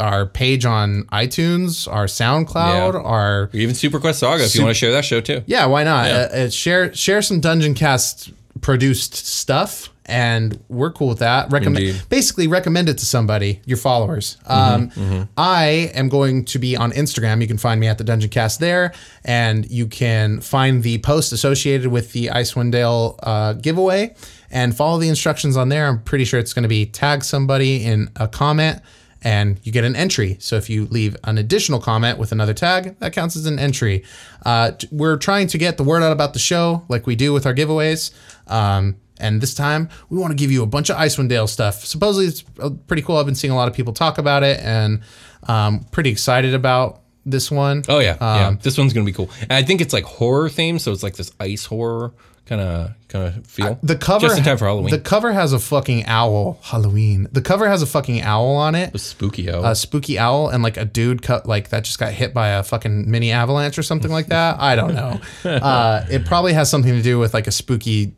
our 0.00 0.26
page 0.26 0.64
on 0.64 1.04
iTunes, 1.10 1.92
our 1.92 2.04
SoundCloud, 2.06 2.92
Yeah. 2.94 3.00
our 3.00 3.50
Even 3.52 3.74
Super 3.74 3.98
Quest 3.98 4.20
Saga, 4.20 4.44
if 4.44 4.54
you 4.54 4.62
want 4.62 4.70
to 4.76 4.78
share 4.78 4.92
that 4.92 5.04
show 5.04 5.20
too. 5.20 5.42
yeah, 5.46 5.66
why 5.66 5.82
not? 5.82 6.06
Yeah. 6.06 6.14
Uh, 6.14 6.36
uh, 6.36 6.50
share 6.50 6.94
share 6.94 7.20
some 7.22 7.40
Dungeoncast 7.40 8.32
produced 8.60 9.14
stuff, 9.14 9.90
and 10.06 10.62
we're 10.68 10.90
cool 10.90 11.08
with 11.08 11.18
that. 11.18 11.52
Recommend 11.52 11.84
Indeed. 11.84 12.02
basically 12.08 12.48
recommend 12.48 12.88
it 12.88 12.98
to 12.98 13.06
somebody, 13.06 13.60
your 13.66 13.76
followers. 13.76 14.38
Um, 14.46 15.28
I 15.36 15.90
am 15.94 16.08
going 16.08 16.44
to 16.46 16.58
be 16.58 16.76
on 16.76 16.92
Instagram. 16.92 17.40
You 17.40 17.46
can 17.46 17.58
find 17.58 17.78
me 17.80 17.86
at 17.88 17.98
the 17.98 18.04
Dungeoncast 18.04 18.58
there, 18.58 18.92
and 19.24 19.70
you 19.70 19.86
can 19.86 20.40
find 20.40 20.82
the 20.82 20.98
post 20.98 21.32
associated 21.32 21.88
with 21.88 22.12
the 22.12 22.26
Icewind 22.28 22.72
Dale 22.72 23.18
uh, 23.22 23.52
giveaway 23.54 24.14
and 24.50 24.76
follow 24.76 24.98
the 24.98 25.08
instructions 25.08 25.56
on 25.56 25.68
there. 25.68 25.86
I'm 25.86 26.02
pretty 26.02 26.24
sure 26.24 26.40
it's 26.40 26.54
going 26.54 26.62
to 26.62 26.68
be 26.68 26.86
tag 26.86 27.22
somebody 27.22 27.84
in 27.84 28.10
a 28.16 28.28
comment. 28.28 28.80
And 29.22 29.58
you 29.64 29.72
get 29.72 29.84
an 29.84 29.96
entry. 29.96 30.36
So 30.38 30.56
if 30.56 30.70
you 30.70 30.86
leave 30.86 31.16
an 31.24 31.38
additional 31.38 31.80
comment 31.80 32.18
with 32.18 32.30
another 32.30 32.54
tag, 32.54 32.98
that 33.00 33.12
counts 33.12 33.34
as 33.34 33.46
an 33.46 33.58
entry. 33.58 34.04
Uh, 34.46 34.72
we're 34.92 35.16
trying 35.16 35.48
to 35.48 35.58
get 35.58 35.76
the 35.76 35.82
word 35.82 36.02
out 36.02 36.12
about 36.12 36.34
the 36.34 36.38
show, 36.38 36.84
like 36.88 37.06
we 37.06 37.16
do 37.16 37.32
with 37.32 37.44
our 37.44 37.54
giveaways. 37.54 38.12
Um, 38.46 38.96
and 39.18 39.40
this 39.40 39.54
time, 39.54 39.88
we 40.08 40.18
want 40.18 40.30
to 40.30 40.36
give 40.36 40.52
you 40.52 40.62
a 40.62 40.66
bunch 40.66 40.90
of 40.90 40.96
Icewind 40.96 41.28
Dale 41.28 41.48
stuff. 41.48 41.84
Supposedly, 41.84 42.26
it's 42.26 42.44
uh, 42.60 42.70
pretty 42.86 43.02
cool. 43.02 43.16
I've 43.16 43.26
been 43.26 43.34
seeing 43.34 43.52
a 43.52 43.56
lot 43.56 43.66
of 43.66 43.74
people 43.74 43.92
talk 43.92 44.18
about 44.18 44.44
it, 44.44 44.60
and 44.60 45.00
um, 45.48 45.80
pretty 45.90 46.10
excited 46.10 46.54
about 46.54 47.00
this 47.26 47.50
one. 47.50 47.82
Oh 47.88 47.98
yeah, 47.98 48.16
yeah. 48.20 48.46
Um, 48.46 48.58
This 48.62 48.78
one's 48.78 48.92
gonna 48.92 49.04
be 49.04 49.12
cool. 49.12 49.30
And 49.42 49.52
I 49.52 49.62
think 49.62 49.80
it's 49.80 49.92
like 49.92 50.04
horror 50.04 50.48
themed, 50.48 50.80
so 50.80 50.92
it's 50.92 51.02
like 51.02 51.16
this 51.16 51.32
ice 51.40 51.64
horror 51.64 52.14
kind 52.48 52.60
of 52.60 52.90
kind 53.08 53.26
of 53.26 53.46
feel. 53.46 53.78
The 53.82 53.96
cover 53.96 54.26
just 54.26 54.38
in 54.38 54.44
time 54.44 54.56
for 54.56 54.64
Halloween. 54.64 54.90
The 54.90 54.98
cover 54.98 55.32
has 55.32 55.52
a 55.52 55.58
fucking 55.58 56.06
owl. 56.06 56.58
Halloween. 56.62 57.28
The 57.30 57.42
cover 57.42 57.68
has 57.68 57.82
a 57.82 57.86
fucking 57.86 58.22
owl 58.22 58.56
on 58.56 58.74
it. 58.74 58.94
A 58.94 58.98
spooky 58.98 59.50
oh. 59.50 59.62
a 59.62 59.74
spooky 59.76 60.18
owl 60.18 60.48
and 60.48 60.62
like 60.62 60.76
a 60.76 60.84
dude 60.84 61.22
cut 61.22 61.46
like 61.46 61.68
that 61.68 61.84
just 61.84 61.98
got 61.98 62.12
hit 62.12 62.32
by 62.32 62.48
a 62.48 62.62
fucking 62.62 63.10
mini 63.10 63.30
avalanche 63.30 63.78
or 63.78 63.82
something 63.82 64.10
like 64.10 64.28
that. 64.28 64.58
I 64.58 64.74
don't 64.74 64.94
know. 64.94 65.20
Uh, 65.68 66.04
it 66.10 66.24
probably 66.24 66.52
has 66.52 66.70
something 66.70 66.92
to 66.92 67.02
do 67.02 67.18
with 67.18 67.34
like 67.34 67.46
a 67.46 67.50
spooky 67.50 68.14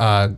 uh, 0.00 0.28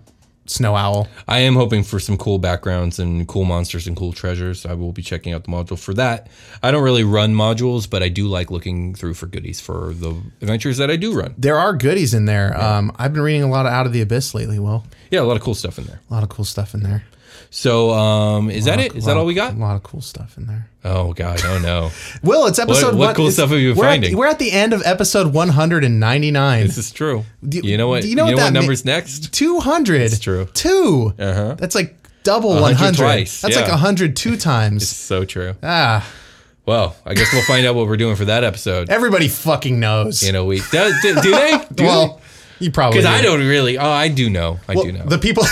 snow 0.49 0.74
owl. 0.76 1.09
I 1.26 1.40
am 1.40 1.55
hoping 1.55 1.82
for 1.84 2.01
some 2.01 2.16
cool 2.16 2.38
backgrounds 2.38 2.99
and 2.99 3.26
cool 3.28 3.44
monsters 3.44 3.86
and 3.86 3.96
cool 3.96 4.12
treasures. 4.12 4.64
I 4.66 4.74
will 4.74 4.92
be 4.92 5.03
checking 5.03 5.32
out 5.32 5.44
the 5.44 5.51
module 5.51 5.78
for 5.78 5.94
that. 5.94 6.28
I 6.62 6.70
don't 6.70 6.82
really 6.82 7.05
run 7.05 7.34
modules, 7.34 7.88
but 7.88 8.03
I 8.03 8.09
do 8.09 8.26
like 8.28 8.51
looking 8.51 8.94
through 8.94 9.14
for 9.14 9.26
goodies 9.26 9.61
for 9.61 9.92
the 9.94 10.11
adventures 10.40 10.78
that 10.78 10.90
I 10.90 10.96
do 10.96 11.12
run. 11.14 11.34
There 11.38 11.57
are 11.59 11.74
goodies 11.74 12.14
in 12.14 12.24
there. 12.24 12.59
Um, 12.61 12.92
I've 12.99 13.12
been 13.12 13.22
reading 13.22 13.42
a 13.42 13.49
lot 13.49 13.66
of 13.66 13.72
Out 13.72 13.86
of 13.86 13.92
the 13.92 14.01
Abyss 14.01 14.34
lately. 14.34 14.59
Will 14.59 14.84
Yeah, 15.11 15.20
a 15.20 15.22
lot 15.22 15.36
of 15.36 15.42
cool 15.42 15.55
stuff 15.55 15.78
in 15.78 15.84
there. 15.84 16.01
a 16.11 16.14
lot 16.14 16.22
of 16.22 16.28
cool 16.28 16.44
stuff 16.44 16.74
in 16.74 16.82
there. 16.82 17.05
So, 17.51 17.90
um, 17.92 18.51
is 18.51 18.66
that 18.66 18.78
it? 18.78 18.94
Is 18.94 19.07
that 19.07 19.16
all 19.16 19.24
we 19.24 19.34
got? 19.34 19.55
A 19.55 19.57
lot 19.57 19.74
of 19.76 19.82
cool 19.82 20.01
stuff 20.03 20.36
in 20.36 20.46
there. 20.46 20.68
Oh 20.84 21.12
God, 21.14 21.40
oh 21.44 21.59
no. 21.59 21.90
Will 22.22 22.46
it's 22.46 22.59
episode 22.59 22.94
what 22.94 23.07
one. 23.09 23.14
cool 23.14 23.30
stuff 23.30 23.51
have 23.51 23.59
you 23.59 23.70
been 23.72 23.78
we're 23.78 23.86
at- 23.86 23.90
finding? 23.90 24.16
we're 24.16 24.26
at 24.26 24.38
the 24.38 24.53
end 24.53 24.72
of 24.72 24.82
episode 24.84 25.32
199. 25.34 26.66
this 26.66 26.78
is 26.78 26.90
true. 26.92 27.24
Do- 27.46 27.61
you 27.64 27.76
know 27.76 27.88
what? 27.88 28.03
do 28.03 28.09
You 28.09 28.11
you 28.11 28.16
know, 28.16 28.26
know 28.26 28.36
what 28.36 28.42
what, 28.44 28.53
number's 28.53 28.84
next? 28.84 29.32
200. 29.32 30.01
It's 30.03 30.18
true. 30.18 30.46
Two. 30.55 31.14
Uh-huh. 31.18 31.55
That's 31.55 31.74
like 31.74 31.96
double 32.22 32.51
100 32.51 32.74
100. 32.74 32.96
twice, 32.96 33.40
That's 33.40 33.55
yeah. 33.57 33.62
like 33.62 33.70
102 33.70 34.36
times. 34.38 34.82
It's 34.82 34.92
so 34.96 35.24
true. 35.24 35.55
ah, 35.62 36.07
Well, 36.66 36.96
I 37.07 37.14
guess 37.14 37.32
we'll 37.32 37.42
find 37.44 37.66
out 37.66 37.74
what 37.74 37.86
we're 37.86 37.96
doing 37.96 38.16
for 38.16 38.26
that 38.26 38.44
episode 38.44 38.90
everybody 38.90 39.28
fucking 39.28 39.80
knows. 39.80 40.22
in 40.22 40.34
a 40.36 40.44
week. 40.44 40.62
Do, 40.70 40.92
do, 41.03 41.14
do 41.22 41.30
they? 41.30 41.59
Do 41.74 41.84
well, 41.84 42.20
you 42.61 42.70
probably 42.70 42.99
because 43.01 43.11
I 43.12 43.18
do. 43.22 43.28
don't 43.28 43.40
really. 43.40 43.78
Oh, 43.78 43.88
I 43.90 44.09
do 44.09 44.28
know. 44.30 44.59
I 44.68 44.74
Well, 44.74 44.84
do 44.84 44.92
know. 44.92 45.05
The 45.07 45.18
people, 45.18 45.44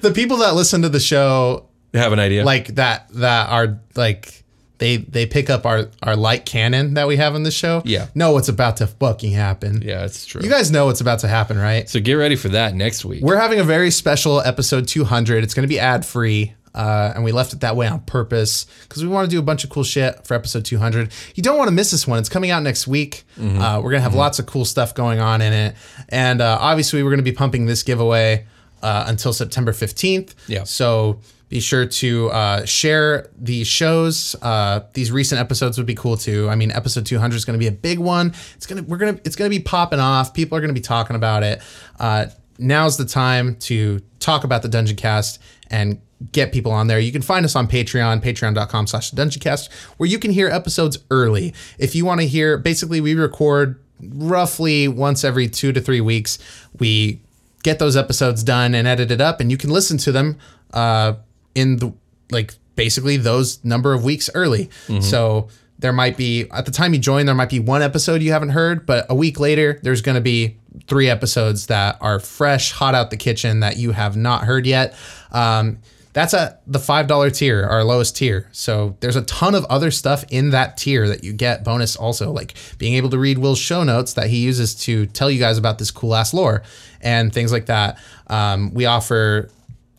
the 0.00 0.12
people 0.14 0.38
that 0.38 0.54
listen 0.54 0.82
to 0.82 0.88
the 0.88 1.00
show, 1.00 1.68
have 1.92 2.12
an 2.12 2.18
idea. 2.18 2.44
like 2.44 2.74
that, 2.76 3.08
that 3.14 3.48
are 3.50 3.80
like 3.94 4.44
they 4.78 4.96
they 4.96 5.26
pick 5.26 5.50
up 5.50 5.66
our 5.66 5.88
our 6.02 6.16
light 6.16 6.44
canon 6.44 6.94
that 6.94 7.06
we 7.06 7.16
have 7.16 7.34
in 7.34 7.42
the 7.42 7.50
show. 7.50 7.82
Yeah. 7.84 8.08
know 8.14 8.32
what's 8.32 8.48
about 8.48 8.78
to 8.78 8.86
fucking 8.86 9.32
happen. 9.32 9.82
yeah, 9.82 10.04
it's 10.04 10.26
true. 10.26 10.42
You 10.42 10.50
guys 10.50 10.70
know 10.70 10.86
what's 10.86 11.00
about 11.00 11.20
to 11.20 11.28
happen, 11.28 11.56
right? 11.58 11.88
so 11.88 12.00
get 12.00 12.14
ready 12.14 12.36
for 12.36 12.48
that 12.50 12.74
next 12.74 13.04
week. 13.04 13.22
We're 13.22 13.38
having 13.38 13.60
a 13.60 13.64
very 13.64 13.90
special 13.90 14.40
episode 14.40 14.88
200. 14.88 15.44
It's 15.44 15.54
going 15.54 15.62
to 15.62 15.68
be 15.68 15.78
ad 15.78 16.04
free. 16.04 16.54
Uh, 16.74 17.12
and 17.14 17.22
we 17.22 17.30
left 17.30 17.52
it 17.52 17.60
that 17.60 17.76
way 17.76 17.86
on 17.86 18.00
purpose 18.00 18.66
because 18.82 19.00
we 19.00 19.08
want 19.08 19.24
to 19.24 19.30
do 19.30 19.38
a 19.38 19.42
bunch 19.44 19.62
of 19.62 19.70
cool 19.70 19.84
shit 19.84 20.26
for 20.26 20.34
episode 20.34 20.64
200. 20.64 21.12
You 21.36 21.42
don't 21.44 21.56
want 21.56 21.68
to 21.68 21.72
miss 21.72 21.92
this 21.92 22.04
one. 22.04 22.18
It's 22.18 22.28
coming 22.28 22.50
out 22.50 22.64
next 22.64 22.88
week. 22.88 23.22
Mm-hmm. 23.38 23.60
Uh, 23.60 23.76
we're 23.76 23.90
going 23.92 24.00
to 24.00 24.02
have 24.02 24.16
lots 24.16 24.40
of 24.40 24.46
cool 24.46 24.64
stuff 24.64 24.92
going 24.92 25.20
on 25.20 25.40
in 25.40 25.52
it. 25.52 25.76
And 26.08 26.40
uh, 26.40 26.58
obviously, 26.60 27.04
we're 27.04 27.10
going 27.10 27.24
to 27.24 27.30
be 27.30 27.30
pumping 27.30 27.66
this 27.66 27.84
giveaway 27.84 28.46
uh, 28.84 29.04
until 29.08 29.32
September 29.32 29.72
15th. 29.72 30.34
Yeah. 30.46 30.64
So 30.64 31.20
be 31.48 31.60
sure 31.60 31.86
to 31.86 32.30
uh, 32.30 32.64
share 32.66 33.30
these 33.36 33.66
shows. 33.66 34.36
Uh, 34.42 34.80
these 34.92 35.10
recent 35.10 35.40
episodes 35.40 35.78
would 35.78 35.86
be 35.86 35.94
cool 35.94 36.16
too. 36.16 36.48
I 36.50 36.54
mean, 36.54 36.70
episode 36.70 37.06
200 37.06 37.34
is 37.34 37.44
going 37.44 37.58
to 37.58 37.58
be 37.58 37.66
a 37.66 37.72
big 37.72 37.98
one. 37.98 38.34
It's 38.56 38.66
gonna 38.66 38.82
we're 38.82 38.98
gonna 38.98 39.18
it's 39.24 39.36
gonna 39.36 39.50
be 39.50 39.60
popping 39.60 40.00
off. 40.00 40.34
People 40.34 40.58
are 40.58 40.60
going 40.60 40.74
to 40.74 40.74
be 40.74 40.80
talking 40.80 41.16
about 41.16 41.42
it. 41.42 41.62
Uh, 41.98 42.26
now's 42.58 42.96
the 42.96 43.04
time 43.04 43.56
to 43.56 44.00
talk 44.18 44.44
about 44.44 44.62
the 44.62 44.68
Dungeoncast 44.68 45.38
and 45.70 46.00
get 46.32 46.52
people 46.52 46.72
on 46.72 46.86
there. 46.86 46.98
You 46.98 47.12
can 47.12 47.22
find 47.22 47.44
us 47.44 47.56
on 47.56 47.68
Patreon, 47.68 48.22
patreon.com 48.22 48.86
slash 48.86 49.10
dungeoncast, 49.10 49.72
where 49.96 50.08
you 50.08 50.18
can 50.18 50.30
hear 50.30 50.48
episodes 50.48 50.98
early. 51.10 51.52
If 51.78 51.94
you 51.94 52.04
want 52.04 52.20
to 52.20 52.26
hear, 52.26 52.56
basically 52.56 53.00
we 53.00 53.14
record 53.14 53.80
roughly 54.00 54.88
once 54.88 55.24
every 55.24 55.48
two 55.48 55.72
to 55.72 55.80
three 55.80 56.00
weeks. 56.00 56.38
We 56.78 57.20
get 57.64 57.80
those 57.80 57.96
episodes 57.96 58.44
done 58.44 58.76
and 58.76 58.86
edited 58.86 59.20
up, 59.20 59.40
and 59.40 59.50
you 59.50 59.56
can 59.56 59.70
listen 59.70 59.98
to 59.98 60.12
them 60.12 60.38
uh, 60.72 61.14
in 61.56 61.78
the 61.78 61.92
like 62.30 62.54
basically 62.76 63.16
those 63.16 63.64
number 63.64 63.92
of 63.92 64.04
weeks 64.04 64.30
early. 64.34 64.70
So 65.00 65.48
there 65.80 65.92
might 65.92 66.16
be 66.16 66.46
at 66.52 66.66
the 66.66 66.70
time 66.70 66.94
you 66.94 67.00
join, 67.00 67.26
there 67.26 67.34
might 67.34 67.50
be 67.50 67.58
one 67.60 67.82
episode 67.82 68.22
you 68.22 68.30
haven't 68.32 68.50
heard, 68.50 68.86
but 68.86 69.06
a 69.08 69.14
week 69.14 69.40
later, 69.40 69.80
there's 69.82 70.02
going 70.02 70.14
to 70.14 70.20
be 70.20 70.56
three 70.86 71.08
episodes 71.10 71.66
that 71.66 71.96
are 72.00 72.20
fresh, 72.20 72.70
hot 72.72 72.94
out 72.94 73.10
the 73.10 73.16
kitchen 73.16 73.60
that 73.60 73.76
you 73.76 73.92
have 73.92 74.16
not 74.16 74.44
heard 74.44 74.66
yet. 74.66 74.94
Um, 75.32 75.78
that's 76.14 76.32
at 76.32 76.62
the 76.66 76.78
$5 76.78 77.36
tier, 77.36 77.64
our 77.64 77.82
lowest 77.82 78.16
tier. 78.16 78.48
So 78.52 78.96
there's 79.00 79.16
a 79.16 79.22
ton 79.22 79.54
of 79.56 79.64
other 79.64 79.90
stuff 79.90 80.24
in 80.30 80.50
that 80.50 80.76
tier 80.76 81.08
that 81.08 81.24
you 81.24 81.32
get 81.32 81.64
bonus 81.64 81.96
also, 81.96 82.30
like 82.30 82.54
being 82.78 82.94
able 82.94 83.10
to 83.10 83.18
read 83.18 83.36
Will's 83.36 83.58
show 83.58 83.82
notes 83.82 84.14
that 84.14 84.28
he 84.28 84.38
uses 84.38 84.76
to 84.84 85.06
tell 85.06 85.28
you 85.28 85.40
guys 85.40 85.58
about 85.58 85.78
this 85.78 85.90
cool 85.90 86.14
ass 86.14 86.32
lore 86.32 86.62
and 87.00 87.32
things 87.32 87.50
like 87.50 87.66
that. 87.66 87.98
Um, 88.28 88.72
we 88.72 88.86
offer 88.86 89.50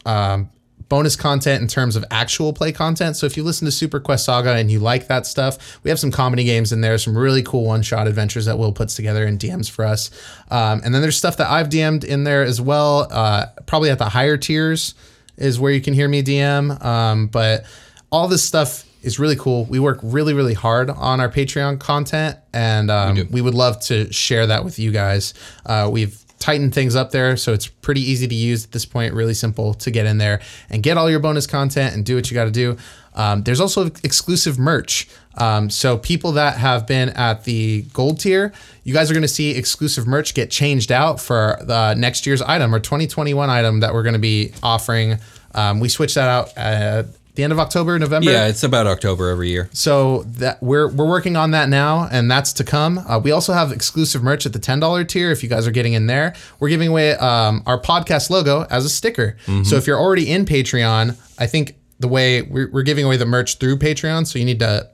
um, 0.05 0.49
bonus 0.88 1.18
content 1.18 1.61
in 1.61 1.68
terms 1.68 1.97
of 1.97 2.05
actual 2.09 2.53
play 2.53 2.72
content. 2.72 3.18
So 3.18 3.26
if 3.26 3.36
you 3.36 3.43
listen 3.43 3.66
to 3.66 3.72
Super 3.72 3.99
Quest 3.99 4.24
Saga 4.24 4.53
and 4.53 4.72
you 4.72 4.80
like 4.80 5.07
that 5.07 5.26
stuff, 5.26 5.84
we 5.84 5.89
have 5.89 5.99
some 5.99 6.11
comedy 6.11 6.45
games 6.45 6.72
in 6.72 6.80
there, 6.80 6.97
some 6.97 7.18
really 7.18 7.43
cool 7.43 7.66
one 7.66 7.82
shot 7.82 8.07
adventures 8.07 8.45
that 8.45 8.57
Will 8.57 8.72
puts 8.72 8.95
together 8.95 9.26
and 9.26 9.38
DMs 9.38 9.70
for 9.70 9.84
us. 9.84 10.11
Um, 10.49 10.80
and 10.86 10.95
then 10.95 11.01
there's 11.01 11.18
stuff 11.18 11.36
that 11.38 11.49
I've 11.49 11.68
DM'd 11.68 12.05
in 12.05 12.24
there 12.24 12.43
as 12.43 12.61
well, 12.61 13.09
uh, 13.11 13.47
probably 13.66 13.89
at 13.89 13.97
the 13.99 14.07
higher 14.07 14.38
tiers 14.38 14.95
is 15.38 15.60
where 15.60 15.72
you 15.72 15.82
can 15.82 15.94
hear 15.94 16.08
me 16.08 16.24
DM. 16.24 16.84
Um, 16.84 17.28
but 17.28 17.66
all 18.12 18.28
this 18.28 18.44
stuff 18.44 18.86
is 19.02 19.20
really 19.20 19.36
cool. 19.36 19.66
We 19.66 19.80
work 19.80 20.00
really, 20.02 20.34
really 20.34 20.54
hard 20.54 20.90
on 20.90 21.20
our 21.20 21.30
Patreon 21.30 21.80
content, 21.80 22.38
and 22.54 22.90
um, 22.90 23.28
we, 23.30 23.42
would 23.42 23.54
love 23.54 23.80
to 23.82 24.12
share 24.12 24.48
that 24.48 24.66
with 24.66 24.80
you 24.80 24.92
guys. 24.92 25.34
Uh, 25.66 25.90
we've 25.92 26.25
tightened 26.40 26.74
things 26.74 26.96
up 26.96 27.12
there, 27.12 27.38
so 27.38 27.54
it's 27.54 27.68
pretty 27.68 28.02
easy 28.02 28.28
to 28.28 28.36
use 28.36 28.66
at 28.66 28.72
this 28.72 28.86
point. 28.86 29.14
Really 29.14 29.34
simple 29.34 29.74
to 29.76 29.92
get 29.92 30.06
in 30.06 30.18
there 30.18 30.42
and 30.70 30.84
get 30.84 30.98
all 30.98 31.10
your 31.10 31.20
bonus 31.20 31.48
content 31.48 31.96
and 31.96 32.06
do 32.06 32.16
what 32.16 32.30
you 32.30 32.36
got 32.36 32.46
to 32.46 32.52
do. 32.52 32.78
Um, 33.16 33.44
there's 33.44 33.62
also 33.62 33.86
exclusive 34.04 34.60
merch. 34.60 35.08
Um, 35.38 35.70
so 35.70 35.98
people 35.98 36.34
that 36.34 36.58
have 36.58 36.86
been 36.86 37.10
at 37.10 37.44
the 37.44 37.84
gold 37.94 38.20
tier, 38.20 38.54
you 38.84 38.94
guys 38.94 39.10
are 39.10 39.14
going 39.14 39.22
to 39.22 39.28
see 39.28 39.52
exclusive 39.52 40.08
merch 40.08 40.34
get 40.34 40.52
changed 40.52 40.92
out 40.92 41.20
for 41.20 41.58
the 41.62 41.94
next 41.96 42.26
year's 42.26 42.42
item 42.42 42.74
or 42.74 42.80
2021 42.80 43.50
item 43.50 43.80
that 43.82 43.94
we're 43.94 44.04
going 44.04 44.14
to 44.14 44.20
be 44.20 44.54
offering. 44.62 45.18
Um, 45.54 45.80
we 45.80 45.90
switched 45.90 46.16
that 46.16 46.30
out 46.30 46.56
at 46.58 47.08
the 47.36 47.44
end 47.44 47.54
of 47.54 47.60
October, 47.60 47.98
November. 48.00 48.32
Yeah, 48.32 48.48
it's 48.48 48.64
about 48.64 48.88
October 48.88 49.30
every 49.30 49.50
year. 49.50 49.70
So 49.74 50.24
that 50.24 50.62
we're 50.64 50.88
we're 50.88 51.08
working 51.08 51.36
on 51.36 51.52
that 51.52 51.70
now, 51.70 52.08
and 52.12 52.30
that's 52.30 52.54
to 52.54 52.64
come. 52.64 52.98
Uh, 52.98 53.20
we 53.20 53.32
also 53.32 53.54
have 53.54 53.72
exclusive 53.72 54.24
merch 54.24 54.46
at 54.46 54.54
the 54.54 54.60
ten 54.60 54.80
dollar 54.80 55.04
tier. 55.04 55.32
If 55.32 55.44
you 55.44 55.50
guys 55.50 55.68
are 55.68 55.72
getting 55.72 55.94
in 55.94 56.08
there, 56.08 56.34
we're 56.60 56.70
giving 56.70 56.90
away 56.90 57.12
um, 57.16 57.64
our 57.66 57.80
podcast 57.80 58.30
logo 58.30 58.66
as 58.70 58.86
a 58.86 58.90
sticker. 58.90 59.38
So 59.64 59.76
if 59.76 59.86
you're 59.88 60.00
already 60.00 60.32
in 60.32 60.46
Patreon, 60.46 61.18
I 61.38 61.48
think 61.48 61.76
the 62.00 62.08
way 62.08 62.42
we're, 62.42 62.70
we're 62.72 62.84
giving 62.84 63.06
away 63.06 63.18
the 63.18 63.26
merch 63.26 63.58
through 63.58 63.78
Patreon, 63.78 64.28
so 64.28 64.38
you 64.40 64.46
need 64.46 64.60
to 64.60 64.90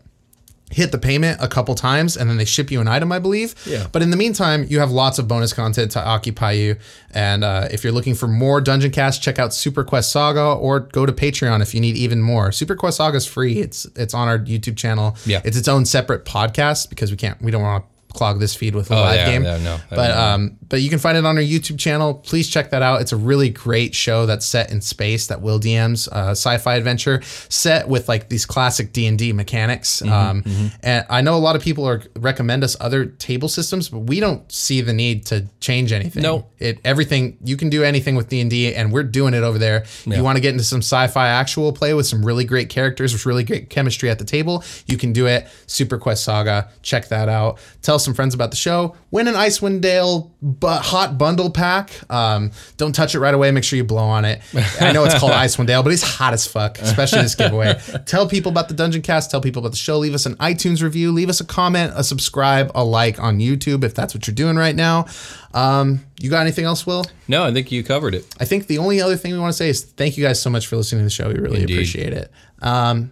hit 0.71 0.91
the 0.91 0.97
payment 0.97 1.39
a 1.41 1.47
couple 1.47 1.75
times 1.75 2.15
and 2.17 2.29
then 2.29 2.37
they 2.37 2.45
ship 2.45 2.71
you 2.71 2.81
an 2.81 2.87
item, 2.87 3.11
I 3.11 3.19
believe. 3.19 3.55
Yeah. 3.65 3.87
But 3.91 4.01
in 4.01 4.09
the 4.09 4.17
meantime, 4.17 4.65
you 4.69 4.79
have 4.79 4.91
lots 4.91 5.19
of 5.19 5.27
bonus 5.27 5.53
content 5.53 5.91
to 5.91 6.05
occupy 6.05 6.53
you. 6.53 6.77
And 7.11 7.43
uh, 7.43 7.67
if 7.71 7.83
you're 7.83 7.93
looking 7.93 8.15
for 8.15 8.27
more 8.27 8.61
Dungeoncast, 8.61 9.21
check 9.21 9.39
out 9.39 9.53
Super 9.53 9.83
Quest 9.83 10.11
Saga 10.11 10.53
or 10.53 10.79
go 10.79 11.05
to 11.05 11.11
Patreon 11.11 11.61
if 11.61 11.73
you 11.73 11.81
need 11.81 11.95
even 11.95 12.21
more. 12.21 12.51
Super 12.51 12.75
Quest 12.75 12.97
Saga 12.97 13.17
is 13.17 13.25
free. 13.25 13.59
It's 13.59 13.85
it's 13.95 14.13
on 14.13 14.27
our 14.27 14.39
YouTube 14.39 14.77
channel. 14.77 15.15
Yeah. 15.25 15.41
It's 15.43 15.57
its 15.57 15.67
own 15.67 15.85
separate 15.85 16.25
podcast 16.25 16.89
because 16.89 17.11
we 17.11 17.17
can't 17.17 17.41
we 17.41 17.51
don't 17.51 17.61
want 17.61 17.83
to 17.83 17.90
clog 18.11 18.39
this 18.39 18.53
feed 18.55 18.75
with 18.75 18.91
a 18.91 18.95
Oh, 18.95 19.01
live 19.01 19.15
yeah, 19.15 19.25
game. 19.31 19.43
yeah, 19.43 19.57
no, 19.57 19.79
but 19.89 20.11
um, 20.11 20.57
but 20.67 20.81
you 20.81 20.89
can 20.89 20.99
find 20.99 21.17
it 21.17 21.25
on 21.25 21.37
our 21.37 21.43
YouTube 21.43 21.79
channel. 21.79 22.13
Please 22.15 22.49
check 22.49 22.69
that 22.71 22.81
out. 22.81 23.01
It's 23.01 23.11
a 23.11 23.17
really 23.17 23.49
great 23.49 23.95
show 23.95 24.25
that's 24.25 24.45
set 24.45 24.71
in 24.71 24.81
space 24.81 25.27
that 25.27 25.41
Will 25.41 25.59
DMs, 25.59 26.07
uh, 26.11 26.31
sci-fi 26.31 26.75
adventure 26.75 27.21
set 27.49 27.87
with 27.87 28.07
like 28.07 28.29
these 28.29 28.45
classic 28.45 28.93
D 28.93 29.05
and 29.07 29.17
D 29.17 29.33
mechanics. 29.33 30.01
Mm-hmm, 30.01 30.11
um, 30.49 30.71
And 30.83 31.05
I 31.09 31.21
know 31.21 31.35
a 31.35 31.39
lot 31.43 31.55
of 31.55 31.61
people 31.61 31.85
are 31.87 32.01
recommend 32.17 32.63
us 32.63 32.75
other 32.79 33.05
table 33.05 33.47
systems, 33.47 33.89
but 33.89 33.99
we 33.99 34.19
don't 34.19 34.49
see 34.51 34.81
the 34.81 34.93
need 34.93 35.25
to 35.27 35.47
change 35.59 35.91
anything. 35.91 36.23
No. 36.23 36.45
it 36.59 36.79
everything 36.85 37.37
you 37.43 37.57
can 37.57 37.69
do 37.69 37.83
anything 37.83 38.15
with 38.15 38.29
D 38.29 38.41
and 38.41 38.49
D, 38.49 38.73
and 38.75 38.91
we're 38.91 39.03
doing 39.03 39.33
it 39.33 39.43
over 39.43 39.57
there. 39.57 39.81
If 39.81 40.07
you 40.07 40.23
want 40.23 40.35
to 40.37 40.41
get 40.41 40.51
into 40.51 40.63
some 40.63 40.79
sci-fi 40.81 41.27
actual 41.27 41.71
play 41.73 41.93
with 41.93 42.05
some 42.05 42.25
really 42.25 42.45
great 42.45 42.69
characters, 42.69 43.13
with 43.13 43.25
really 43.25 43.43
great 43.43 43.69
chemistry 43.69 44.09
at 44.09 44.19
the 44.19 44.25
table, 44.25 44.63
you 44.85 44.97
can 44.97 45.13
do 45.13 45.27
it. 45.27 45.47
Super 45.67 45.97
Quest 45.97 46.23
Saga, 46.23 46.69
check 46.81 47.07
that 47.09 47.29
out. 47.29 47.59
Tell 47.81 47.99
some 48.01 48.13
friends 48.13 48.33
about 48.33 48.51
the 48.51 48.57
show. 48.57 48.95
Win 49.11 49.27
an 49.27 49.35
Icewind 49.35 49.81
Dale 49.81 50.31
bu- 50.41 50.67
hot 50.67 51.17
bundle 51.17 51.49
pack. 51.49 51.91
Um, 52.11 52.51
don't 52.77 52.93
touch 52.93 53.15
it 53.15 53.19
right 53.19 53.33
away. 53.33 53.51
Make 53.51 53.63
sure 53.63 53.77
you 53.77 53.83
blow 53.83 54.03
on 54.03 54.25
it. 54.25 54.41
I 54.79 54.91
know 54.91 55.03
it's 55.05 55.17
called 55.17 55.31
Icewind 55.33 55.67
Dale, 55.67 55.83
but 55.83 55.93
it's 55.93 56.03
hot 56.03 56.33
as 56.33 56.45
fuck, 56.47 56.79
especially 56.79 57.21
this 57.21 57.35
giveaway. 57.35 57.79
Tell 58.05 58.27
people 58.27 58.51
about 58.51 58.69
the 58.69 58.75
Dungeoncast. 58.75 59.29
Tell 59.29 59.41
people 59.41 59.59
about 59.61 59.71
the 59.71 59.77
show. 59.77 59.97
Leave 59.99 60.13
us 60.13 60.25
an 60.25 60.35
iTunes 60.35 60.81
review. 60.83 61.11
Leave 61.11 61.29
us 61.29 61.39
a 61.41 61.45
comment, 61.45 61.93
a 61.95 62.03
subscribe, 62.03 62.71
a 62.75 62.83
like 62.83 63.19
on 63.19 63.39
YouTube 63.39 63.83
if 63.83 63.93
that's 63.95 64.13
what 64.13 64.27
you're 64.27 64.35
doing 64.35 64.55
right 64.57 64.75
now. 64.75 65.05
Um, 65.53 66.05
you 66.19 66.29
got 66.29 66.41
anything 66.41 66.65
else, 66.65 66.85
Will? 66.85 67.05
No, 67.27 67.43
I 67.43 67.51
think 67.53 67.71
you 67.71 67.83
covered 67.83 68.15
it. 68.15 68.25
I 68.39 68.45
think 68.45 68.67
the 68.67 68.77
only 68.77 69.01
other 69.01 69.17
thing 69.17 69.33
we 69.33 69.39
want 69.39 69.51
to 69.51 69.57
say 69.57 69.69
is 69.69 69.83
thank 69.83 70.17
you 70.17 70.23
guys 70.23 70.41
so 70.41 70.49
much 70.49 70.67
for 70.67 70.77
listening 70.77 71.01
to 71.01 71.03
the 71.05 71.09
show. 71.09 71.27
We 71.27 71.35
really 71.35 71.61
Indeed. 71.61 71.73
appreciate 71.73 72.13
it. 72.13 72.31
Um, 72.61 73.11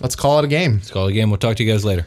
let's 0.00 0.16
call 0.16 0.38
it 0.40 0.44
a 0.44 0.48
game. 0.48 0.74
Let's 0.74 0.90
call 0.90 1.06
it 1.06 1.10
a 1.10 1.14
game. 1.14 1.30
We'll 1.30 1.38
talk 1.38 1.56
to 1.56 1.64
you 1.64 1.70
guys 1.72 1.84
later. 1.84 2.06